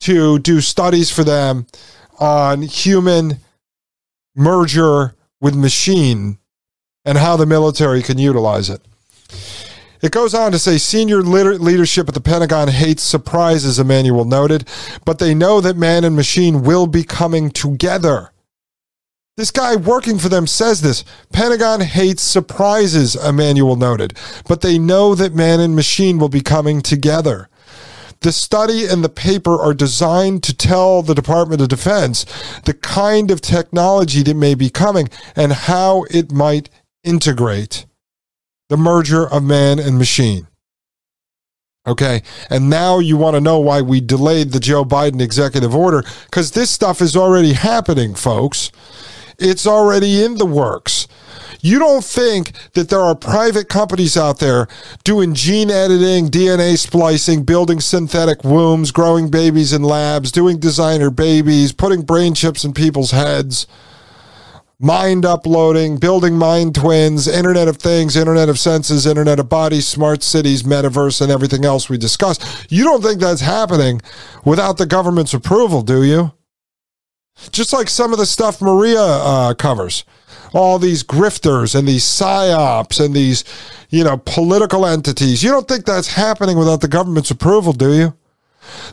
[0.00, 1.66] to do studies for them
[2.18, 3.38] on human
[4.34, 6.38] merger with machine
[7.04, 8.82] and how the military can utilize it.
[10.02, 14.68] It goes on to say senior leadership at the Pentagon hates surprises, Emanuel noted,
[15.04, 18.32] but they know that man and machine will be coming together.
[19.36, 21.04] This guy working for them says this.
[21.32, 24.16] Pentagon hates surprises, Emanuel noted,
[24.48, 27.48] but they know that man and machine will be coming together.
[28.20, 32.24] The study and the paper are designed to tell the Department of Defense
[32.64, 36.70] the kind of technology that may be coming and how it might
[37.04, 37.85] integrate
[38.68, 40.46] the merger of man and machine.
[41.86, 42.22] Okay.
[42.50, 46.50] And now you want to know why we delayed the Joe Biden executive order because
[46.50, 48.72] this stuff is already happening, folks.
[49.38, 51.06] It's already in the works.
[51.60, 54.68] You don't think that there are private companies out there
[55.04, 61.72] doing gene editing, DNA splicing, building synthetic wombs, growing babies in labs, doing designer babies,
[61.72, 63.66] putting brain chips in people's heads,
[64.78, 70.22] mind uploading, building mind twins, Internet of Things, Internet of Senses, Internet of Bodies, smart
[70.22, 72.66] cities, metaverse, and everything else we discussed.
[72.70, 74.02] You don't think that's happening
[74.44, 76.32] without the government's approval, do you?
[77.52, 80.04] Just like some of the stuff Maria uh, covers.
[80.52, 83.44] All these grifters and these psyops and these,
[83.90, 85.42] you know, political entities.
[85.42, 88.14] You don't think that's happening without the government's approval, do you?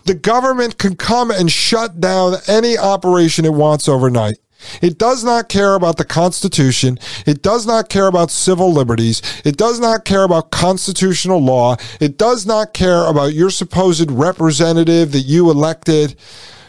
[0.06, 4.36] The government can come and shut down any operation it wants overnight.
[4.82, 7.00] It does not care about the Constitution.
[7.26, 9.22] It does not care about civil liberties.
[9.46, 11.78] It does not care about constitutional law.
[12.00, 16.16] It does not care about your supposed representative that you elected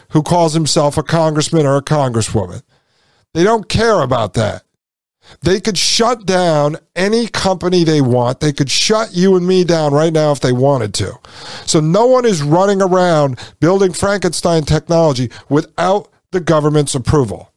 [0.09, 2.63] who calls himself a congressman or a congresswoman.
[3.33, 4.63] They don't care about that.
[5.41, 8.39] They could shut down any company they want.
[8.39, 11.17] They could shut you and me down right now if they wanted to.
[11.65, 17.51] So no one is running around building Frankenstein technology without the government's approval.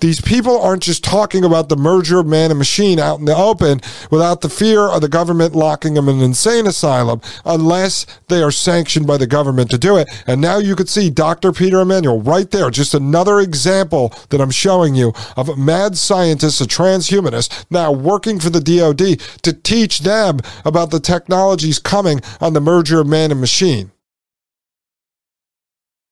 [0.00, 3.36] These people aren't just talking about the merger of man and machine out in the
[3.36, 8.42] open without the fear of the government locking them in an insane asylum unless they
[8.42, 10.08] are sanctioned by the government to do it.
[10.26, 11.52] And now you could see Dr.
[11.52, 16.60] Peter Emanuel right there, just another example that I'm showing you of a mad scientist,
[16.60, 22.52] a transhumanist, now working for the DoD to teach them about the technologies coming on
[22.52, 23.90] the merger of man and machine.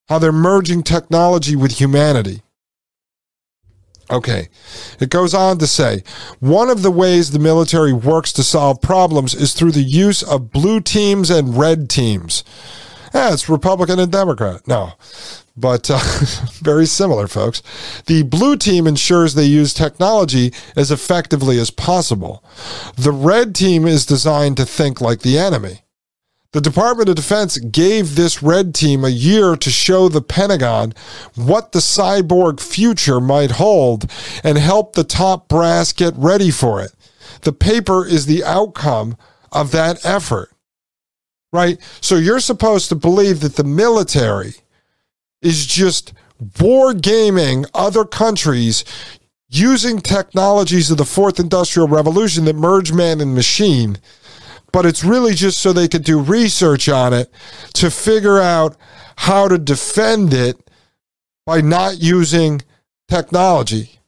[0.09, 2.43] How they're merging technology with humanity.
[4.11, 4.49] Okay.
[5.01, 6.03] It goes on to say
[6.41, 10.53] one of the ways the military works to solve problems is through the use of
[10.53, 12.45] blue teams and red teams.
[13.13, 14.67] Yeah, it's Republican and Democrat.
[14.69, 14.93] No,
[15.57, 15.99] but uh,
[16.61, 17.63] very similar, folks.
[18.07, 22.45] The blue team ensures they use technology as effectively as possible.
[22.97, 25.81] The red team is designed to think like the enemy.
[26.53, 30.95] The Department of Defense gave this red team a year to show the Pentagon
[31.35, 34.11] what the cyborg future might hold
[34.43, 36.93] and help the top brass get ready for it.
[37.43, 39.17] The paper is the outcome
[39.53, 40.51] of that effort,
[41.53, 41.79] right?
[42.01, 44.55] So you're supposed to believe that the military
[45.43, 46.13] is just
[46.61, 48.85] war gaming other countries
[49.49, 53.99] using technologies of the fourth industrial revolution that merge man and machine
[54.77, 57.33] but it's really just so they could do research on it
[57.73, 58.77] to figure out
[59.17, 60.71] how to defend it
[61.47, 62.61] by not using
[63.09, 64.01] technology.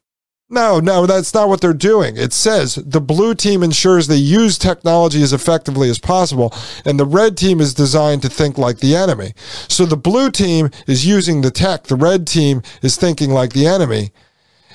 [0.51, 2.19] No, no, that's not what they're doing.
[2.19, 6.53] It says the blue team ensures they use technology as effectively as possible,
[6.85, 9.33] and the red team is designed to think like the enemy.
[9.69, 13.67] So the blue team is using the tech, the red team is thinking like the
[13.67, 14.11] enemy.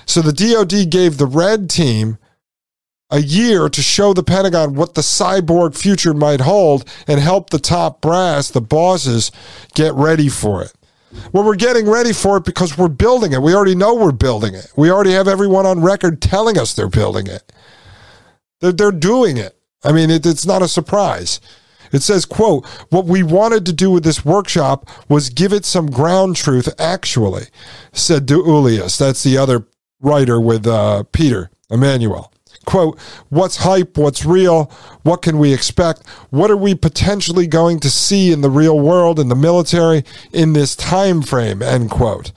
[0.07, 2.18] So the DoD gave the red team
[3.14, 7.60] a year to show the Pentagon what the cyborg future might hold and help the
[7.60, 9.31] top brass, the bosses,
[9.76, 10.73] get ready for it.
[11.31, 13.41] Well, we're getting ready for it because we're building it.
[13.44, 14.73] We already know we're building it.
[14.76, 17.53] We already have everyone on record telling us they're building it.
[18.61, 19.56] They're, they're doing it.
[19.84, 21.40] I mean, it, it's not a surprise.
[21.91, 25.91] It says, quote, what we wanted to do with this workshop was give it some
[25.91, 27.45] ground truth, actually,
[27.91, 28.98] said DiEuliis.
[28.98, 29.68] That's the other
[29.99, 32.33] writer with uh, Peter Emanuel
[32.66, 33.00] quote,
[33.30, 34.72] what's hype, what's real,
[35.04, 39.20] what can we expect, what are we potentially going to see in the real world
[39.20, 42.32] in the military in this time frame, end quote.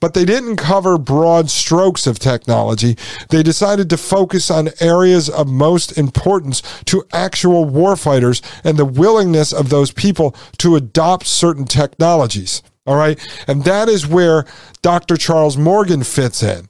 [0.00, 2.96] But they didn't cover broad strokes of technology.
[3.30, 9.52] They decided to focus on areas of most importance to actual warfighters and the willingness
[9.52, 12.62] of those people to adopt certain technologies.
[12.86, 13.18] All right.
[13.46, 14.44] And that is where
[14.82, 15.16] Dr.
[15.16, 16.68] Charles Morgan fits in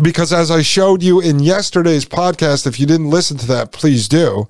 [0.00, 4.08] because as I showed you in yesterday's podcast, if you didn't listen to that, please
[4.08, 4.48] do,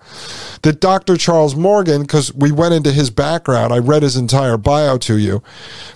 [0.62, 1.16] that Dr.
[1.16, 5.42] Charles Morgan, because we went into his background, I read his entire bio to you.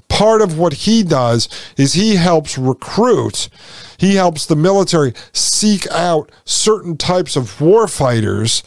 [0.08, 3.48] Part of what he does is he helps recruit,
[3.98, 8.64] he helps the military seek out certain types of warfighters,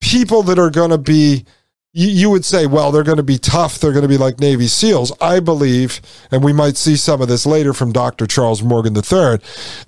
[0.00, 1.44] people that are going to be
[1.92, 3.78] you, would say, well, they're going to be tough.
[3.78, 5.12] They're going to be like Navy SEALs.
[5.20, 6.00] I believe,
[6.30, 8.26] and we might see some of this later from Dr.
[8.26, 9.38] Charles Morgan III,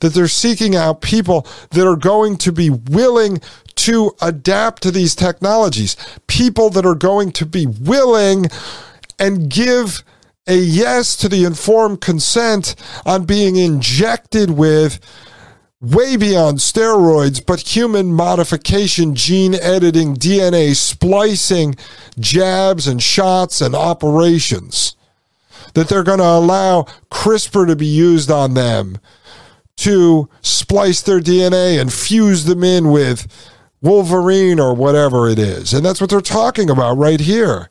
[0.01, 3.41] that they're seeking out people that are going to be willing
[3.77, 5.97] to adapt to these technologies,
[6.27, 8.47] people that are going to be willing
[9.19, 10.03] and give
[10.47, 12.75] a yes to the informed consent
[13.05, 14.99] on being injected with
[15.81, 21.77] way beyond steroids, but human modification, gene editing, DNA splicing,
[22.19, 24.97] jabs and shots and operations.
[25.75, 28.99] That they're going to allow CRISPR to be used on them
[29.77, 33.27] to splice their DNA and fuse them in with
[33.81, 35.73] Wolverine or whatever it is.
[35.73, 37.71] And that's what they're talking about right here.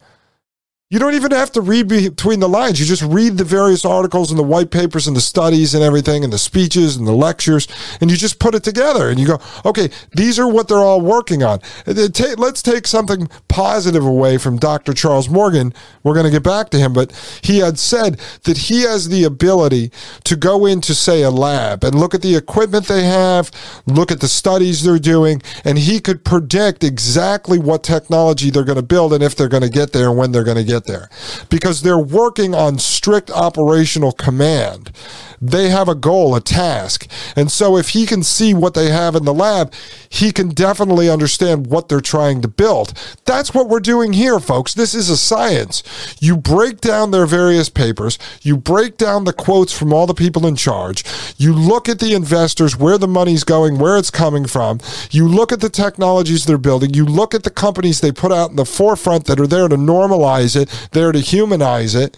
[0.91, 2.79] You don't even have to read between the lines.
[2.79, 6.23] You just read the various articles and the white papers and the studies and everything
[6.23, 7.67] and the speeches and the lectures,
[8.01, 10.99] and you just put it together and you go, okay, these are what they're all
[10.99, 11.59] working on.
[11.85, 14.95] Uh, uh, let's take something positive away from Dr.
[14.95, 15.75] Charles Morgan.
[16.01, 17.11] We're going to get back to him, but
[17.43, 19.91] he had said that he has the ability
[20.23, 23.51] to go into, say, a lab and look at the equipment they have,
[23.85, 28.75] look at the studies they're doing, and he could predict exactly what technology they're going
[28.75, 30.78] to build and if they're going to get there and when they're going to get
[30.79, 31.09] get there
[31.49, 34.91] because they're working on strict operational command.
[35.41, 37.09] They have a goal, a task.
[37.35, 39.73] And so if he can see what they have in the lab,
[40.09, 42.93] he can definitely understand what they're trying to build.
[43.25, 44.73] That's what we're doing here, folks.
[44.73, 45.83] This is a science.
[46.19, 50.45] You break down their various papers, you break down the quotes from all the people
[50.45, 51.03] in charge,
[51.37, 54.79] you look at the investors, where the money's going, where it's coming from,
[55.11, 58.49] you look at the technologies they're building, you look at the companies they put out
[58.49, 62.17] in the forefront that are there to normalize it, there to humanize it.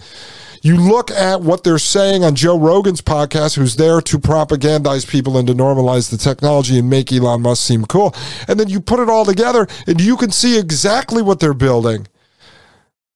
[0.64, 5.38] You look at what they're saying on Joe Rogan's podcast, who's there to propagandize people
[5.38, 8.14] and to normalize the technology and make Elon Musk seem cool.
[8.48, 12.08] And then you put it all together and you can see exactly what they're building.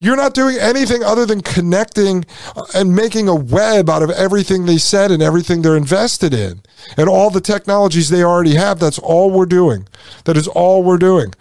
[0.01, 4.65] You're not doing anything other than connecting uh, and making a web out of everything
[4.65, 6.61] they said and everything they're invested in
[6.97, 8.79] and all the technologies they already have.
[8.79, 9.87] That's all we're doing.
[10.25, 11.33] That is all we're doing.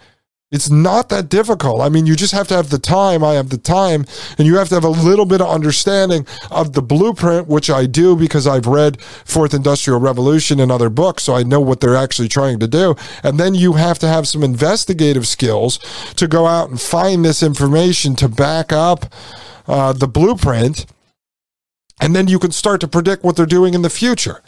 [0.55, 1.81] It's not that difficult.
[1.81, 3.25] I mean, you just have to have the time.
[3.25, 4.05] I have the time,
[4.37, 7.85] and you have to have a little bit of understanding of the blueprint, which I
[7.85, 11.97] do because I've read Fourth Industrial Revolution and other books, so I know what they're
[11.97, 12.95] actually trying to do.
[13.21, 15.77] And then you have to have some investigative skills
[16.15, 19.13] to go out and find this information to back up
[19.67, 20.85] uh, the blueprint.
[21.99, 24.41] And then you can start to predict what they're doing in the future.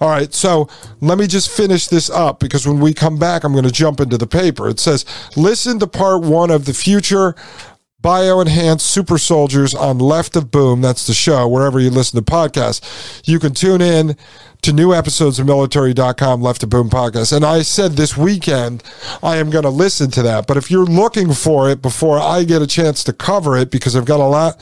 [0.00, 0.68] All right, so
[1.00, 4.00] let me just finish this up because when we come back, I'm going to jump
[4.00, 4.68] into the paper.
[4.68, 5.04] It says,
[5.36, 7.34] listen to part one of the future
[8.04, 10.82] bioenhanced super soldiers on Left of Boom.
[10.82, 13.26] That's the show, wherever you listen to podcasts.
[13.26, 14.18] You can tune in
[14.60, 18.82] to new episodes of military.com left to boom podcast and i said this weekend
[19.22, 22.42] i am going to listen to that but if you're looking for it before i
[22.44, 24.56] get a chance to cover it because i've got a lot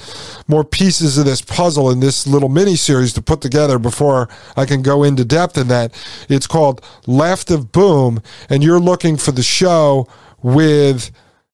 [0.48, 4.66] more pieces of this puzzle in this little mini series to put together before i
[4.66, 5.94] can go into depth in that
[6.28, 8.20] it's called left of boom
[8.50, 10.08] and you're looking for the show
[10.42, 11.12] with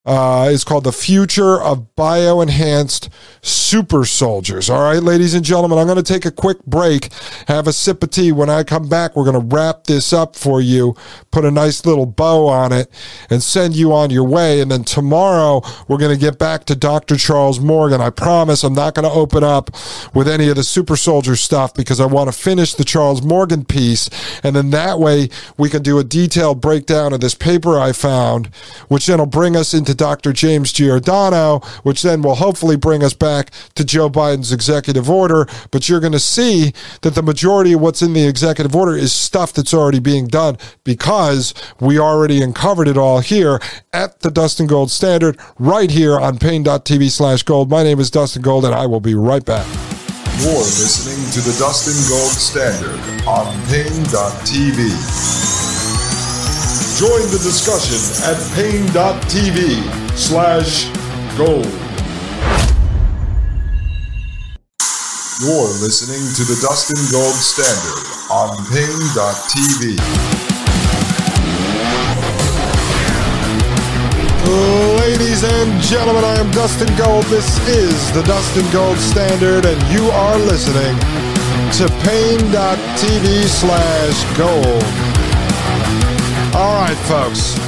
[0.08, 3.10] Uh, it's called The Future of Bio Enhanced
[3.42, 4.70] Super Soldiers.
[4.70, 7.12] All right, ladies and gentlemen, I'm going to take a quick break,
[7.46, 8.32] have a sip of tea.
[8.32, 10.96] When I come back, we're going to wrap this up for you,
[11.30, 12.90] put a nice little bow on it,
[13.28, 14.62] and send you on your way.
[14.62, 17.18] And then tomorrow, we're going to get back to Dr.
[17.18, 18.00] Charles Morgan.
[18.00, 19.72] I promise I'm not going to open up
[20.14, 23.62] with any of the super soldier stuff because I want to finish the Charles Morgan
[23.62, 24.08] piece.
[24.42, 25.28] And then that way,
[25.58, 28.46] we can do a detailed breakdown of this paper I found,
[28.88, 30.32] which then will bring us into Dr.
[30.32, 35.46] James Giordano, which then will hopefully bring us back to Joe Biden's executive order.
[35.70, 36.72] But you're going to see
[37.02, 40.56] that the majority of what's in the executive order is stuff that's already being done
[40.84, 43.60] because we already uncovered it all here
[43.92, 47.68] at the Dustin Gold Standard right here on Paine.tv slash gold.
[47.70, 49.66] My name is Dustin Gold, and I will be right back.
[50.40, 55.57] You're listening to the Dustin Gold Standard on Paine.tv.
[56.98, 59.86] Join the discussion at paine.tv
[60.18, 60.90] slash
[61.38, 61.62] gold.
[65.38, 68.02] You're listening to the Dustin Gold Standard
[68.34, 69.94] on paine.tv.
[74.98, 77.22] Ladies and gentlemen, I am Dustin Gold.
[77.26, 80.98] This is the Dustin Gold Standard, and you are listening
[81.78, 85.17] to paine.tv slash gold.
[86.54, 87.58] All right, folks.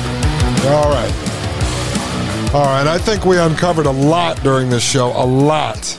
[0.67, 1.31] All right.
[2.55, 2.87] All right.
[2.87, 5.09] I think we uncovered a lot during this show.
[5.09, 5.99] A lot.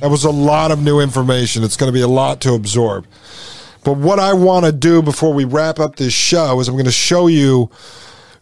[0.00, 1.62] That was a lot of new information.
[1.62, 3.06] It's going to be a lot to absorb.
[3.84, 6.86] But what I want to do before we wrap up this show is I'm going
[6.86, 7.70] to show you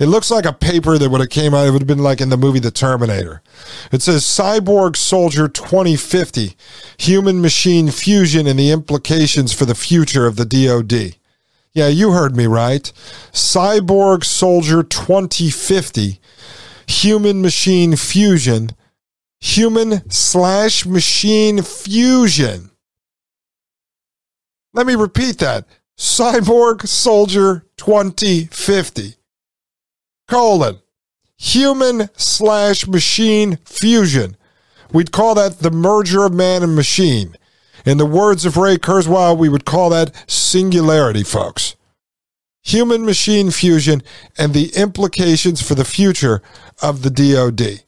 [0.00, 1.66] It looks like a paper that would have came out.
[1.66, 3.42] It would have been like in the movie The Terminator.
[3.92, 6.56] It says Cyborg Soldier 2050,
[6.96, 11.16] human machine fusion and the implications for the future of the DoD.
[11.74, 12.90] Yeah, you heard me right.
[13.32, 16.20] Cyborg Soldier 2050,
[16.86, 18.70] human machine fusion,
[19.40, 22.70] human slash machine fusion.
[24.74, 25.66] Let me repeat that.
[25.96, 29.14] Cyborg Soldier 2050
[30.26, 30.80] colon
[31.36, 34.36] human slash machine fusion.
[34.92, 37.36] We'd call that the merger of man and machine.
[37.86, 41.76] In the words of Ray Kurzweil, we would call that singularity, folks.
[42.62, 44.02] Human machine fusion
[44.36, 46.42] and the implications for the future
[46.82, 47.84] of the DoD.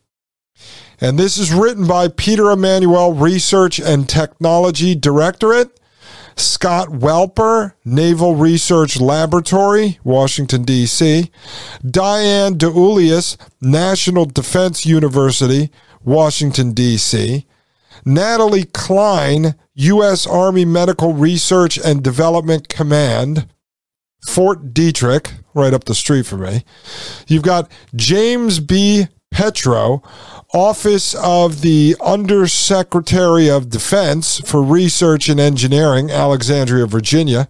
[1.00, 5.80] And this is written by Peter Emanuel Research and Technology Directorate
[6.36, 11.30] Scott Walper, Naval Research Laboratory, Washington, D.C.,
[11.88, 15.70] Diane DiEuliis, National Defense University,
[16.04, 17.46] Washington, D.C.,
[18.04, 20.26] Natalie Klein, U.S.
[20.26, 23.48] Army Medical Research and Development Command,
[24.26, 26.64] Fort Detrick, right up the street from me.
[27.26, 29.06] You've got James B.
[29.32, 30.02] Petro,
[30.56, 37.46] Office of the Undersecretary of Defense for Research and Engineering, Alexandria, Virginia.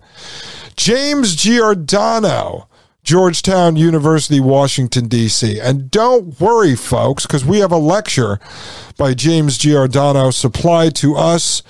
[0.74, 2.68] James Giordano,
[3.04, 5.60] Georgetown University, Washington, D.C.
[5.60, 8.40] And don't worry, folks, because we have a lecture
[8.96, 11.62] by James Giordano supplied to us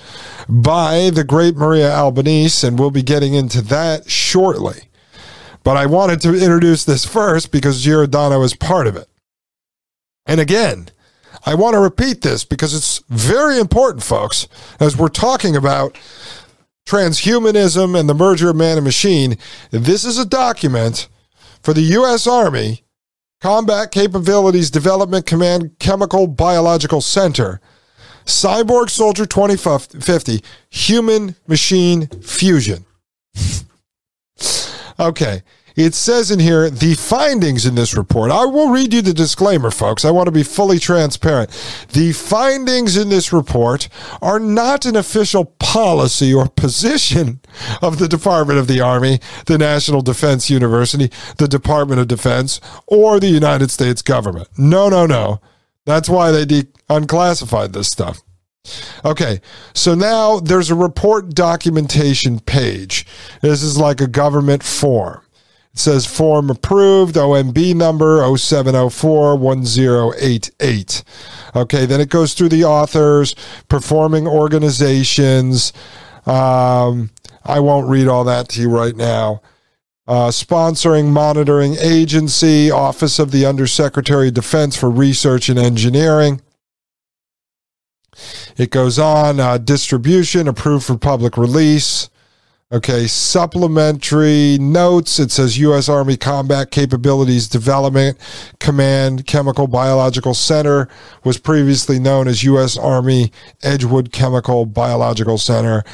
[0.49, 4.89] by the great Maria Albanese, and we'll be getting into that shortly.
[5.63, 9.07] But I wanted to introduce this first because Giordano is part of it.
[10.25, 10.89] And again,
[11.47, 14.49] I want to repeat this because it's very important, folks,
[14.81, 15.97] as we're talking about
[16.85, 19.37] transhumanism and the merger of man and machine.
[19.71, 21.07] This is a document
[21.61, 22.27] for the U.S.
[22.27, 22.83] Army
[23.39, 27.61] Combat Capabilities Development Command Chemical Biological Center.
[28.25, 32.85] Cyborg Soldier 2050 Human Machine Fusion.
[34.99, 35.43] okay.
[35.77, 38.31] It says in here the findings in this report.
[38.31, 40.03] I will read you the disclaimer, folks.
[40.03, 41.51] I want to be fully transparent.
[41.93, 43.87] The findings in this report
[44.19, 47.39] are not an official policy or position
[47.79, 53.19] of the Department of the Army, the National Defense University, the Department of Defense, or
[53.19, 54.47] the United States government.
[54.57, 55.39] No, no, no.
[55.85, 58.21] That's why they de- unclassified this stuff.
[59.05, 59.41] Okay,
[59.73, 63.05] so now there's a report documentation page.
[63.41, 65.21] This is like a government form.
[65.77, 71.03] It says form approved, OMB number 07041088.
[71.55, 73.35] Okay, then it goes through the authors,
[73.69, 75.71] performing organizations.
[76.25, 77.11] Um,
[77.45, 79.43] I won't read all that to you right now.
[80.07, 86.41] Uh, sponsoring monitoring agency, Office of the Undersecretary of Defense for Research and Engineering.
[88.57, 92.09] It goes on, uh, distribution approved for public release.
[92.69, 95.19] Okay, supplementary notes.
[95.19, 95.87] It says U.S.
[95.87, 98.17] Army Combat Capabilities Development
[98.59, 100.89] Command Chemical Biological Center
[101.23, 102.75] was previously known as U.S.
[102.75, 103.31] Army
[103.63, 105.85] Edgewood Chemical Biological Center.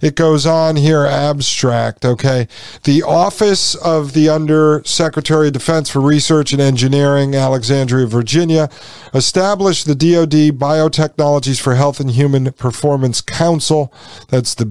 [0.00, 2.06] It goes on here, abstract.
[2.06, 2.48] Okay,
[2.84, 8.70] the Office of the Under Secretary of Defense for Research and Engineering, Alexandria, Virginia,
[9.12, 13.92] established the DoD Biotechnologies for Health and Human Performance Council.
[14.30, 14.64] That's the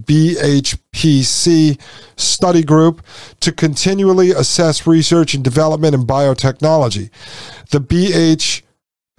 [0.94, 1.80] BHPC
[2.18, 3.02] study group
[3.40, 7.10] to continually assess research and development in biotechnology.
[7.70, 8.62] The BH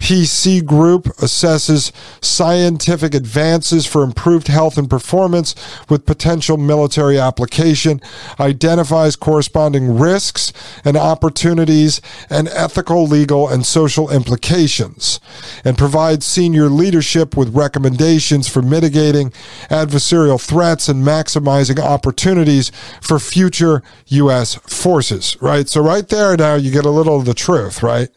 [0.03, 5.55] PC Group assesses scientific advances for improved health and performance
[5.87, 8.01] with potential military application,
[8.37, 10.51] identifies corresponding risks
[10.83, 15.21] and opportunities and ethical, legal, and social implications,
[15.63, 19.29] and provides senior leadership with recommendations for mitigating
[19.69, 24.55] adversarial threats and maximizing opportunities for future U.S.
[24.55, 25.37] forces.
[25.41, 25.69] Right?
[25.69, 28.09] So, right there now, you get a little of the truth, right?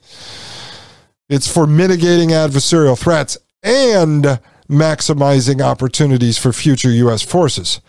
[1.28, 7.22] It's for mitigating adversarial threats and maximizing opportunities for future U.S.
[7.22, 7.80] forces.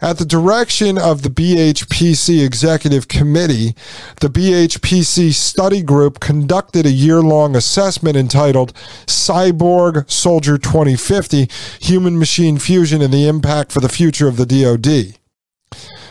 [0.00, 3.74] At the direction of the BHPC Executive Committee,
[4.20, 8.72] the BHPC Study Group conducted a year long assessment entitled
[9.04, 15.18] Cyborg Soldier 2050 Human Machine Fusion and the Impact for the Future of the DoD.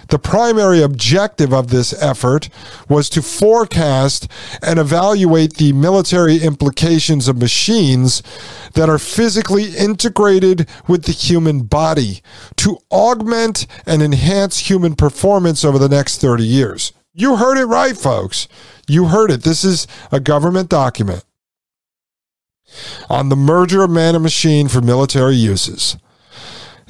[0.10, 2.50] The primary objective of this effort
[2.88, 4.28] was to forecast
[4.62, 8.24] and evaluate the military implications of machines
[8.74, 12.22] that are physically integrated with the human body
[12.58, 16.92] to augment and enhance human performance over the next 30 years.
[17.14, 18.48] You heard it right, folks.
[18.88, 19.44] You heard it.
[19.44, 21.24] This is a government document
[23.10, 25.98] on the merger of man and machine for military uses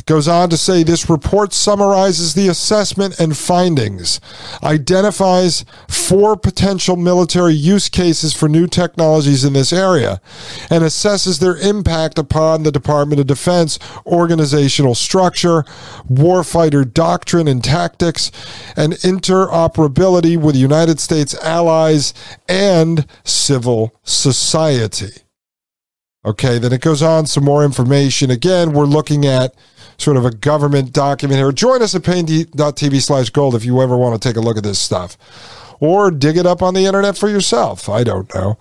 [0.09, 4.19] goes on to say this report summarizes the assessment and findings,
[4.63, 10.19] identifies four potential military use cases for new technologies in this area,
[10.71, 13.77] and assesses their impact upon the Department of Defense
[14.07, 15.61] organizational structure,
[16.11, 18.31] warfighter doctrine and tactics,
[18.75, 22.15] and interoperability with United States allies
[22.47, 25.21] and civil society.
[26.25, 28.31] Okay, then it goes on some more information.
[28.31, 29.53] Again, we're looking at
[30.01, 31.51] sort of a government document here.
[31.51, 34.63] Join us at paine.tv slash gold if you ever want to take a look at
[34.63, 35.17] this stuff.
[35.81, 37.87] Or dig it up on the internet for yourself.
[37.87, 38.57] I don't know.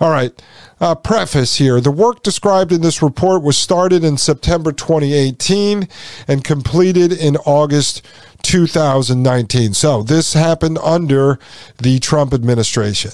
[0.00, 0.32] All right.
[0.80, 1.80] Uh, preface here.
[1.80, 5.88] The work described in this report was started in September 2018
[6.26, 8.04] and completed in August
[8.42, 9.74] 2019.
[9.74, 11.38] So this happened under
[11.78, 13.12] the Trump administration.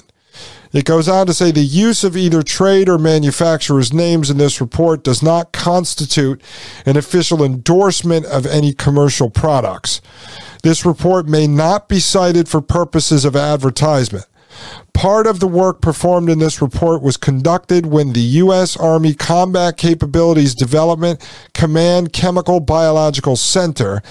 [0.75, 4.59] It goes on to say the use of either trade or manufacturer's names in this
[4.59, 6.41] report does not constitute
[6.85, 10.01] an official endorsement of any commercial products.
[10.63, 14.25] This report may not be cited for purposes of advertisement.
[14.93, 18.77] Part of the work performed in this report was conducted when the U.S.
[18.77, 21.21] Army Combat Capabilities Development
[21.53, 24.01] Command Chemical Biological Center,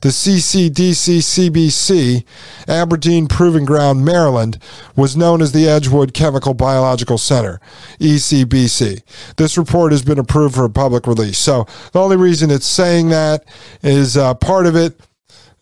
[0.00, 2.24] the CCDC CBC,
[2.68, 4.58] Aberdeen Proving Ground, Maryland,
[4.96, 7.60] was known as the Edgewood Chemical Biological Center,
[8.00, 9.02] ECBC.
[9.36, 11.38] This report has been approved for public release.
[11.38, 13.44] So the only reason it's saying that
[13.82, 15.00] is uh, part of it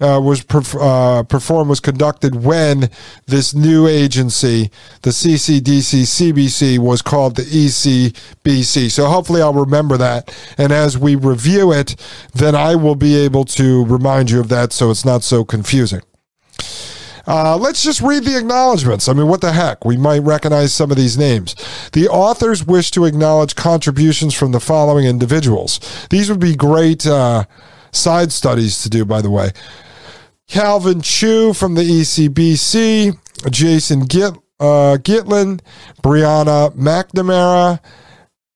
[0.01, 0.45] uh, was
[0.75, 2.91] uh, performed was conducted when
[3.27, 4.71] this new agency,
[5.03, 8.91] the CCDC CBC, was called the ECBC.
[8.91, 11.97] So hopefully I'll remember that, and as we review it,
[12.35, 16.01] then I will be able to remind you of that, so it's not so confusing.
[17.27, 19.09] Uh, let's just read the acknowledgments.
[19.09, 19.85] I mean, what the heck?
[19.85, 21.55] We might recognize some of these names.
[21.93, 25.79] The authors wish to acknowledge contributions from the following individuals.
[26.11, 27.45] These would be great uh,
[27.93, 29.51] side studies to do, by the way.
[30.51, 33.17] Calvin Chu from the ECBC,
[33.53, 35.61] Jason Git, uh, Gitlin,
[36.03, 37.79] Brianna McNamara,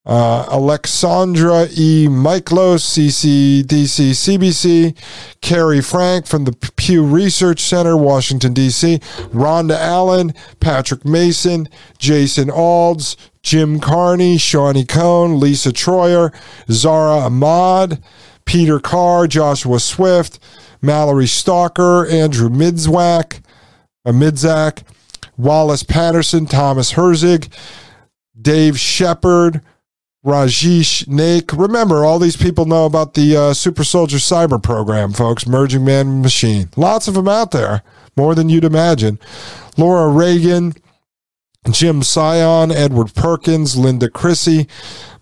[0.04, 2.08] uh, Alexandra E.
[2.08, 4.96] Miklos, CCDC, CBC,
[5.40, 8.98] Carrie Frank from the Pew Research Center, Washington, D.C.,
[9.32, 11.68] Rhonda Allen, Patrick Mason,
[11.98, 16.34] Jason Alds, Jim Carney, Shawnee Cohn, Lisa Troyer,
[16.68, 18.02] Zara Ahmad,
[18.46, 20.40] Peter Carr, Joshua Swift,
[20.84, 23.42] Mallory Stalker, Andrew Midzwak,
[24.04, 24.82] uh, Midzak,
[25.36, 27.48] Wallace Patterson, Thomas Herzig,
[28.40, 29.62] Dave Shepard,
[30.24, 31.52] Rajesh Naik.
[31.52, 36.08] Remember, all these people know about the uh, Super Soldier Cyber program, folks, merging man
[36.08, 36.70] and machine.
[36.76, 37.82] Lots of them out there,
[38.16, 39.18] more than you'd imagine.
[39.76, 40.74] Laura Reagan,
[41.70, 44.66] Jim Sion, Edward Perkins, Linda Chrissy,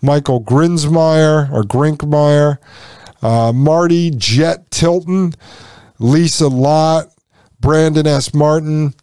[0.01, 2.57] Michael Grinsmeyer or Grinkmeyer,
[3.23, 5.33] uh, Marty Jet Tilton,
[5.99, 7.07] Lisa Lott,
[7.59, 8.33] Brandon S.
[8.33, 8.93] Martin,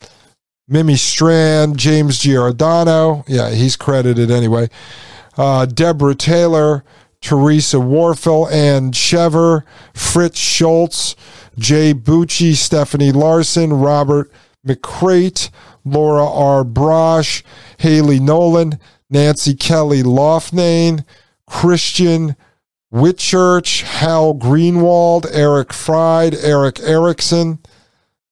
[0.69, 3.25] Mimi Strand, James Giordano.
[3.27, 4.69] Yeah, he's credited anyway.
[5.37, 6.85] Uh, Deborah Taylor,
[7.21, 9.65] Teresa Warfel, Ann Chever,
[9.95, 11.17] Fritz Schultz,
[11.59, 14.31] Jay Bucci, Stephanie Larson, Robert
[14.67, 15.51] McCrate,
[15.85, 16.65] Laura R.
[16.65, 17.43] Brosh,
[17.79, 18.79] Haley Nolan,
[19.09, 21.05] Nancy Kelly Lofnane,
[21.47, 22.37] Christian
[22.93, 27.61] Whitchurch, Hal Greenwald, Eric Fried, Eric Erickson.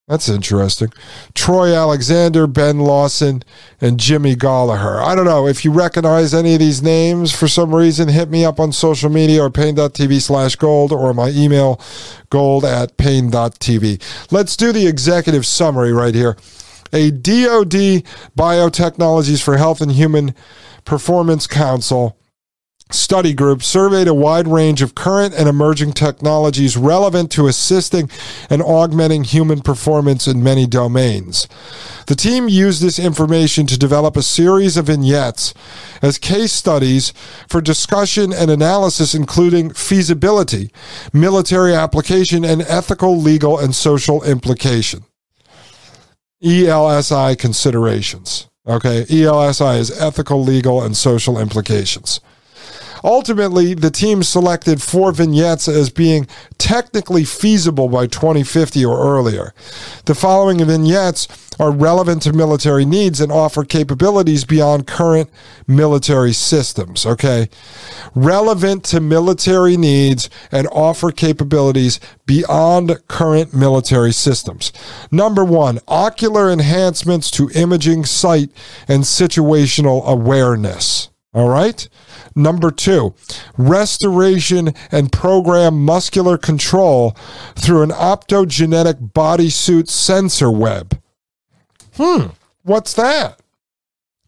[0.08, 0.88] That's interesting.
[1.34, 3.44] Troy Alexander, Ben Lawson,
[3.78, 5.02] and Jimmy Gallagher.
[5.02, 8.08] I don't know if you recognize any of these names for some reason.
[8.08, 11.78] Hit me up on social media or paine.tv slash gold or my email
[12.30, 14.32] gold at paine.tv.
[14.32, 16.38] Let's do the executive summary right here.
[16.90, 18.02] A DoD
[18.34, 20.34] Biotechnologies for Health and Human
[20.86, 22.18] Performance Council
[22.90, 28.10] study group surveyed a wide range of current and emerging technologies relevant to assisting
[28.48, 31.46] and augmenting human performance in many domains.
[32.06, 35.52] The team used this information to develop a series of vignettes
[36.00, 37.12] as case studies
[37.48, 40.70] for discussion and analysis, including feasibility,
[41.12, 45.04] military application, and ethical, legal, and social implication.
[46.42, 48.48] ELSI considerations.
[48.66, 52.20] Okay, ELSI is ethical, legal, and social implications.
[53.04, 56.26] Ultimately, the team selected four vignettes as being
[56.58, 59.54] technically feasible by 2050 or earlier.
[60.06, 65.30] The following vignettes are relevant to military needs and offer capabilities beyond current
[65.66, 67.04] military systems.
[67.04, 67.48] Okay.
[68.14, 74.72] Relevant to military needs and offer capabilities beyond current military systems.
[75.10, 78.50] Number one, ocular enhancements to imaging, sight,
[78.86, 81.10] and situational awareness.
[81.34, 81.88] All right.
[82.38, 83.16] Number two,
[83.56, 87.16] restoration and program muscular control
[87.56, 91.00] through an optogenetic bodysuit sensor web.
[91.96, 92.26] Hmm,
[92.62, 93.40] what's that?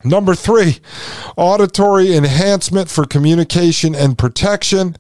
[0.03, 0.79] Number three,
[1.37, 4.97] auditory enhancement for communication and protection.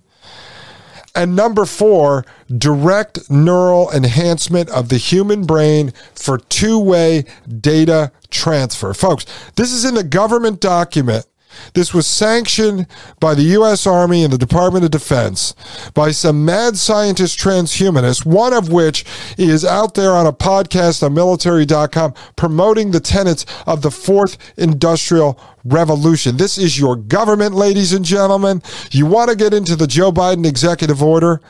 [1.13, 2.25] And number four,
[2.57, 7.25] direct neural enhancement of the human brain for two way
[7.61, 8.95] data transfer.
[8.95, 9.27] Folks,
[9.57, 11.27] this is in the government document
[11.75, 12.87] this was sanctioned
[13.19, 13.87] by the U.S.
[13.87, 15.55] Army and the Department of Defense
[15.95, 19.05] by some mad scientist transhumanists, one of which
[19.39, 25.39] is out there on a podcast on military.com promoting the tenets of the fourth industrial
[25.65, 26.37] revolution.
[26.37, 28.63] This is your government, ladies and gentlemen.
[28.91, 31.41] You want to get into the Joe Biden executive order?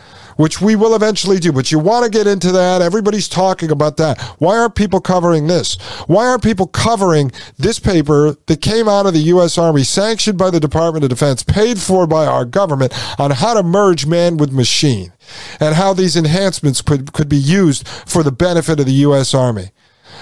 [0.41, 1.53] Which we will eventually do.
[1.53, 2.81] But you want to get into that.
[2.81, 4.19] Everybody's talking about that.
[4.39, 5.77] Why aren't people covering this?
[6.07, 9.59] Why aren't people covering this paper that came out of the U.S.
[9.59, 13.63] Army, sanctioned by the Department of Defense, paid for by our government, on how to
[13.63, 15.13] merge man with machine
[15.61, 19.35] and how these enhancements could, could be used for the benefit of the U.S.
[19.35, 19.73] Army?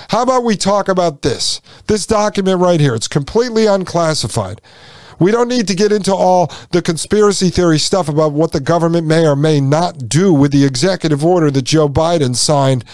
[0.08, 1.60] How about we talk about this?
[1.86, 2.94] This document right here.
[2.96, 4.60] It's completely unclassified.
[5.18, 9.06] We don't need to get into all the conspiracy theory stuff about what the government
[9.06, 12.84] may or may not do with the executive order that Joe Biden signed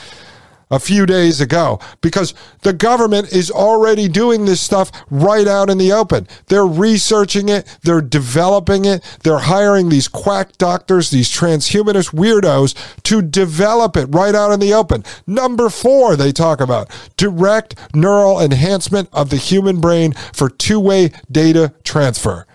[0.71, 5.79] a few days ago because the government is already doing this stuff right out in
[5.79, 6.27] the open.
[6.47, 12.75] They're researching it, they're developing it, they're hiring these quack doctors, these transhumanist weirdos
[13.05, 15.05] to develop it right out in the open.
[15.27, 21.11] Number four, they talk about direct neural enhancement of the human brain for two way
[21.31, 22.47] data transfer.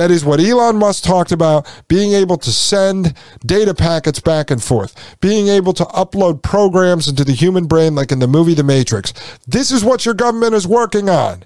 [0.00, 3.12] That is what Elon Musk talked about being able to send
[3.44, 8.10] data packets back and forth, being able to upload programs into the human brain, like
[8.10, 9.12] in the movie The Matrix.
[9.46, 11.44] This is what your government is working on.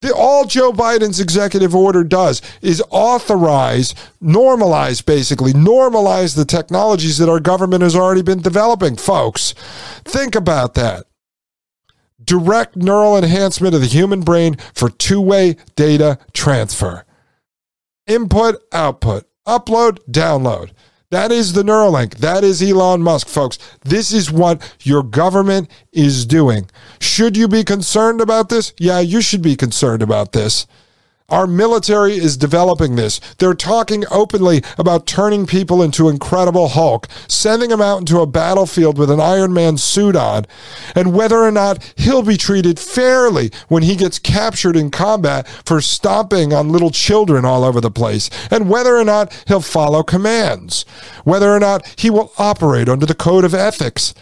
[0.00, 7.28] The, all Joe Biden's executive order does is authorize, normalize, basically, normalize the technologies that
[7.28, 9.54] our government has already been developing, folks.
[10.04, 11.04] Think about that.
[12.24, 17.05] Direct neural enhancement of the human brain for two way data transfer
[18.06, 20.70] input, output, upload, download.
[21.10, 22.16] That is the Neuralink.
[22.16, 23.58] That is Elon Musk, folks.
[23.84, 26.68] This is what your government is doing.
[27.00, 28.72] Should you be concerned about this?
[28.78, 30.66] Yeah, you should be concerned about this.
[31.28, 33.20] Our military is developing this.
[33.38, 38.96] They're talking openly about turning people into Incredible Hulk, sending them out into a battlefield
[38.96, 40.46] with an Iron Man suit on,
[40.94, 45.80] and whether or not he'll be treated fairly when he gets captured in combat for
[45.80, 50.84] stomping on little children all over the place, and whether or not he'll follow commands,
[51.24, 54.14] whether or not he will operate under the code of ethics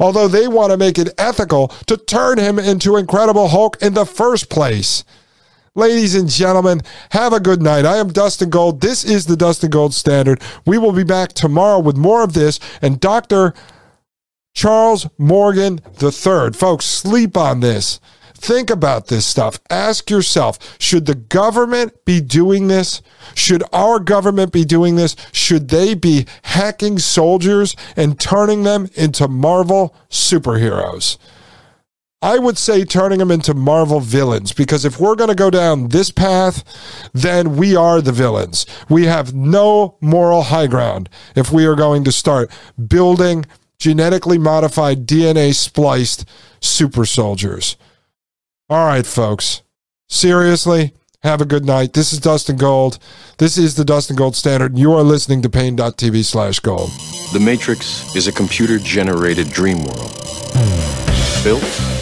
[0.00, 4.06] although they want to make it ethical to turn him into Incredible Hulk in the
[4.06, 5.04] first place.
[5.74, 6.82] Ladies and gentlemen,
[7.12, 7.86] have a good night.
[7.86, 8.82] I am Dustin Gold.
[8.82, 10.38] This is the Dustin Gold Standard.
[10.66, 13.54] We will be back tomorrow with more of this and Dr.
[14.52, 16.52] Charles Morgan III.
[16.52, 18.00] Folks, sleep on this.
[18.34, 19.60] Think about this stuff.
[19.70, 23.00] Ask yourself should the government be doing this?
[23.34, 25.16] Should our government be doing this?
[25.32, 31.16] Should they be hacking soldiers and turning them into Marvel superheroes?
[32.22, 35.88] I would say turning them into Marvel villains because if we're going to go down
[35.88, 36.62] this path,
[37.12, 38.64] then we are the villains.
[38.88, 42.50] We have no moral high ground if we are going to start
[42.88, 43.44] building
[43.78, 46.24] genetically modified DNA spliced
[46.60, 47.76] super soldiers.
[48.70, 49.62] All right, folks.
[50.08, 50.94] Seriously,
[51.24, 51.92] have a good night.
[51.92, 53.00] This is Dustin Gold.
[53.38, 54.78] This is the Dustin Gold Standard.
[54.78, 56.90] You are listening to Paine.tv slash gold.
[57.32, 60.18] The Matrix is a computer generated dream world
[61.42, 62.01] built